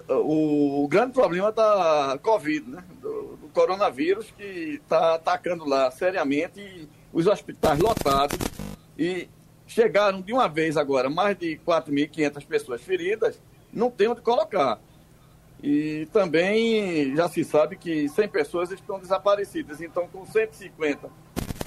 o, 0.09 0.83
o 0.83 0.87
grande 0.87 1.13
problema 1.13 1.51
da 1.51 2.17
Covid, 2.21 2.69
né? 2.69 2.83
do, 3.01 3.37
do 3.41 3.47
coronavírus, 3.53 4.31
que 4.37 4.79
está 4.81 5.15
atacando 5.15 5.65
lá 5.65 5.89
seriamente 5.91 6.87
os 7.13 7.27
hospitais 7.27 7.79
lotados 7.79 8.37
e 8.97 9.27
chegaram 9.67 10.21
de 10.21 10.33
uma 10.33 10.47
vez 10.47 10.77
agora 10.77 11.09
mais 11.09 11.37
de 11.37 11.59
4.500 11.65 12.45
pessoas 12.45 12.81
feridas, 12.81 13.39
não 13.75 13.91
tem 13.91 14.07
onde 14.07 14.21
colocar. 14.21 14.79
E 15.61 16.07
também 16.11 17.15
já 17.15 17.27
se 17.27 17.43
sabe 17.43 17.75
que 17.75 18.07
100 18.07 18.29
pessoas 18.29 18.71
estão 18.71 18.99
desaparecidas. 18.99 19.81
Então, 19.81 20.07
com 20.07 20.25
150 20.25 21.09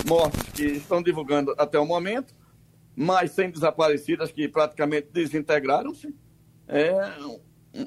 mortes 0.06 0.42
que 0.54 0.64
estão 0.64 1.02
divulgando 1.02 1.54
até 1.59 1.78
o 1.78 1.84
momento, 1.84 2.34
mais 2.96 3.32
100 3.32 3.50
desaparecidas 3.50 4.32
que 4.32 4.48
praticamente 4.48 5.09
desintegraram-se, 5.12 6.14
é 6.66 6.94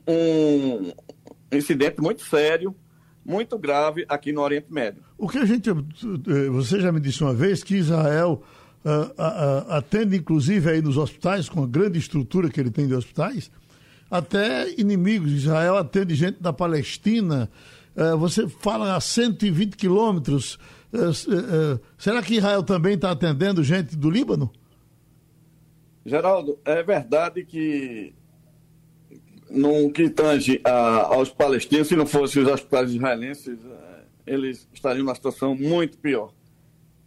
um 0.07 0.91
incidente 1.51 2.01
muito 2.01 2.23
sério, 2.23 2.75
muito 3.25 3.57
grave 3.57 4.05
aqui 4.07 4.31
no 4.31 4.41
Oriente 4.41 4.71
Médio. 4.71 5.03
O 5.17 5.27
que 5.27 5.37
a 5.37 5.45
gente. 5.45 5.69
Eh, 5.69 6.49
você 6.49 6.79
já 6.79 6.91
me 6.91 6.99
disse 6.99 7.23
uma 7.23 7.33
vez 7.33 7.63
que 7.63 7.75
Israel 7.75 8.41
uh, 8.83 8.89
uh, 8.89 9.71
atende, 9.71 10.17
inclusive, 10.17 10.69
aí 10.69 10.81
nos 10.81 10.97
hospitais, 10.97 11.47
com 11.47 11.63
a 11.63 11.67
grande 11.67 11.99
estrutura 11.99 12.49
que 12.49 12.59
ele 12.59 12.71
tem 12.71 12.87
de 12.87 12.95
hospitais, 12.95 13.51
até 14.11 14.69
inimigos. 14.77 15.31
Israel 15.31 15.77
atende 15.77 16.13
gente 16.13 16.41
da 16.41 16.51
Palestina. 16.51 17.49
Uh, 17.95 18.17
você 18.17 18.47
fala 18.47 18.95
a 18.95 18.99
120 18.99 19.75
quilômetros. 19.75 20.59
será 21.97 22.21
que 22.21 22.35
Israel 22.35 22.61
também 22.63 22.95
está 22.95 23.11
atendendo 23.11 23.63
gente 23.63 23.95
do 23.95 24.09
Líbano? 24.09 24.51
Geraldo, 26.05 26.59
é 26.65 26.83
verdade 26.83 27.45
que 27.45 28.13
no 29.51 29.91
que 29.91 30.09
tange 30.09 30.61
a, 30.63 31.13
aos 31.13 31.29
palestinos, 31.29 31.87
se 31.87 31.95
não 31.95 32.05
fossem 32.05 32.41
os 32.41 32.49
hospitais 32.49 32.91
israelenses, 32.91 33.59
é, 33.65 34.03
eles 34.25 34.67
estariam 34.73 35.03
numa 35.03 35.15
situação 35.15 35.55
muito 35.55 35.97
pior. 35.97 36.33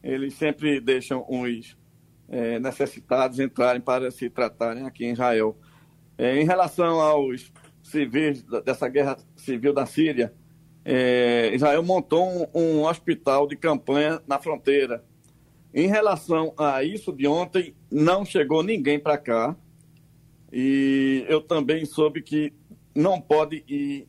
Eles 0.03 0.35
sempre 0.35 0.81
deixam 0.81 1.25
os 1.29 1.77
é, 2.29 2.59
necessitados 2.59 3.41
entrarem 3.41 3.81
para 3.81 4.11
se 4.11 4.29
tratarem 4.29 4.85
aqui 4.85 5.07
em 5.07 5.13
Israel. 5.13 5.57
É, 6.17 6.41
em 6.41 6.45
relação 6.45 7.01
aos 7.01 7.53
civis 7.83 8.43
dessa 8.65 8.89
guerra 8.89 9.17
civil 9.37 9.73
da 9.73 9.87
Síria, 9.87 10.33
é, 10.85 11.51
Israel 11.55 11.83
montou 11.83 12.49
um, 12.55 12.61
um 12.61 12.85
hospital 12.85 13.47
de 13.47 13.57
campanha 13.57 14.21
na 14.27 14.39
fronteira. 14.39 15.05
Em 15.73 15.89
relação 15.89 16.55
a 16.57 16.85
isso 16.85 17.13
de 17.13 17.27
ontem, 17.27 17.75
não 17.91 18.25
chegou 18.25 18.63
ninguém 18.63 18.99
para 18.99 19.19
cá. 19.19 19.57
E 20.53 21.25
eu 21.29 21.41
também 21.41 21.85
soube 21.85 22.23
que 22.23 22.53
não 22.95 23.21
pode 23.21 23.65
ir 23.67 24.07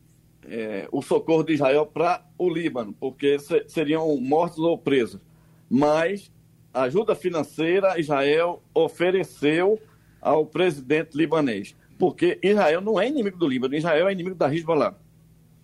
é, 0.48 0.88
o 0.92 1.02
socorro 1.02 1.42
de 1.42 1.54
Israel 1.54 1.86
para 1.86 2.24
o 2.38 2.48
Líbano, 2.48 2.92
porque 2.92 3.36
seriam 3.66 4.16
mortos 4.20 4.58
ou 4.58 4.78
presos. 4.78 5.20
Mas 5.68 6.30
ajuda 6.72 7.14
financeira 7.14 7.98
Israel 7.98 8.62
ofereceu 8.72 9.80
ao 10.20 10.46
presidente 10.46 11.16
libanês, 11.16 11.74
porque 11.98 12.38
Israel 12.42 12.80
não 12.80 13.00
é 13.00 13.08
inimigo 13.08 13.38
do 13.38 13.48
Líbano, 13.48 13.74
Israel 13.74 14.08
é 14.08 14.12
inimigo 14.12 14.36
da 14.36 14.52
Hezbollah. 14.52 14.94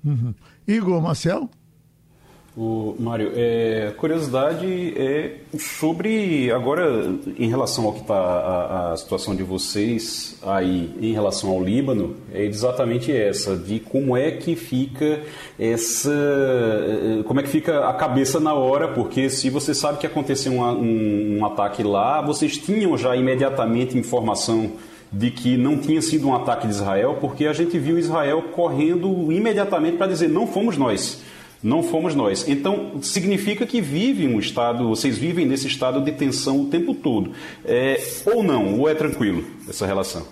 Uhum. 0.05 0.35
Igor 0.67 1.01
Marcel? 1.01 1.49
O 2.55 2.95
Mário, 2.99 3.33
é, 3.35 3.95
curiosidade 3.97 4.93
é 4.95 5.39
sobre 5.59 6.53
agora 6.53 7.15
em 7.39 7.49
relação 7.49 7.87
ao 7.87 7.95
que 7.95 8.01
está 8.01 8.15
a, 8.15 8.93
a, 8.93 8.97
situação 8.99 9.35
de 9.35 9.43
vocês 9.43 10.39
aí 10.43 10.93
em 11.01 11.15
relação 11.15 11.49
ao 11.49 11.65
Líbano 11.65 12.15
é 12.31 12.45
exatamente 12.45 13.11
essa 13.11 13.57
de 13.57 13.81
como 13.81 14.15
é 14.15 14.33
que 14.33 14.55
fica 14.55 15.23
essa 15.59 16.13
como 17.25 17.41
é 17.41 17.43
que 17.43 17.49
fica 17.49 17.89
a 17.89 17.95
cabeça 17.95 18.39
na 18.39 18.53
hora 18.53 18.87
porque 18.89 19.31
se 19.31 19.49
você 19.49 19.75
sabe 19.75 19.97
que 19.97 20.07
aconteceu 20.07 20.53
um, 20.53 20.63
um, 20.63 21.39
um 21.39 21.47
ataque 21.47 21.83
lá 21.83 22.21
vocês 22.21 22.59
tinham 22.59 22.99
já 22.99 23.17
imediatamente 23.17 23.97
informação 23.97 24.73
de 25.13 25.31
que 25.31 25.57
não 25.57 25.79
tinha 25.79 26.01
sido 26.01 26.27
um 26.27 26.35
ataque 26.35 26.67
de 26.67 26.73
Israel 26.73 27.19
porque 27.21 27.47
a 27.47 27.53
gente 27.53 27.79
viu 27.79 27.99
Israel 27.99 28.43
correndo 28.55 29.31
imediatamente 29.31 29.97
para 29.99 30.07
dizer 30.07 30.29
não 30.29 30.47
fomos 30.47 30.77
nós 30.77 31.23
não 31.63 31.83
fomos 31.83 32.15
nós. 32.15 32.49
Então, 32.49 33.01
significa 33.01 33.65
que 33.65 33.81
vive 33.81 34.27
um 34.27 34.39
estado, 34.39 34.89
vocês 34.89 35.17
vivem 35.17 35.47
nesse 35.47 35.69
estado 35.69 36.01
de 36.01 36.11
tensão 36.11 36.63
o 36.63 36.67
tempo 36.69 36.93
todo. 36.93 37.33
É, 37.65 38.03
ou 38.27 38.43
não, 38.43 38.81
ou 38.81 38.89
é 38.89 38.95
tranquilo 38.95 39.45
essa 39.69 39.87
relação? 39.87 40.27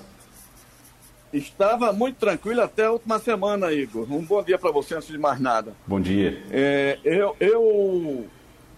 Estava 1.33 1.93
muito 1.93 2.17
tranquilo 2.17 2.61
até 2.61 2.87
a 2.87 2.91
última 2.91 3.21
semana, 3.21 3.73
Igor. 3.73 4.13
Um 4.13 4.23
bom 4.23 4.43
dia 4.43 4.59
para 4.59 4.73
você 4.73 4.97
antes 4.97 5.09
de 5.09 5.19
mais 5.19 5.39
nada. 5.39 5.73
Bom 5.87 6.01
dia. 6.01 6.43
É, 6.51 6.99
eu 7.05 8.27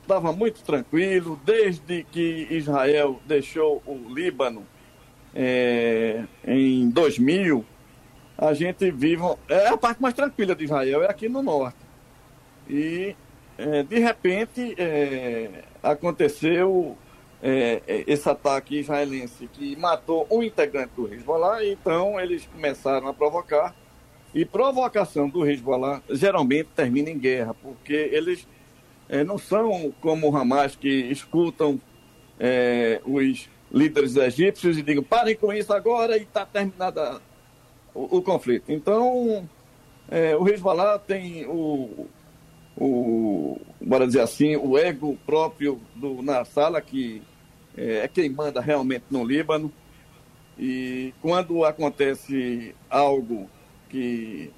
estava 0.03 0.33
muito 0.33 0.63
tranquilo 0.63 1.41
desde 1.47 2.05
que 2.05 2.47
Israel 2.51 3.19
deixou 3.25 3.83
o 3.87 4.13
Líbano 4.13 4.67
é, 5.35 6.25
em 6.47 6.89
2000. 6.91 7.65
A 8.37 8.55
gente 8.55 8.91
vive. 8.91 9.23
É 9.49 9.69
a 9.69 9.77
parte 9.77 10.03
mais 10.03 10.15
tranquila 10.15 10.55
de 10.55 10.65
Israel, 10.65 11.03
é 11.03 11.11
aqui 11.11 11.29
no 11.29 11.43
norte. 11.43 11.79
E, 12.69 13.15
é, 13.59 13.83
de 13.83 13.99
repente, 13.99 14.75
é, 14.79 15.65
aconteceu 15.83 16.97
é, 17.43 17.83
é, 17.87 18.05
esse 18.07 18.29
ataque 18.29 18.79
israelense 18.79 19.49
que 19.53 19.77
matou 19.77 20.27
um 20.31 20.43
integrante 20.43 20.93
do 20.97 21.13
Hezbollah, 21.13 21.65
então 21.65 22.19
eles 22.21 22.47
começaram 22.47 23.09
a 23.09 23.15
provocar. 23.15 23.75
E 24.35 24.47
provocação 24.47 25.29
do 25.29 25.47
Hezbollah 25.47 26.03
geralmente 26.09 26.71
termina 26.75 27.11
em 27.11 27.19
guerra, 27.19 27.53
porque 27.53 27.93
eles 27.93 28.49
é, 29.07 29.23
não 29.23 29.37
são 29.37 29.93
como 30.01 30.31
o 30.31 30.37
Hamas 30.37 30.75
que 30.75 30.89
escutam 30.89 31.79
os 33.05 33.49
líderes 33.73 34.17
egípcios 34.17 34.77
e 34.77 34.83
digam 34.83 35.03
parem 35.03 35.35
com 35.35 35.53
isso 35.53 35.73
agora 35.73 36.19
e 36.19 36.23
está 36.23 36.45
terminado 36.45 37.23
o, 37.95 38.19
o, 38.19 38.23
conflito. 38.23 38.71
Então, 38.71 39.49
é, 40.11 40.37
o 40.37 40.47
Hezbollah 40.47 40.99
tem 40.99 41.47
o, 41.47 42.07
o, 42.77 43.61
bora 43.81 44.07
dizer 44.07 44.21
assim, 44.21 44.57
o 44.57 44.77
ego 44.77 45.19
próprio 45.25 45.81
do 45.95 46.23
Nassala, 46.23 46.81
que 46.81 47.23
é, 47.77 47.99
é 47.99 48.09
quem 48.09 48.29
manda 48.29 48.61
realmente 48.61 49.05
no 49.11 49.25
Líbano. 49.25 49.73
E 50.59 51.15
quando 51.23 51.65
acontece 51.65 52.75
algo 52.91 53.49
que, 53.89 54.51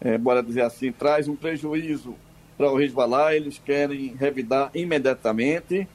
é, 0.00 0.16
bora 0.16 0.42
dizer 0.42 0.62
assim, 0.62 0.92
traz 0.92 1.26
um 1.26 1.34
prejuízo 1.34 2.14
para 2.56 2.70
o 2.70 2.80
Hezbollah, 2.80 3.34
eles 3.34 3.58
querem 3.58 4.14
revidar 4.14 4.70
imediatamente. 4.74 5.88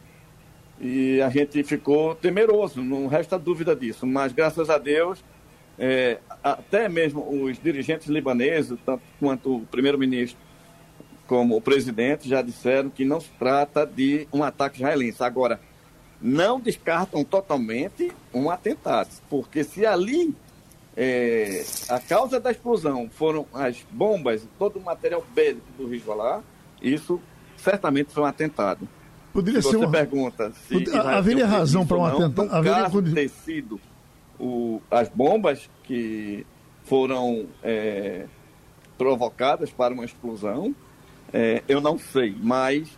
E 0.80 1.22
a 1.22 1.30
gente 1.30 1.64
ficou 1.64 2.16
temeroso, 2.16 2.82
não 2.82 3.08
resta 3.08 3.38
dúvida 3.38 3.76
disso. 3.76 4.08
Mas 4.08 4.32
graças 4.32 4.70
a 4.70 4.78
Deus, 4.78 5.24
é, 5.78 6.20
até 6.44 6.88
mesmo 6.88 7.44
os 7.44 7.60
dirigentes 7.62 8.08
libaneses, 8.08 8.78
tanto 8.86 9.04
quanto 9.20 9.58
o 9.58 9.66
primeiro-ministro 9.66 10.40
como 11.28 11.56
o 11.56 11.62
presidente 11.62 12.28
já 12.28 12.42
disseram 12.42 12.90
que 12.90 13.06
não 13.06 13.22
se 13.22 13.30
trata 13.38 13.86
de 13.86 14.28
um 14.34 14.44
ataque 14.44 14.78
israelense. 14.78 15.24
Agora, 15.24 15.60
não 16.22 16.60
descartam 16.60 17.24
totalmente 17.24 18.12
um 18.34 18.50
atentado, 18.50 19.10
porque 19.30 19.64
se 19.64 19.86
ali 19.86 20.36
é, 20.98 21.64
a 21.88 22.00
causa 22.00 22.40
da 22.40 22.52
explosão 22.52 23.10
foram 23.10 23.46
as 23.54 23.86
bombas, 23.92 24.46
todo 24.58 24.80
o 24.80 24.82
material 24.82 25.24
bélico 25.34 25.68
do 25.78 25.94
Hezbollah, 25.94 26.42
isso 26.82 27.22
certamente 27.56 28.12
foi 28.12 28.24
um 28.24 28.26
atentado. 28.26 28.88
Poderia 29.34 29.62
se 29.62 29.70
ser 29.70 29.78
você 29.78 29.86
uma... 29.86 29.92
pergunta 29.92 30.52
se 30.68 30.98
haveria 30.98 31.48
razão 31.48 31.86
para 31.86 31.98
um 31.98 32.06
atentado. 32.06 32.54
Haveria 32.54 32.84
caso 32.84 33.02
ter 33.14 33.30
sido 33.30 33.80
o... 34.40 34.82
as 34.90 35.08
bombas 35.10 35.70
que 35.84 36.46
foram 36.84 37.46
é, 37.64 38.26
provocadas 38.98 39.72
para 39.72 39.94
uma 39.94 40.04
explosão, 40.04 40.76
é, 41.32 41.64
eu 41.68 41.80
não 41.80 41.98
sei, 41.98 42.36
mas 42.42 42.98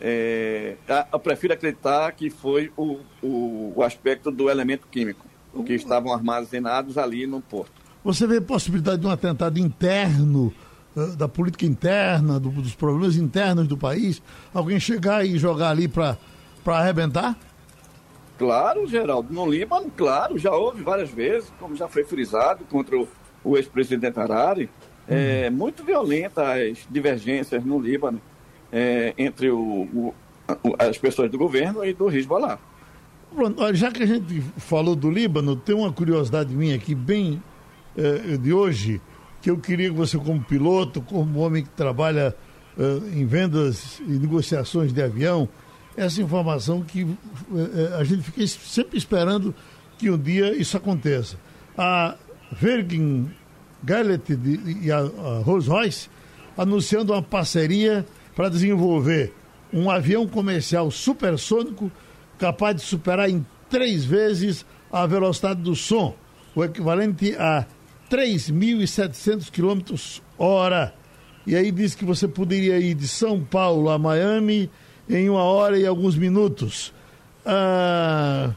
é, 0.00 0.76
eu 1.12 1.18
prefiro 1.18 1.54
acreditar 1.54 2.12
que 2.12 2.30
foi 2.30 2.72
o, 2.76 2.98
o, 3.22 3.72
o 3.76 3.82
aspecto 3.82 4.30
do 4.30 4.50
elemento 4.50 4.86
químico, 4.90 5.24
que 5.64 5.72
estavam 5.72 6.12
armazenados 6.12 6.98
ali 6.98 7.26
no 7.26 7.40
porto. 7.40 7.72
Você 8.04 8.26
vê 8.26 8.40
possibilidade 8.40 9.00
de 9.00 9.06
um 9.06 9.10
atentado 9.10 9.58
interno, 9.58 10.52
da 11.16 11.28
política 11.28 11.64
interna, 11.64 12.38
do, 12.38 12.50
dos 12.50 12.74
problemas 12.74 13.16
internos 13.16 13.66
do 13.66 13.76
país? 13.76 14.22
Alguém 14.52 14.78
chegar 14.78 15.24
e 15.24 15.38
jogar 15.38 15.70
ali 15.70 15.88
para 15.88 16.16
arrebentar? 16.66 17.36
Claro, 18.38 18.86
Geraldo. 18.86 19.32
No 19.32 19.50
Líbano, 19.50 19.90
claro, 19.96 20.38
já 20.38 20.52
houve 20.52 20.82
várias 20.82 21.10
vezes, 21.10 21.52
como 21.58 21.74
já 21.74 21.88
foi 21.88 22.04
frisado 22.04 22.64
contra 22.70 22.96
o, 22.96 23.08
o 23.42 23.56
ex-presidente 23.56 24.18
Harari. 24.18 24.70
É, 25.08 25.48
muito 25.48 25.82
violenta 25.82 26.52
as 26.52 26.86
divergências 26.90 27.64
no 27.64 27.80
Líbano 27.80 28.20
é, 28.70 29.14
entre 29.16 29.50
o, 29.50 29.58
o, 29.58 30.14
as 30.78 30.98
pessoas 30.98 31.30
do 31.30 31.38
governo 31.38 31.84
e 31.84 31.92
do 31.92 32.10
Hezbollah. 32.10 32.58
Já 33.72 33.90
que 33.90 34.02
a 34.02 34.06
gente 34.06 34.40
falou 34.56 34.94
do 34.94 35.10
Líbano, 35.10 35.56
tem 35.56 35.74
uma 35.74 35.92
curiosidade 35.92 36.54
minha 36.54 36.76
aqui, 36.76 36.94
bem 36.94 37.42
é, 37.96 38.36
de 38.36 38.52
hoje, 38.52 39.00
que 39.40 39.50
eu 39.50 39.58
queria 39.58 39.88
que 39.88 39.96
você, 39.96 40.18
como 40.18 40.42
piloto, 40.42 41.00
como 41.00 41.40
homem 41.40 41.62
que 41.62 41.70
trabalha 41.70 42.34
é, 42.78 43.18
em 43.18 43.26
vendas 43.26 44.00
e 44.00 44.12
negociações 44.12 44.92
de 44.92 45.02
avião, 45.02 45.48
essa 45.96 46.22
informação 46.22 46.82
que 46.82 47.06
é, 47.54 47.96
a 47.96 48.04
gente 48.04 48.22
fica 48.22 48.46
sempre 48.46 48.96
esperando 48.98 49.54
que 49.98 50.10
um 50.10 50.18
dia 50.18 50.54
isso 50.56 50.76
aconteça. 50.76 51.36
A 51.76 52.14
Virgin 52.52 53.30
Gallet 53.82 54.22
e 54.82 54.90
a, 54.90 54.98
a 54.98 55.42
Rolls-Royce 55.42 56.08
anunciando 56.56 57.12
uma 57.12 57.22
parceria 57.22 58.06
para 58.34 58.48
desenvolver 58.48 59.32
um 59.72 59.90
avião 59.90 60.26
comercial 60.26 60.90
supersônico 60.90 61.90
capaz 62.38 62.76
de 62.76 62.82
superar 62.82 63.28
em 63.28 63.44
três 63.68 64.04
vezes 64.04 64.64
a 64.90 65.06
velocidade 65.06 65.60
do 65.60 65.76
som, 65.76 66.14
o 66.54 66.64
equivalente 66.64 67.34
a 67.36 67.66
3.700 68.10 69.50
km 69.50 70.20
hora. 70.38 70.94
E 71.46 71.56
aí 71.56 71.70
diz 71.70 71.94
que 71.94 72.04
você 72.04 72.28
poderia 72.28 72.78
ir 72.78 72.94
de 72.94 73.08
São 73.08 73.42
Paulo 73.42 73.88
a 73.88 73.98
Miami 73.98 74.70
em 75.08 75.28
uma 75.28 75.42
hora 75.42 75.78
e 75.78 75.86
alguns 75.86 76.16
minutos. 76.16 76.92
Ah, 77.44 78.50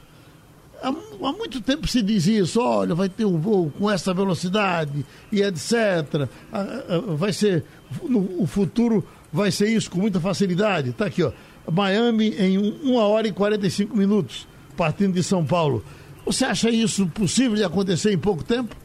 há, 0.83 0.91
muito 1.31 1.61
tempo 1.61 1.87
se 1.87 2.01
dizia 2.01 2.41
isso, 2.41 2.59
olha, 2.59 2.93
vai 2.93 3.07
ter 3.07 3.23
um 3.23 3.39
voo 3.39 3.71
com 3.77 3.89
essa 3.89 4.13
velocidade 4.13 5.05
e 5.31 5.41
etc. 5.41 6.27
Ah, 6.51 6.83
ah, 6.89 6.99
vai 7.15 7.31
ser, 7.31 7.63
no 8.03 8.41
o 8.41 8.45
futuro 8.45 9.07
vai 9.31 9.51
ser 9.51 9.69
isso 9.69 9.89
com 9.89 9.99
muita 9.99 10.19
facilidade. 10.19 10.89
Está 10.89 11.05
aqui, 11.05 11.23
ó. 11.23 11.31
Miami 11.71 12.35
em 12.37 12.57
1 12.57 12.95
hora 12.95 13.27
e 13.27 13.31
45 13.31 13.95
minutos, 13.95 14.47
partindo 14.75 15.13
de 15.13 15.23
São 15.23 15.45
Paulo. 15.45 15.83
Você 16.25 16.43
acha 16.43 16.69
isso 16.69 17.07
possível 17.07 17.55
de 17.55 17.63
acontecer 17.63 18.11
em 18.11 18.17
pouco 18.17 18.43
tempo? 18.43 18.75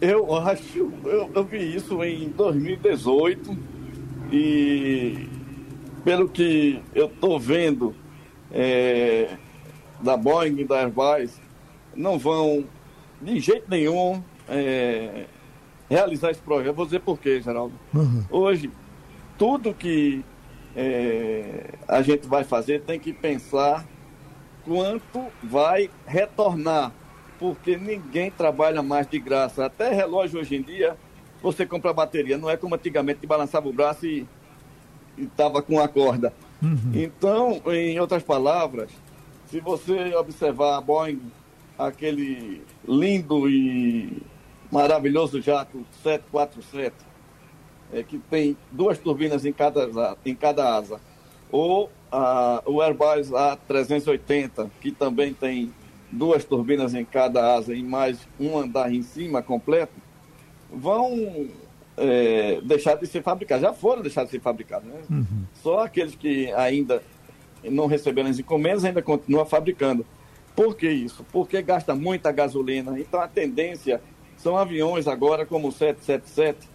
Eu 0.00 0.34
acho, 0.34 0.90
eu, 1.04 1.30
eu 1.34 1.44
vi 1.44 1.76
isso 1.76 2.02
em 2.02 2.28
2018 2.30 3.56
e 4.32 5.28
pelo 6.04 6.28
que 6.28 6.82
eu 6.94 7.06
estou 7.06 7.38
vendo 7.38 7.94
é, 8.50 9.36
da 10.00 10.16
Boeing 10.16 10.60
e 10.60 10.64
da 10.64 10.80
Airbus, 10.80 11.38
não 11.94 12.18
vão 12.18 12.64
de 13.20 13.38
jeito 13.38 13.68
nenhum 13.68 14.22
é, 14.48 15.26
realizar 15.88 16.30
esse 16.30 16.40
projeto. 16.40 16.74
Vou 16.74 16.86
dizer 16.86 17.00
por 17.00 17.18
quê, 17.18 17.40
Geraldo. 17.40 17.74
Uhum. 17.92 18.24
Hoje, 18.30 18.70
tudo 19.36 19.74
que 19.74 20.24
é, 20.74 21.74
a 21.86 22.00
gente 22.00 22.26
vai 22.26 22.44
fazer 22.44 22.82
tem 22.82 22.98
que 22.98 23.12
pensar 23.12 23.86
quanto 24.64 25.26
vai 25.42 25.90
retornar, 26.06 26.92
porque 27.40 27.74
ninguém 27.78 28.30
trabalha 28.30 28.82
mais 28.82 29.08
de 29.08 29.18
graça. 29.18 29.64
Até 29.64 29.90
relógio 29.90 30.38
hoje 30.38 30.56
em 30.56 30.62
dia, 30.62 30.94
você 31.42 31.64
compra 31.64 31.90
bateria, 31.90 32.36
não 32.36 32.50
é 32.50 32.56
como 32.56 32.74
antigamente 32.74 33.20
que 33.20 33.26
balançava 33.26 33.66
o 33.66 33.72
braço 33.72 34.06
e 34.06 34.26
estava 35.18 35.62
com 35.62 35.80
a 35.80 35.88
corda. 35.88 36.34
Uhum. 36.62 36.92
Então, 36.94 37.62
em 37.72 37.98
outras 37.98 38.22
palavras, 38.22 38.90
se 39.46 39.58
você 39.58 40.14
observar 40.14 40.76
a 40.76 40.80
Boeing, 40.82 41.32
aquele 41.78 42.62
lindo 42.86 43.48
e 43.48 44.22
maravilhoso 44.70 45.40
jato 45.40 45.84
747, 46.02 46.94
é, 47.90 48.02
que 48.02 48.18
tem 48.18 48.54
duas 48.70 48.98
turbinas 48.98 49.46
em 49.46 49.52
cada, 49.52 50.14
em 50.26 50.34
cada 50.34 50.76
asa, 50.76 51.00
ou 51.50 51.90
a, 52.12 52.62
o 52.66 52.82
Airbus 52.82 53.30
A380, 53.30 54.70
que 54.82 54.92
também 54.92 55.32
tem 55.32 55.72
duas 56.10 56.44
turbinas 56.44 56.94
em 56.94 57.04
cada 57.04 57.54
asa 57.54 57.74
e 57.74 57.82
mais 57.82 58.26
um 58.38 58.58
andar 58.58 58.92
em 58.92 59.02
cima 59.02 59.42
completo, 59.42 59.92
vão 60.72 61.48
é, 61.96 62.60
deixar 62.62 62.96
de 62.96 63.06
ser 63.06 63.22
fabricados. 63.22 63.62
Já 63.62 63.72
foram 63.72 64.02
deixados 64.02 64.30
de 64.30 64.36
ser 64.36 64.42
fabricados. 64.42 64.88
Né? 64.88 65.00
Uhum. 65.10 65.44
Só 65.54 65.84
aqueles 65.84 66.14
que 66.14 66.52
ainda 66.52 67.02
não 67.64 67.86
receberam 67.86 68.28
as 68.28 68.38
encomendas 68.38 68.84
ainda 68.84 69.02
continuam 69.02 69.44
fabricando. 69.44 70.04
Por 70.56 70.76
que 70.76 70.90
isso? 70.90 71.24
Porque 71.32 71.62
gasta 71.62 71.94
muita 71.94 72.32
gasolina. 72.32 72.98
Então 72.98 73.20
a 73.20 73.28
tendência 73.28 74.00
são 74.36 74.56
aviões 74.56 75.06
agora 75.06 75.44
como 75.44 75.68
o 75.68 75.72
777, 75.72 76.68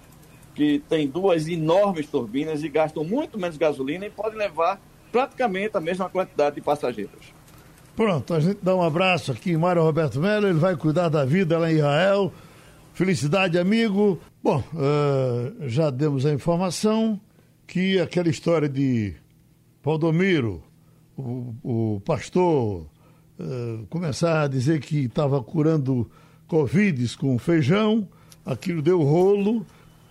que 0.54 0.82
tem 0.88 1.08
duas 1.08 1.48
enormes 1.48 2.08
turbinas 2.08 2.64
e 2.64 2.70
gastam 2.70 3.04
muito 3.04 3.38
menos 3.38 3.58
gasolina 3.58 4.06
e 4.06 4.10
podem 4.10 4.38
levar 4.38 4.80
praticamente 5.12 5.76
a 5.76 5.82
mesma 5.82 6.10
quantidade 6.10 6.56
de 6.56 6.62
passageiros. 6.62 7.35
Pronto, 7.96 8.34
a 8.34 8.42
gente 8.42 8.60
dá 8.62 8.76
um 8.76 8.82
abraço 8.82 9.32
aqui 9.32 9.52
em 9.52 9.58
Mário 9.58 9.82
Roberto 9.82 10.20
Melo, 10.20 10.48
ele 10.48 10.60
vai 10.60 10.76
cuidar 10.76 11.08
da 11.08 11.24
vida 11.24 11.58
lá 11.58 11.72
em 11.72 11.76
Israel. 11.76 12.34
Felicidade, 12.94 13.58
amigo. 13.58 14.20
Bom, 14.44 14.62
uh, 14.74 15.70
já 15.70 15.90
demos 15.90 16.26
a 16.26 16.34
informação 16.34 17.20
que 17.66 17.98
aquela 18.00 18.28
história 18.28 18.68
de 18.68 19.14
Valdomiro, 19.82 20.62
o, 21.16 21.56
o 21.64 22.02
pastor, 22.02 22.86
uh, 23.40 23.86
começar 23.90 24.44
a 24.44 24.48
dizer 24.50 24.82
que 24.82 25.06
estava 25.06 25.42
curando 25.42 26.10
Covid 26.48 27.18
com 27.18 27.40
feijão, 27.40 28.08
aquilo 28.46 28.82
deu 28.82 29.02
rolo 29.04 29.66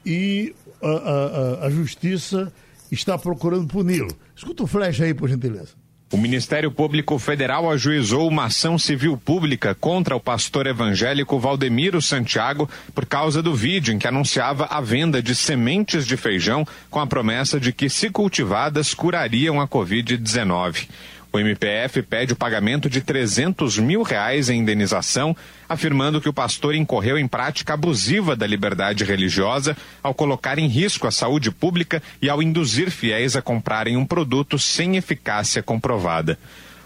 e 0.06 0.54
a, 0.82 0.88
a, 0.88 1.66
a 1.66 1.70
justiça 1.70 2.50
está 2.90 3.18
procurando 3.18 3.66
puni-lo. 3.66 4.08
Escuta 4.34 4.62
o 4.62 4.66
flash 4.66 5.02
aí, 5.02 5.12
por 5.12 5.28
gentileza. 5.28 5.83
O 6.12 6.16
Ministério 6.16 6.70
Público 6.70 7.18
Federal 7.18 7.68
ajuizou 7.70 8.28
uma 8.28 8.44
ação 8.44 8.78
civil 8.78 9.16
pública 9.16 9.74
contra 9.74 10.14
o 10.14 10.20
pastor 10.20 10.66
evangélico 10.66 11.38
Valdemiro 11.40 12.00
Santiago 12.00 12.68
por 12.94 13.06
causa 13.06 13.42
do 13.42 13.54
vídeo 13.54 13.92
em 13.92 13.98
que 13.98 14.06
anunciava 14.06 14.66
a 14.66 14.80
venda 14.80 15.22
de 15.22 15.34
sementes 15.34 16.06
de 16.06 16.16
feijão 16.16 16.64
com 16.90 17.00
a 17.00 17.06
promessa 17.06 17.58
de 17.58 17.72
que, 17.72 17.88
se 17.88 18.10
cultivadas, 18.10 18.94
curariam 18.94 19.60
a 19.60 19.66
Covid-19. 19.66 20.88
O 21.34 21.38
MPF 21.40 22.00
pede 22.02 22.32
o 22.32 22.36
pagamento 22.36 22.88
de 22.88 23.00
300 23.00 23.76
mil 23.78 24.04
reais 24.04 24.48
em 24.48 24.60
indenização, 24.60 25.36
afirmando 25.68 26.20
que 26.20 26.28
o 26.28 26.32
pastor 26.32 26.76
incorreu 26.76 27.18
em 27.18 27.26
prática 27.26 27.74
abusiva 27.74 28.36
da 28.36 28.46
liberdade 28.46 29.02
religiosa 29.02 29.76
ao 30.00 30.14
colocar 30.14 30.60
em 30.60 30.68
risco 30.68 31.08
a 31.08 31.10
saúde 31.10 31.50
pública 31.50 32.00
e 32.22 32.28
ao 32.30 32.40
induzir 32.40 32.88
fiéis 32.88 33.34
a 33.34 33.42
comprarem 33.42 33.96
um 33.96 34.06
produto 34.06 34.60
sem 34.60 34.96
eficácia 34.96 35.60
comprovada. 35.60 36.38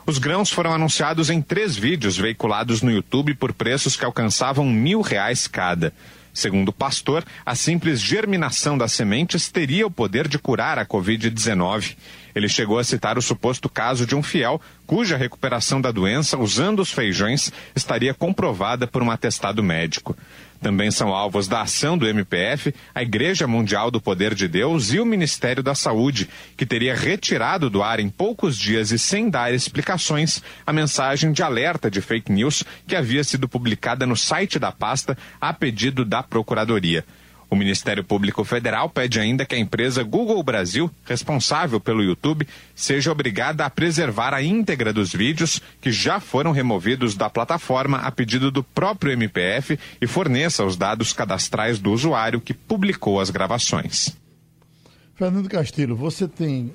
Os 0.06 0.16
grãos 0.16 0.50
foram 0.50 0.72
anunciados 0.72 1.28
em 1.28 1.42
três 1.42 1.76
vídeos 1.76 2.16
veiculados 2.16 2.80
no 2.80 2.90
YouTube 2.90 3.34
por 3.34 3.52
preços 3.52 3.96
que 3.96 4.04
alcançavam 4.06 4.64
mil 4.64 5.02
reais 5.02 5.46
cada. 5.46 5.92
Segundo 6.32 6.68
o 6.68 6.72
pastor, 6.72 7.24
a 7.44 7.54
simples 7.54 8.00
germinação 8.00 8.78
das 8.78 8.92
sementes 8.92 9.50
teria 9.50 9.86
o 9.86 9.90
poder 9.90 10.28
de 10.28 10.38
curar 10.38 10.78
a 10.78 10.86
Covid-19. 10.86 11.96
Ele 12.34 12.48
chegou 12.48 12.78
a 12.78 12.84
citar 12.84 13.18
o 13.18 13.22
suposto 13.22 13.68
caso 13.68 14.06
de 14.06 14.14
um 14.14 14.22
fiel 14.22 14.60
cuja 14.86 15.16
recuperação 15.16 15.80
da 15.80 15.90
doença 15.90 16.38
usando 16.38 16.80
os 16.80 16.90
feijões 16.90 17.52
estaria 17.74 18.14
comprovada 18.14 18.86
por 18.86 19.02
um 19.02 19.10
atestado 19.10 19.62
médico. 19.62 20.16
Também 20.60 20.90
são 20.90 21.14
alvos 21.14 21.46
da 21.46 21.62
ação 21.62 21.96
do 21.96 22.08
MPF 22.08 22.74
a 22.94 23.02
Igreja 23.02 23.46
Mundial 23.46 23.90
do 23.90 24.00
Poder 24.00 24.34
de 24.34 24.48
Deus 24.48 24.92
e 24.92 24.98
o 24.98 25.06
Ministério 25.06 25.62
da 25.62 25.74
Saúde, 25.74 26.28
que 26.56 26.66
teria 26.66 26.96
retirado 26.96 27.70
do 27.70 27.82
ar 27.82 28.00
em 28.00 28.08
poucos 28.08 28.58
dias 28.58 28.90
e 28.90 28.98
sem 28.98 29.30
dar 29.30 29.54
explicações 29.54 30.42
a 30.66 30.72
mensagem 30.72 31.32
de 31.32 31.42
alerta 31.42 31.90
de 31.90 32.00
fake 32.00 32.32
news 32.32 32.64
que 32.86 32.96
havia 32.96 33.22
sido 33.22 33.48
publicada 33.48 34.06
no 34.06 34.16
site 34.16 34.58
da 34.58 34.72
pasta 34.72 35.16
a 35.40 35.52
pedido 35.52 36.04
da 36.04 36.22
Procuradoria. 36.22 37.04
O 37.50 37.56
Ministério 37.56 38.04
Público 38.04 38.44
Federal 38.44 38.90
pede 38.90 39.18
ainda 39.18 39.46
que 39.46 39.54
a 39.54 39.58
empresa 39.58 40.02
Google 40.02 40.42
Brasil, 40.42 40.90
responsável 41.04 41.80
pelo 41.80 42.02
YouTube, 42.02 42.46
seja 42.74 43.10
obrigada 43.10 43.64
a 43.64 43.70
preservar 43.70 44.34
a 44.34 44.42
íntegra 44.42 44.92
dos 44.92 45.12
vídeos 45.12 45.62
que 45.80 45.90
já 45.90 46.20
foram 46.20 46.52
removidos 46.52 47.14
da 47.14 47.30
plataforma 47.30 47.98
a 47.98 48.10
pedido 48.10 48.50
do 48.50 48.62
próprio 48.62 49.12
MPF 49.12 49.78
e 50.00 50.06
forneça 50.06 50.64
os 50.64 50.76
dados 50.76 51.14
cadastrais 51.14 51.78
do 51.78 51.90
usuário 51.90 52.40
que 52.40 52.52
publicou 52.52 53.18
as 53.18 53.30
gravações. 53.30 54.14
Fernando 55.14 55.48
Castilho, 55.48 55.96
você 55.96 56.28
tem 56.28 56.72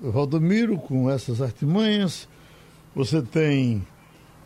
Valdomiro 0.00 0.78
com 0.78 1.08
essas 1.08 1.40
artimanhas, 1.40 2.26
você 2.94 3.20
tem 3.20 3.86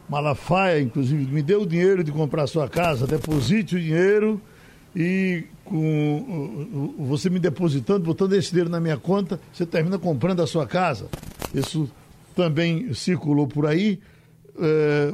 Malafaia, 0.08 0.80
inclusive, 0.80 1.24
me 1.32 1.42
deu 1.42 1.62
o 1.62 1.66
dinheiro 1.66 2.02
de 2.02 2.10
comprar 2.10 2.46
sua 2.46 2.68
casa, 2.68 3.06
deposite 3.06 3.76
o 3.76 3.80
dinheiro 3.80 4.40
e 4.96 5.44
com 5.68 6.96
você 6.98 7.28
me 7.28 7.38
depositando, 7.38 8.04
botando 8.04 8.32
esse 8.32 8.50
dinheiro 8.50 8.70
na 8.70 8.80
minha 8.80 8.96
conta, 8.96 9.40
você 9.52 9.66
termina 9.66 9.98
comprando 9.98 10.40
a 10.40 10.46
sua 10.46 10.66
casa. 10.66 11.08
Isso 11.54 11.90
também 12.34 12.92
circulou 12.94 13.46
por 13.46 13.66
aí. 13.66 14.00
É, 14.58 15.12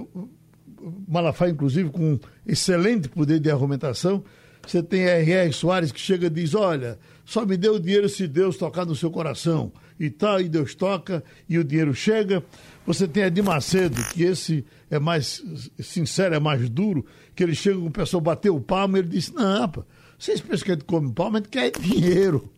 Malafaia, 1.09 1.51
inclusive, 1.51 1.89
com 1.91 2.19
excelente 2.47 3.09
poder 3.09 3.41
de 3.41 3.51
argumentação. 3.51 4.23
Você 4.67 4.83
tem 4.83 5.03
R.R. 5.03 5.53
Soares 5.53 5.91
que 5.91 6.01
chega 6.01 6.27
e 6.27 6.31
diz: 6.31 6.55
Olha, 6.55 6.99
só 7.25 7.45
me 7.45 7.57
dê 7.57 7.69
o 7.69 7.79
dinheiro 7.79 8.09
se 8.09 8.27
Deus 8.27 8.57
tocar 8.57 8.85
no 8.85 8.95
seu 8.95 9.11
coração. 9.11 9.73
E 9.99 10.11
tal, 10.11 10.41
e 10.41 10.49
Deus 10.49 10.75
toca, 10.75 11.23
e 11.49 11.59
o 11.59 11.65
dinheiro 11.65 11.95
chega. 11.95 12.45
Você 12.87 13.07
tem 13.07 13.23
Edir 13.23 13.45
Macedo, 13.45 14.03
que 14.13 14.25
esse 14.25 14.65
é 14.91 14.99
mais 14.99 15.43
sincero, 15.79 16.35
é 16.35 16.41
mais 16.41 16.69
duro, 16.69 17.07
que 17.35 17.43
ele 17.43 17.55
chega 17.55 17.79
com 17.79 17.87
o 17.87 17.91
pessoal 17.91 18.21
bateu 18.21 18.57
o 18.57 18.61
palmo 18.61 18.97
e 18.97 19.01
ele 19.01 19.09
diz: 19.09 19.33
Não, 19.33 19.61
rapaz, 19.61 19.87
vocês 20.25 20.41
pensam 20.41 20.65
que 20.65 20.71
a 20.71 20.75
gente 20.75 20.85
come 20.85 21.13
palma, 21.13 21.39
a 21.39 21.43
gente 21.43 21.51
quer 21.51 21.71
dinheiro. 21.71 22.51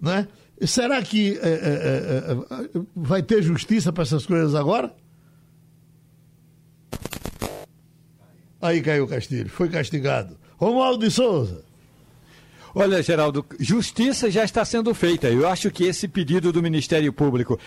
Né? 0.00 0.26
Será 0.62 1.02
que 1.02 1.38
é, 1.42 1.48
é, 1.48 2.32
é 2.32 2.80
vai 2.96 3.22
ter 3.22 3.42
justiça 3.42 3.92
para 3.92 4.02
essas 4.02 4.24
coisas 4.24 4.54
agora? 4.54 4.94
Aí 8.60 8.80
caiu 8.80 9.04
o 9.04 9.08
Castilho, 9.08 9.50
foi 9.50 9.68
castigado. 9.68 10.38
Romualdo 10.56 11.04
de 11.04 11.10
Souza. 11.12 11.64
Olha, 12.74 13.02
Geraldo, 13.02 13.44
justiça 13.60 14.30
já 14.30 14.44
está 14.44 14.64
sendo 14.64 14.94
feita. 14.94 15.28
Eu 15.28 15.46
acho 15.46 15.70
que 15.70 15.84
esse 15.84 16.08
pedido 16.08 16.50
do 16.50 16.62
Ministério 16.62 17.12
Público 17.12 17.58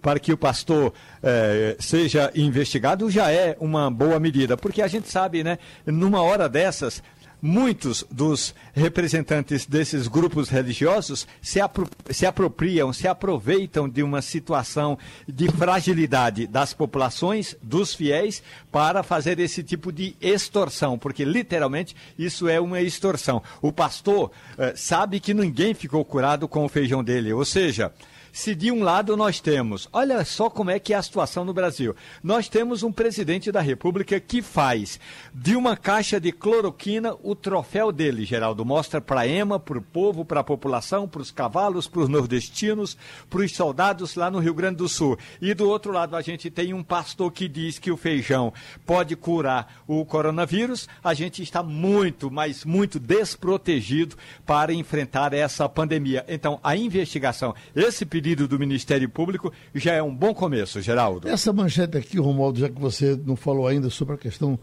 para 0.00 0.20
que 0.20 0.32
o 0.32 0.36
pastor 0.36 0.92
eh, 1.22 1.76
seja 1.78 2.30
investigado 2.34 3.08
já 3.08 3.30
é 3.30 3.56
uma 3.60 3.88
boa 3.90 4.18
medida, 4.18 4.56
porque 4.56 4.82
a 4.82 4.88
gente 4.88 5.08
sabe, 5.08 5.44
né, 5.44 5.58
numa 5.86 6.20
hora 6.20 6.48
dessas, 6.48 7.02
muitos 7.42 8.06
dos 8.08 8.54
representantes 8.72 9.66
desses 9.66 10.06
grupos 10.06 10.48
religiosos 10.48 11.26
se, 11.42 11.60
apro 11.60 11.88
se 12.08 12.24
apropriam, 12.24 12.92
se 12.92 13.08
aproveitam 13.08 13.88
de 13.88 14.00
uma 14.00 14.22
situação 14.22 14.96
de 15.26 15.50
fragilidade 15.50 16.46
das 16.46 16.72
populações, 16.72 17.56
dos 17.60 17.94
fiéis, 17.94 18.42
para 18.70 19.02
fazer 19.02 19.40
esse 19.40 19.64
tipo 19.64 19.90
de 19.90 20.14
extorsão, 20.20 20.96
porque 20.96 21.24
literalmente 21.24 21.96
isso 22.16 22.48
é 22.48 22.60
uma 22.60 22.80
extorsão. 22.80 23.42
O 23.60 23.72
pastor 23.72 24.30
eh, 24.56 24.74
sabe 24.76 25.18
que 25.18 25.34
ninguém 25.34 25.74
ficou 25.74 26.04
curado 26.04 26.46
com 26.46 26.64
o 26.64 26.68
feijão 26.68 27.02
dele, 27.02 27.32
ou 27.32 27.44
seja, 27.44 27.92
se 28.32 28.54
de 28.54 28.72
um 28.72 28.82
lado 28.82 29.14
nós 29.14 29.40
temos, 29.40 29.86
olha 29.92 30.24
só 30.24 30.48
como 30.48 30.70
é 30.70 30.78
que 30.78 30.94
é 30.94 30.96
a 30.96 31.02
situação 31.02 31.44
no 31.44 31.52
Brasil. 31.52 31.94
Nós 32.22 32.48
temos 32.48 32.82
um 32.82 32.90
presidente 32.90 33.52
da 33.52 33.60
República 33.60 34.18
que 34.18 34.40
faz 34.40 34.98
de 35.34 35.54
uma 35.54 35.76
caixa 35.76 36.18
de 36.18 36.32
cloroquina 36.32 37.14
o 37.22 37.34
troféu 37.34 37.92
dele, 37.92 38.24
Geraldo. 38.24 38.64
Mostra 38.64 39.02
para 39.02 39.26
EMA, 39.26 39.60
para 39.60 39.76
o 39.76 39.82
povo, 39.82 40.24
para 40.24 40.40
a 40.40 40.44
população, 40.44 41.06
para 41.06 41.20
os 41.20 41.30
cavalos, 41.30 41.86
para 41.86 42.00
os 42.00 42.08
nordestinos, 42.08 42.96
para 43.28 43.42
os 43.42 43.54
soldados 43.54 44.14
lá 44.14 44.30
no 44.30 44.38
Rio 44.38 44.54
Grande 44.54 44.76
do 44.76 44.88
Sul. 44.88 45.18
E 45.40 45.52
do 45.52 45.68
outro 45.68 45.92
lado 45.92 46.16
a 46.16 46.22
gente 46.22 46.50
tem 46.50 46.72
um 46.72 46.82
pastor 46.82 47.30
que 47.30 47.46
diz 47.46 47.78
que 47.78 47.90
o 47.90 47.98
feijão 47.98 48.50
pode 48.86 49.14
curar 49.14 49.82
o 49.86 50.06
coronavírus. 50.06 50.88
A 51.04 51.12
gente 51.12 51.42
está 51.42 51.62
muito, 51.62 52.30
mas 52.30 52.64
muito 52.64 52.98
desprotegido 52.98 54.16
para 54.46 54.72
enfrentar 54.72 55.34
essa 55.34 55.68
pandemia. 55.68 56.24
Então, 56.26 56.58
a 56.62 56.74
investigação, 56.74 57.54
esse 57.76 58.06
pedido 58.06 58.21
pedido 58.22 58.46
do 58.46 58.56
Ministério 58.56 59.08
Público 59.08 59.52
já 59.74 59.94
é 59.94 60.02
um 60.02 60.14
bom 60.14 60.32
começo, 60.32 60.80
Geraldo. 60.80 61.26
Essa 61.28 61.52
manchete 61.52 61.98
aqui, 61.98 62.20
Romualdo, 62.20 62.60
já 62.60 62.68
que 62.68 62.80
você 62.80 63.20
não 63.26 63.34
falou 63.34 63.66
ainda 63.66 63.90
sobre 63.90 64.14
a 64.14 64.16
questão 64.16 64.56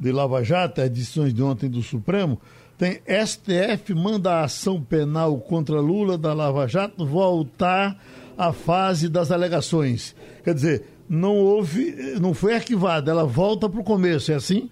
de 0.00 0.10
Lava 0.10 0.42
Jato, 0.42 0.80
as 0.80 0.90
decisões 0.90 1.32
de 1.32 1.40
ontem 1.40 1.70
do 1.70 1.80
Supremo, 1.80 2.40
tem 2.76 3.00
STF 3.24 3.94
manda 3.94 4.32
a 4.32 4.44
ação 4.44 4.82
penal 4.82 5.38
contra 5.38 5.80
Lula 5.80 6.18
da 6.18 6.34
Lava 6.34 6.66
Jato 6.66 7.06
voltar 7.06 7.96
à 8.36 8.52
fase 8.52 9.08
das 9.08 9.30
alegações. 9.30 10.16
Quer 10.42 10.54
dizer, 10.54 10.84
não 11.08 11.36
houve, 11.36 12.18
não 12.20 12.34
foi 12.34 12.56
arquivada, 12.56 13.12
ela 13.12 13.24
volta 13.24 13.68
para 13.68 13.80
o 13.80 13.84
começo, 13.84 14.32
é 14.32 14.34
assim? 14.34 14.68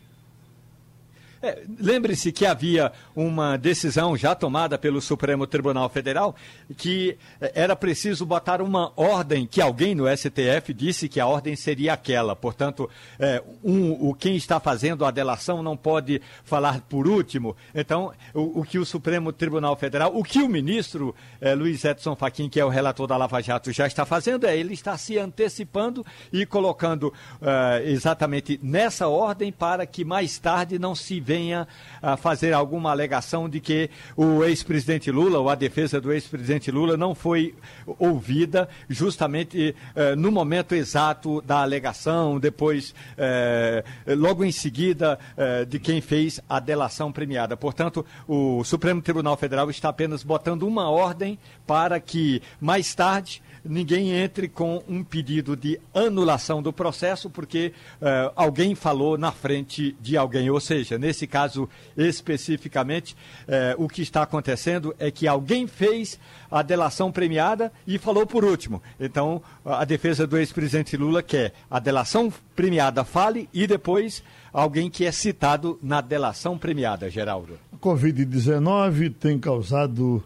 É, 1.43 1.65
Lembre-se 1.77 2.31
que 2.31 2.47
havia 2.47 2.93
uma 3.17 3.57
decisão 3.57 4.17
já 4.17 4.33
tomada 4.33 4.79
pelo 4.79 5.01
Supremo 5.01 5.45
Tribunal 5.45 5.89
Federal 5.89 6.37
que 6.77 7.19
é, 7.41 7.51
era 7.57 7.75
preciso 7.75 8.25
botar 8.25 8.63
uma 8.63 8.93
ordem, 8.95 9.45
que 9.45 9.61
alguém 9.61 9.93
no 9.93 10.05
STF 10.07 10.73
disse 10.73 11.09
que 11.09 11.19
a 11.19 11.27
ordem 11.27 11.57
seria 11.57 11.95
aquela. 11.95 12.37
Portanto, 12.37 12.89
é, 13.19 13.43
um, 13.65 13.91
o 13.91 14.15
quem 14.15 14.37
está 14.37 14.61
fazendo 14.61 15.05
a 15.05 15.11
delação 15.11 15.65
não 15.65 15.77
pode 15.77 16.23
falar 16.45 16.81
por 16.83 17.09
último. 17.09 17.57
Então, 17.75 18.13
o, 18.33 18.61
o 18.61 18.65
que 18.65 18.79
o 18.79 18.87
Supremo 18.87 19.33
Tribunal 19.33 19.75
Federal, 19.75 20.17
o 20.17 20.23
que 20.23 20.39
o 20.41 20.49
ministro 20.49 21.13
é, 21.41 21.57
Luiz 21.57 21.85
Edson 21.85 22.15
Fachin, 22.15 22.49
que 22.49 22.61
é 22.61 22.65
o 22.65 22.69
relator 22.69 23.09
da 23.09 23.17
Lava 23.17 23.43
Jato, 23.43 23.73
já 23.73 23.89
está 23.89 24.07
fazendo 24.07 24.47
é 24.47 24.57
ele 24.57 24.75
está 24.75 24.97
se 24.97 25.19
antecipando 25.19 26.07
e 26.33 26.47
colocando 26.47 27.13
é, 27.41 27.91
exatamente 27.91 28.61
nessa 28.63 29.09
ordem 29.09 29.51
para 29.51 29.85
que 29.85 30.05
mais 30.05 30.39
tarde 30.39 30.79
não 30.79 30.95
se 30.95 31.19
veja 31.19 31.32
venha 31.33 31.67
a 32.03 32.15
fazer 32.15 32.53
alguma 32.53 32.91
alegação 32.91 33.49
de 33.49 33.59
que 33.59 33.89
o 34.15 34.45
ex-presidente 34.45 35.11
Lula, 35.11 35.39
ou 35.39 35.49
a 35.49 35.55
defesa 35.55 35.99
do 35.99 36.13
ex-presidente 36.13 36.71
Lula, 36.71 36.95
não 36.95 37.15
foi 37.15 37.55
ouvida 37.99 38.69
justamente 38.87 39.75
eh, 39.95 40.15
no 40.15 40.31
momento 40.31 40.75
exato 40.75 41.41
da 41.41 41.63
alegação, 41.63 42.39
depois, 42.39 42.95
eh, 43.17 43.83
logo 44.09 44.45
em 44.45 44.53
seguida, 44.53 45.19
eh, 45.37 45.65
de 45.65 45.79
quem 45.79 46.03
fez 46.03 46.39
a 46.47 46.61
delação 46.61 47.11
premiada. 47.11 47.57
Portanto, 47.57 48.05
o 48.29 48.63
Supremo 48.63 49.01
Tribunal 49.01 49.37
Federal 49.39 49.71
está 49.71 49.89
apenas 49.89 50.23
botando 50.23 50.65
uma 50.65 50.91
ordem 50.91 51.39
para 51.67 51.99
que, 51.99 52.43
mais 52.61 52.95
tarde, 52.95 53.43
ninguém 53.65 54.11
entre 54.13 54.49
com 54.49 54.83
um 54.89 55.05
pedido 55.05 55.57
de 55.57 55.81
anulação 55.95 56.63
do 56.63 56.73
processo 56.73 57.31
porque 57.31 57.73
uh, 58.01 58.33
alguém 58.35 58.75
falou 58.75 59.17
na 59.17 59.33
frente 59.33 59.97
de 60.01 60.17
alguém. 60.17 60.51
Ou 60.51 60.61
seja, 60.61 60.99
nesse 60.99 61.22
caso 61.27 61.69
especificamente, 61.97 63.17
uh, 63.49 63.83
o 63.83 63.89
que 63.89 64.03
está 64.03 64.23
acontecendo 64.23 64.95
é 64.99 65.11
que 65.11 65.27
alguém 65.27 65.67
fez 65.67 66.19
a 66.51 66.63
delação 66.63 67.11
premiada 67.11 67.73
e 67.87 67.99
falou 67.99 68.27
por 68.27 68.45
último. 68.45 68.83
Então, 69.01 69.43
a 69.65 69.85
defesa 69.85 70.27
do 70.27 70.37
ex-presidente 70.37 70.97
Lula 70.97 71.23
quer 71.23 71.53
a 71.71 71.79
delação 71.79 72.33
premiada 72.55 73.05
fale 73.05 73.49
e 73.53 73.67
depois 73.67 74.23
alguém 74.53 74.91
que 74.91 75.05
é 75.05 75.13
citado 75.13 75.79
na 75.83 76.01
delação 76.01 76.59
premiada, 76.59 77.09
Geraldo. 77.09 77.59
A 77.73 77.77
Covid-19 77.77 79.15
tem 79.19 79.39
causado 79.39 80.23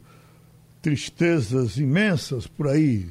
tristezas 0.83 1.77
imensas 1.79 2.47
por 2.47 2.69
aí. 2.69 3.07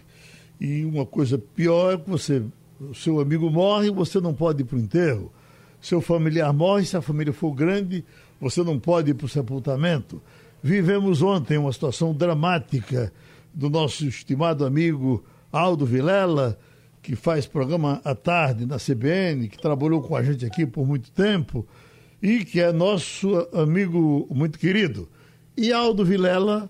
E 0.60 0.86
uma 0.86 1.06
coisa 1.06 1.38
pior 1.38 1.94
é 1.94 1.98
que 1.98 2.10
você, 2.10 2.42
o 2.80 2.94
seu 2.94 3.20
amigo 3.20 3.50
morre, 3.50 3.92
você 3.92 4.20
não 4.20 4.34
pode 4.34 4.62
ir 4.62 4.66
para 4.66 4.78
o 4.78 4.80
enterro. 4.80 5.32
Seu 5.86 6.02
familiar 6.02 6.52
morre, 6.52 6.84
se 6.84 6.98
a 6.98 7.02
família 7.02 7.32
for 7.32 7.54
grande, 7.54 8.04
você 8.42 8.64
não 8.64 8.80
pode 8.80 9.12
ir 9.12 9.14
para 9.14 9.28
o 9.28 9.30
sepultamento. 9.30 10.20
Vivemos 10.64 11.22
ontem 11.22 11.60
uma 11.60 11.72
situação 11.72 12.12
dramática 12.12 13.14
do 13.54 13.70
nosso 13.70 14.04
estimado 14.08 14.66
amigo 14.66 15.24
Aldo 15.52 15.86
Vilela, 15.86 16.58
que 17.04 17.16
faz 17.16 17.46
programa 17.46 18.02
à 18.04 18.16
tarde 18.16 18.66
na 18.66 18.78
CBN, 18.78 19.48
que 19.48 19.60
trabalhou 19.60 20.02
com 20.02 20.16
a 20.16 20.24
gente 20.24 20.44
aqui 20.44 20.66
por 20.66 20.88
muito 20.88 21.12
tempo 21.12 21.68
e 22.20 22.44
que 22.44 22.60
é 22.60 22.72
nosso 22.72 23.48
amigo 23.54 24.28
muito 24.32 24.58
querido. 24.58 25.08
E 25.56 25.72
Aldo 25.72 26.04
Vilela 26.04 26.68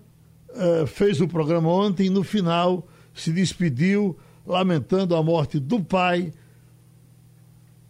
uh, 0.50 0.86
fez 0.86 1.22
o 1.22 1.26
programa 1.26 1.70
ontem 1.70 2.08
e 2.08 2.10
no 2.10 2.22
final 2.22 2.86
se 3.14 3.32
despediu 3.32 4.14
lamentando 4.46 5.16
a 5.16 5.22
morte 5.22 5.58
do 5.58 5.82
pai, 5.82 6.34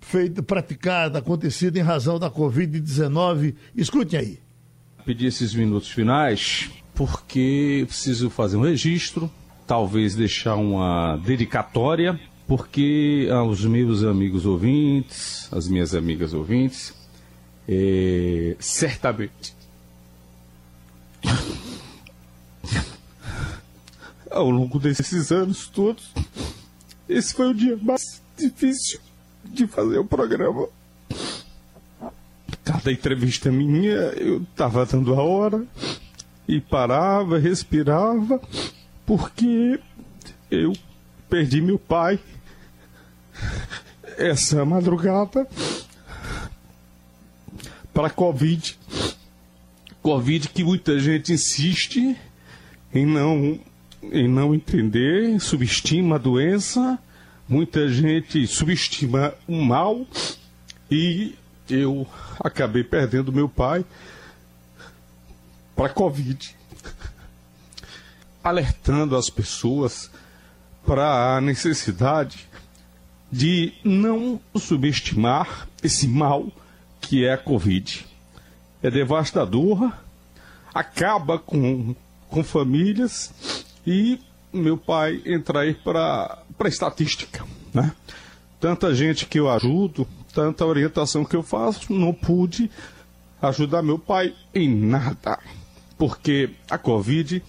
feita, 0.07 0.41
praticada, 0.41 1.19
acontecida 1.19 1.81
em 1.81 1.83
razão 1.83 2.17
da 2.19 2.31
Covid-19. 2.31 3.55
Escute 3.75 4.17
aí. 4.17 4.39
Pedi 5.05 5.27
esses 5.27 5.53
minutos 5.53 5.91
finais 5.91 6.71
porque 6.95 7.85
preciso 7.89 8.31
fazer 8.31 8.57
um 8.57 8.63
registro, 8.63 9.29
talvez 9.67 10.15
deixar 10.15 10.55
uma 10.55 11.17
dedicatória, 11.17 12.21
porque 12.47 13.29
aos 13.33 13.65
meus 13.65 14.05
amigos 14.05 14.47
ouvintes, 14.47 15.49
as 15.53 15.69
minhas 15.69 15.93
amigas 15.93 16.33
ouvintes, 16.33 16.95
é, 17.69 18.55
certamente 18.61 19.57
ao 24.31 24.49
longo 24.49 24.79
desses 24.79 25.33
anos 25.33 25.67
todos, 25.67 26.13
esse 27.09 27.35
foi 27.35 27.51
o 27.51 27.55
dia 27.55 27.77
mais 27.83 28.23
difícil 28.39 29.01
de 29.53 29.67
fazer 29.67 29.99
o 29.99 30.05
programa. 30.05 30.69
Cada 32.65 32.91
entrevista 32.91 33.51
minha, 33.51 33.91
eu 34.17 34.43
estava 34.43 34.85
dando 34.85 35.15
a 35.15 35.23
hora 35.23 35.65
e 36.49 36.61
parava, 36.61 37.39
respirava, 37.39 38.41
porque 39.05 39.79
eu 40.51 40.73
perdi 41.29 41.61
meu 41.61 41.79
pai 41.79 42.19
essa 44.19 44.65
madrugada 44.65 45.47
para 47.93 48.11
Covid. 48.11 48.79
Covid 50.03 50.49
que 50.51 50.63
muita 50.63 50.99
gente 50.99 51.33
insiste 51.33 52.17
em 52.95 53.07
não, 53.07 53.59
em 54.03 54.29
não 54.29 54.55
entender, 54.55 55.41
subestima 55.41 56.17
a 56.17 56.19
doença, 56.19 56.99
muita 57.49 57.89
gente 57.89 58.47
subestima 58.47 59.35
o 59.47 59.63
mal 59.63 60.07
e 60.91 61.35
eu 61.69 62.07
acabei 62.41 62.83
perdendo 62.83 63.33
meu 63.33 63.49
pai 63.49 63.85
para 65.75 65.89
Covid. 65.89 66.57
Alertando 68.43 69.17
as 69.17 69.29
pessoas 69.29 70.11
para 70.85 71.37
a 71.37 71.41
necessidade 71.41 72.49
de 73.31 73.73
não 73.85 74.41
subestimar 74.57 75.69
esse 75.83 76.07
mal 76.07 76.51
que 77.01 77.25
é 77.25 77.33
a 77.33 77.39
Covid. 77.39 78.07
É 78.83 78.91
devastador, 78.91 79.93
acaba 80.73 81.39
com, 81.39 81.95
com 82.29 82.45
famílias 82.45 83.75
e 83.85 84.21
meu 84.53 84.77
pai 84.77 85.21
entra 85.25 85.61
aí 85.61 85.75
para 86.57 86.69
estatística. 86.69 87.45
Né? 87.73 87.93
Tanta 88.61 88.95
gente 88.95 89.27
que 89.27 89.39
eu 89.39 89.51
ajudo, 89.51 90.07
tanta 90.33 90.65
orientação 90.65 91.25
que 91.25 91.37
eu 91.37 91.43
faço, 91.43 91.93
não 91.93 92.13
pude 92.13 92.71
ajudar 93.41 93.83
meu 93.83 93.99
pai 93.99 94.35
em 94.55 94.69
nada, 94.69 95.39
porque 95.99 96.51
a 96.71 96.79
Covid 96.79 97.43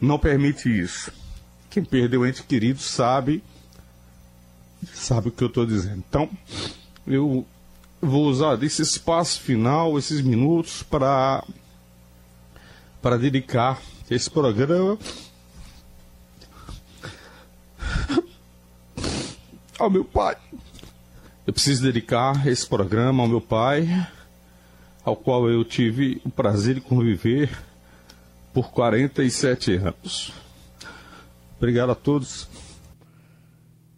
não 0.00 0.18
permite 0.18 0.68
isso. 0.68 1.12
Quem 1.70 1.82
perdeu 1.84 2.26
ente 2.26 2.42
querido 2.42 2.80
sabe, 2.80 3.42
sabe 4.92 5.28
o 5.28 5.32
que 5.32 5.42
eu 5.42 5.48
estou 5.48 5.64
dizendo. 5.64 6.04
Então, 6.08 6.28
eu 7.06 7.46
vou 8.00 8.26
usar 8.26 8.56
desse 8.56 8.82
espaço 8.82 9.40
final, 9.40 9.98
esses 9.98 10.20
minutos, 10.20 10.82
para 10.82 11.42
para 13.00 13.16
dedicar 13.16 13.82
esse 14.08 14.30
programa 14.30 14.96
ao 19.82 19.90
meu 19.90 20.04
pai. 20.04 20.36
Eu 21.46 21.52
preciso 21.52 21.82
dedicar 21.82 22.46
esse 22.46 22.66
programa 22.66 23.22
ao 23.22 23.28
meu 23.28 23.40
pai, 23.40 23.88
ao 25.04 25.16
qual 25.16 25.48
eu 25.50 25.64
tive 25.64 26.20
o 26.24 26.30
prazer 26.30 26.76
de 26.76 26.80
conviver 26.80 27.50
por 28.52 28.70
47 28.70 29.76
anos. 29.76 30.32
Obrigado 31.56 31.90
a 31.90 31.94
todos. 31.94 32.48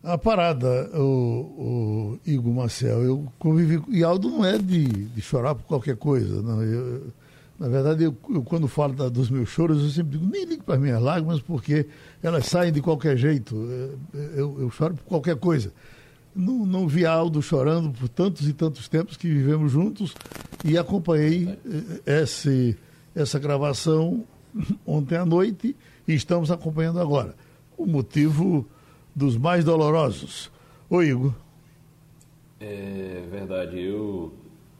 A 0.02 0.18
parada, 0.18 0.90
o, 0.98 2.18
o 2.20 2.20
Igor 2.26 2.52
Marcel, 2.52 3.02
eu 3.02 3.32
convivi. 3.38 3.82
E 3.88 4.04
Aldo 4.04 4.30
não 4.30 4.44
é 4.44 4.58
de, 4.58 4.86
de 4.86 5.20
chorar 5.20 5.54
por 5.54 5.64
qualquer 5.64 5.96
coisa. 5.96 6.42
Não. 6.42 6.62
Eu, 6.62 7.12
na 7.64 7.70
verdade, 7.70 8.04
eu, 8.04 8.14
eu 8.28 8.42
quando 8.42 8.68
falo 8.68 8.92
da, 8.92 9.08
dos 9.08 9.30
meus 9.30 9.48
choros, 9.48 9.82
eu 9.82 9.88
sempre 9.88 10.18
digo, 10.18 10.30
nem 10.30 10.44
ligo 10.44 10.62
para 10.64 10.74
as 10.74 10.80
minhas 10.82 11.00
lágrimas, 11.00 11.40
porque 11.40 11.86
elas 12.22 12.44
saem 12.44 12.70
de 12.70 12.82
qualquer 12.82 13.16
jeito. 13.16 13.56
Eu, 14.36 14.60
eu 14.60 14.70
choro 14.70 14.92
por 14.96 15.04
qualquer 15.04 15.36
coisa. 15.36 15.72
Não, 16.36 16.66
não 16.66 16.86
vi 16.86 17.06
Aldo 17.06 17.40
chorando 17.40 17.90
por 17.90 18.06
tantos 18.06 18.46
e 18.46 18.52
tantos 18.52 18.86
tempos 18.86 19.16
que 19.16 19.28
vivemos 19.28 19.72
juntos 19.72 20.14
e 20.62 20.76
acompanhei 20.76 21.58
eh, 22.04 22.20
esse, 22.22 22.76
essa 23.16 23.38
gravação 23.38 24.24
ontem 24.84 25.16
à 25.16 25.24
noite 25.24 25.74
e 26.06 26.12
estamos 26.12 26.50
acompanhando 26.50 27.00
agora. 27.00 27.34
O 27.78 27.86
motivo 27.86 28.66
dos 29.16 29.38
mais 29.38 29.64
dolorosos. 29.64 30.50
Oi, 30.90 31.08
Igor. 31.08 31.32
É 32.60 33.22
verdade, 33.30 33.80
eu, 33.80 34.34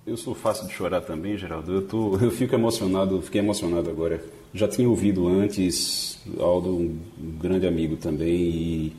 eu 0.07 0.17
sou 0.17 0.35
fácil 0.35 0.67
de 0.67 0.73
chorar 0.73 1.01
também, 1.01 1.37
Geraldo. 1.37 1.73
Eu, 1.73 1.83
tô, 1.83 2.17
eu 2.19 2.31
fico 2.31 2.55
emocionado, 2.55 3.21
fiquei 3.23 3.41
emocionado 3.41 3.91
agora. 3.91 4.23
Já 4.53 4.69
tinha 4.69 4.89
ouvido 4.89 5.27
antes, 5.27 6.19
Aldo, 6.39 6.77
um 6.77 6.99
grande 7.41 7.67
amigo 7.67 7.97
também, 7.97 8.29
e 8.29 8.97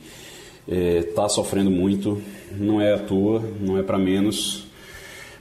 está 0.67 1.25
é, 1.25 1.29
sofrendo 1.29 1.71
muito. 1.71 2.21
Não 2.51 2.81
é 2.81 2.93
à 2.93 2.99
toa, 2.99 3.41
não 3.61 3.77
é 3.77 3.83
para 3.83 3.97
menos 3.97 4.65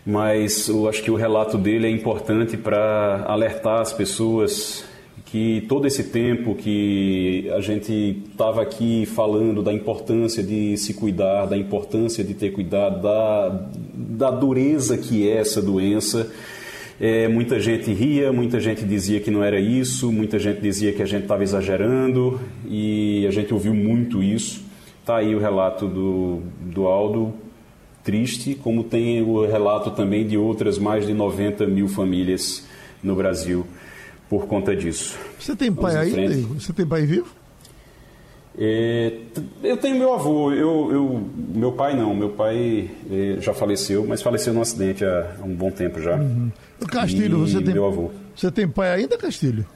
mas 0.07 0.69
eu 0.69 0.89
acho 0.89 1.03
que 1.03 1.11
o 1.11 1.15
relato 1.15 1.57
dele 1.57 1.87
é 1.87 1.91
importante 1.91 2.57
para 2.57 3.25
alertar 3.27 3.81
as 3.81 3.93
pessoas 3.93 4.85
que 5.25 5.65
todo 5.67 5.87
esse 5.87 6.05
tempo 6.05 6.55
que 6.55 7.51
a 7.57 7.61
gente 7.61 8.23
estava 8.31 8.61
aqui 8.61 9.07
falando 9.07 9.63
da 9.63 9.73
importância 9.73 10.43
de 10.43 10.77
se 10.77 10.93
cuidar, 10.93 11.47
da 11.47 11.57
importância 11.57 12.23
de 12.23 12.35
ter 12.35 12.51
cuidado, 12.51 13.01
da, 13.01 13.69
da 13.97 14.31
dureza 14.31 14.99
que 14.99 15.29
é 15.29 15.39
essa 15.39 15.63
doença, 15.63 16.31
é, 17.01 17.27
muita 17.29 17.59
gente 17.59 17.93
ria, 17.93 18.33
muita 18.33 18.61
gente 18.61 18.85
dizia 18.85 19.21
que 19.21 19.31
não 19.31 19.43
era 19.43 19.59
isso, 19.59 20.13
muita 20.13 20.39
gente 20.39 20.61
dizia 20.61 20.93
que 20.93 21.03
a 21.03 21.07
gente 21.07 21.23
estava 21.23 21.43
exagerando 21.43 22.41
e 22.67 23.27
a 23.27 23.31
gente 23.31 23.53
ouviu 23.53 23.75
muito 23.75 24.23
isso. 24.23 24.63
Está 25.01 25.17
aí 25.17 25.35
o 25.35 25.39
relato 25.39 25.87
do, 25.87 26.41
do 26.61 26.87
Aldo, 26.87 27.35
triste, 28.03 28.55
como 28.55 28.85
tem 28.85 29.23
o 29.23 29.45
relato 29.45 29.91
também 29.91 30.27
de 30.27 30.39
outras 30.39 30.79
mais 30.79 31.07
de 31.07 31.13
90 31.13 31.67
mil 31.67 31.89
famílias 31.89 32.65
no 33.03 33.15
Brasil 33.15 33.67
por 34.29 34.47
conta 34.47 34.75
disso. 34.75 35.19
Você 35.39 35.55
tem 35.55 35.73
pai 35.73 35.97
aí? 35.97 36.43
Você 36.59 36.73
tem 36.73 36.87
pai 36.87 37.05
vivo? 37.07 37.44
É, 38.57 39.13
eu 39.65 39.77
tenho 39.77 39.99
meu 39.99 40.15
avô, 40.15 40.53
eu, 40.53 40.93
eu, 40.93 41.31
meu 41.37 41.73
pai 41.73 41.97
não, 41.97 42.15
meu 42.15 42.31
pai 42.31 42.89
é, 43.11 43.41
já 43.41 43.53
faleceu, 43.53 44.07
mas 44.07 44.23
faleceu 44.23 44.55
num 44.55 44.61
acidente 44.61 45.05
há, 45.05 45.35
um 45.43 45.55
bom 45.55 45.71
tempo 45.71 46.01
já. 46.01 46.17
Uhum. 46.17 46.53
Castilho, 46.89 47.45
e 47.45 47.51
você 47.51 47.61
tem 47.61 47.75
meu 47.75 47.87
avô. 47.87 48.11
Você 48.37 48.51
tem 48.51 48.69
pai 48.69 48.93
ainda, 48.93 49.19
Castilho? 49.19 49.67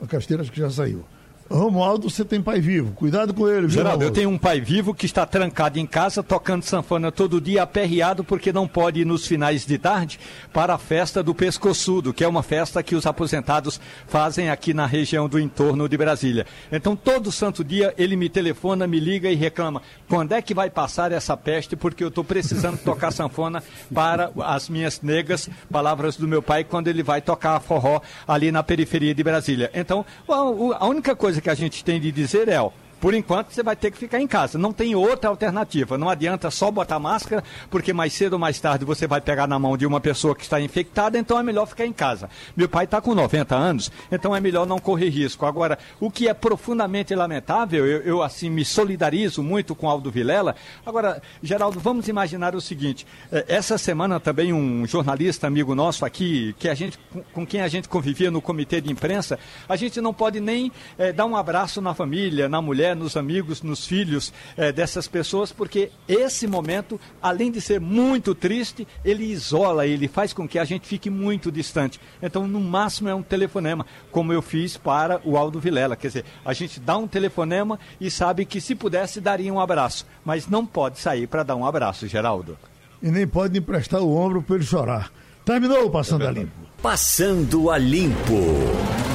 O 0.00 0.06
Castilho 0.06 0.40
acho 0.40 0.52
que 0.52 0.60
já 0.60 0.70
saiu. 0.70 1.04
Romualdo, 1.50 2.08
você 2.08 2.24
tem 2.24 2.40
pai 2.40 2.60
vivo. 2.60 2.92
Cuidado 2.92 3.34
com 3.34 3.48
ele, 3.48 3.62
viu? 3.62 3.70
Geraldo, 3.70 4.02
eu 4.02 4.10
tenho 4.10 4.30
um 4.30 4.38
pai 4.38 4.60
vivo 4.60 4.94
que 4.94 5.04
está 5.04 5.26
trancado 5.26 5.78
em 5.78 5.86
casa, 5.86 6.22
tocando 6.22 6.62
sanfona 6.62 7.12
todo 7.12 7.40
dia, 7.40 7.62
aperreado, 7.62 8.24
porque 8.24 8.52
não 8.52 8.66
pode 8.66 9.00
ir 9.00 9.04
nos 9.04 9.26
finais 9.26 9.66
de 9.66 9.76
tarde 9.76 10.18
para 10.52 10.74
a 10.74 10.78
festa 10.78 11.22
do 11.22 11.34
Pescoçudo, 11.34 12.14
que 12.14 12.24
é 12.24 12.28
uma 12.28 12.42
festa 12.42 12.82
que 12.82 12.94
os 12.94 13.06
aposentados 13.06 13.80
fazem 14.06 14.48
aqui 14.48 14.72
na 14.72 14.86
região 14.86 15.28
do 15.28 15.38
entorno 15.38 15.88
de 15.88 15.96
Brasília. 15.96 16.46
Então, 16.72 16.96
todo 16.96 17.30
santo 17.30 17.62
dia 17.62 17.94
ele 17.98 18.16
me 18.16 18.28
telefona, 18.28 18.86
me 18.86 18.98
liga 18.98 19.30
e 19.30 19.34
reclama: 19.34 19.82
quando 20.08 20.32
é 20.32 20.40
que 20.40 20.54
vai 20.54 20.70
passar 20.70 21.12
essa 21.12 21.36
peste? 21.36 21.76
Porque 21.76 22.02
eu 22.02 22.08
estou 22.08 22.24
precisando 22.24 22.78
tocar 22.78 23.10
sanfona 23.10 23.62
para 23.92 24.30
as 24.40 24.68
minhas 24.68 25.00
negas, 25.02 25.48
palavras 25.70 26.16
do 26.16 26.26
meu 26.26 26.42
pai, 26.42 26.64
quando 26.64 26.88
ele 26.88 27.02
vai 27.02 27.20
tocar 27.20 27.60
forró 27.60 28.00
ali 28.26 28.50
na 28.50 28.62
periferia 28.62 29.14
de 29.14 29.22
Brasília. 29.22 29.70
Então, 29.74 30.06
a 30.26 30.86
única 30.86 31.14
coisa 31.14 31.33
coisa 31.34 31.40
que 31.40 31.50
a 31.50 31.54
gente 31.54 31.84
tem 31.84 32.00
de 32.00 32.12
dizer 32.12 32.48
é, 32.48 32.60
ó, 32.60 32.70
por 33.04 33.12
enquanto 33.12 33.50
você 33.50 33.62
vai 33.62 33.76
ter 33.76 33.90
que 33.90 33.98
ficar 33.98 34.18
em 34.18 34.26
casa. 34.26 34.56
Não 34.56 34.72
tem 34.72 34.94
outra 34.94 35.28
alternativa. 35.28 35.98
Não 35.98 36.08
adianta 36.08 36.50
só 36.50 36.70
botar 36.70 36.98
máscara, 36.98 37.44
porque 37.68 37.92
mais 37.92 38.14
cedo 38.14 38.32
ou 38.32 38.38
mais 38.38 38.58
tarde 38.58 38.82
você 38.82 39.06
vai 39.06 39.20
pegar 39.20 39.46
na 39.46 39.58
mão 39.58 39.76
de 39.76 39.84
uma 39.84 40.00
pessoa 40.00 40.34
que 40.34 40.42
está 40.42 40.58
infectada, 40.58 41.18
então 41.18 41.38
é 41.38 41.42
melhor 41.42 41.66
ficar 41.66 41.84
em 41.84 41.92
casa. 41.92 42.30
Meu 42.56 42.66
pai 42.66 42.86
está 42.86 43.02
com 43.02 43.14
90 43.14 43.54
anos, 43.54 43.92
então 44.10 44.34
é 44.34 44.40
melhor 44.40 44.66
não 44.66 44.78
correr 44.78 45.10
risco. 45.10 45.44
Agora, 45.44 45.78
o 46.00 46.10
que 46.10 46.28
é 46.28 46.32
profundamente 46.32 47.14
lamentável, 47.14 47.86
eu, 47.86 48.00
eu 48.04 48.22
assim 48.22 48.48
me 48.48 48.64
solidarizo 48.64 49.42
muito 49.42 49.74
com 49.74 49.86
Aldo 49.86 50.10
Vilela. 50.10 50.56
Agora, 50.86 51.20
Geraldo, 51.42 51.78
vamos 51.78 52.08
imaginar 52.08 52.54
o 52.54 52.60
seguinte: 52.62 53.06
eh, 53.30 53.44
essa 53.48 53.76
semana 53.76 54.18
também 54.18 54.50
um 54.50 54.86
jornalista 54.86 55.46
amigo 55.46 55.74
nosso 55.74 56.06
aqui, 56.06 56.54
que 56.58 56.70
a 56.70 56.74
gente, 56.74 56.98
com 57.34 57.46
quem 57.46 57.60
a 57.60 57.68
gente 57.68 57.86
convivia 57.86 58.30
no 58.30 58.40
comitê 58.40 58.80
de 58.80 58.90
imprensa, 58.90 59.38
a 59.68 59.76
gente 59.76 60.00
não 60.00 60.14
pode 60.14 60.40
nem 60.40 60.72
é, 60.96 61.12
dar 61.12 61.26
um 61.26 61.36
abraço 61.36 61.82
na 61.82 61.92
família, 61.92 62.48
na 62.48 62.62
mulher 62.62 62.93
nos 62.94 63.16
amigos, 63.16 63.62
nos 63.62 63.86
filhos 63.86 64.32
é, 64.56 64.72
dessas 64.72 65.08
pessoas, 65.08 65.52
porque 65.52 65.90
esse 66.08 66.46
momento, 66.46 67.00
além 67.22 67.50
de 67.50 67.60
ser 67.60 67.80
muito 67.80 68.34
triste, 68.34 68.86
ele 69.04 69.24
isola, 69.24 69.86
ele 69.86 70.08
faz 70.08 70.32
com 70.32 70.48
que 70.48 70.58
a 70.58 70.64
gente 70.64 70.86
fique 70.86 71.10
muito 71.10 71.50
distante. 71.50 72.00
Então, 72.22 72.46
no 72.46 72.60
máximo, 72.60 73.08
é 73.08 73.14
um 73.14 73.22
telefonema, 73.22 73.86
como 74.10 74.32
eu 74.32 74.42
fiz 74.42 74.76
para 74.76 75.20
o 75.24 75.36
Aldo 75.36 75.60
Vilela. 75.60 75.96
Quer 75.96 76.08
dizer, 76.08 76.24
a 76.44 76.52
gente 76.52 76.80
dá 76.80 76.96
um 76.96 77.06
telefonema 77.06 77.78
e 78.00 78.10
sabe 78.10 78.44
que 78.44 78.60
se 78.60 78.74
pudesse, 78.74 79.20
daria 79.20 79.52
um 79.52 79.60
abraço, 79.60 80.06
mas 80.24 80.48
não 80.48 80.64
pode 80.64 80.98
sair 80.98 81.26
para 81.26 81.42
dar 81.42 81.56
um 81.56 81.66
abraço, 81.66 82.06
Geraldo. 82.06 82.56
E 83.02 83.10
nem 83.10 83.26
pode 83.26 83.58
emprestar 83.58 84.00
o 84.00 84.16
ombro 84.16 84.42
para 84.42 84.56
ele 84.56 84.64
chorar. 84.64 85.10
Terminou 85.44 85.86
o 85.86 85.90
Passando 85.90 86.24
é 86.24 86.28
a 86.28 86.30
Limpo. 86.30 86.52
Passando 86.80 87.70
a 87.70 87.76
Limpo. 87.76 89.13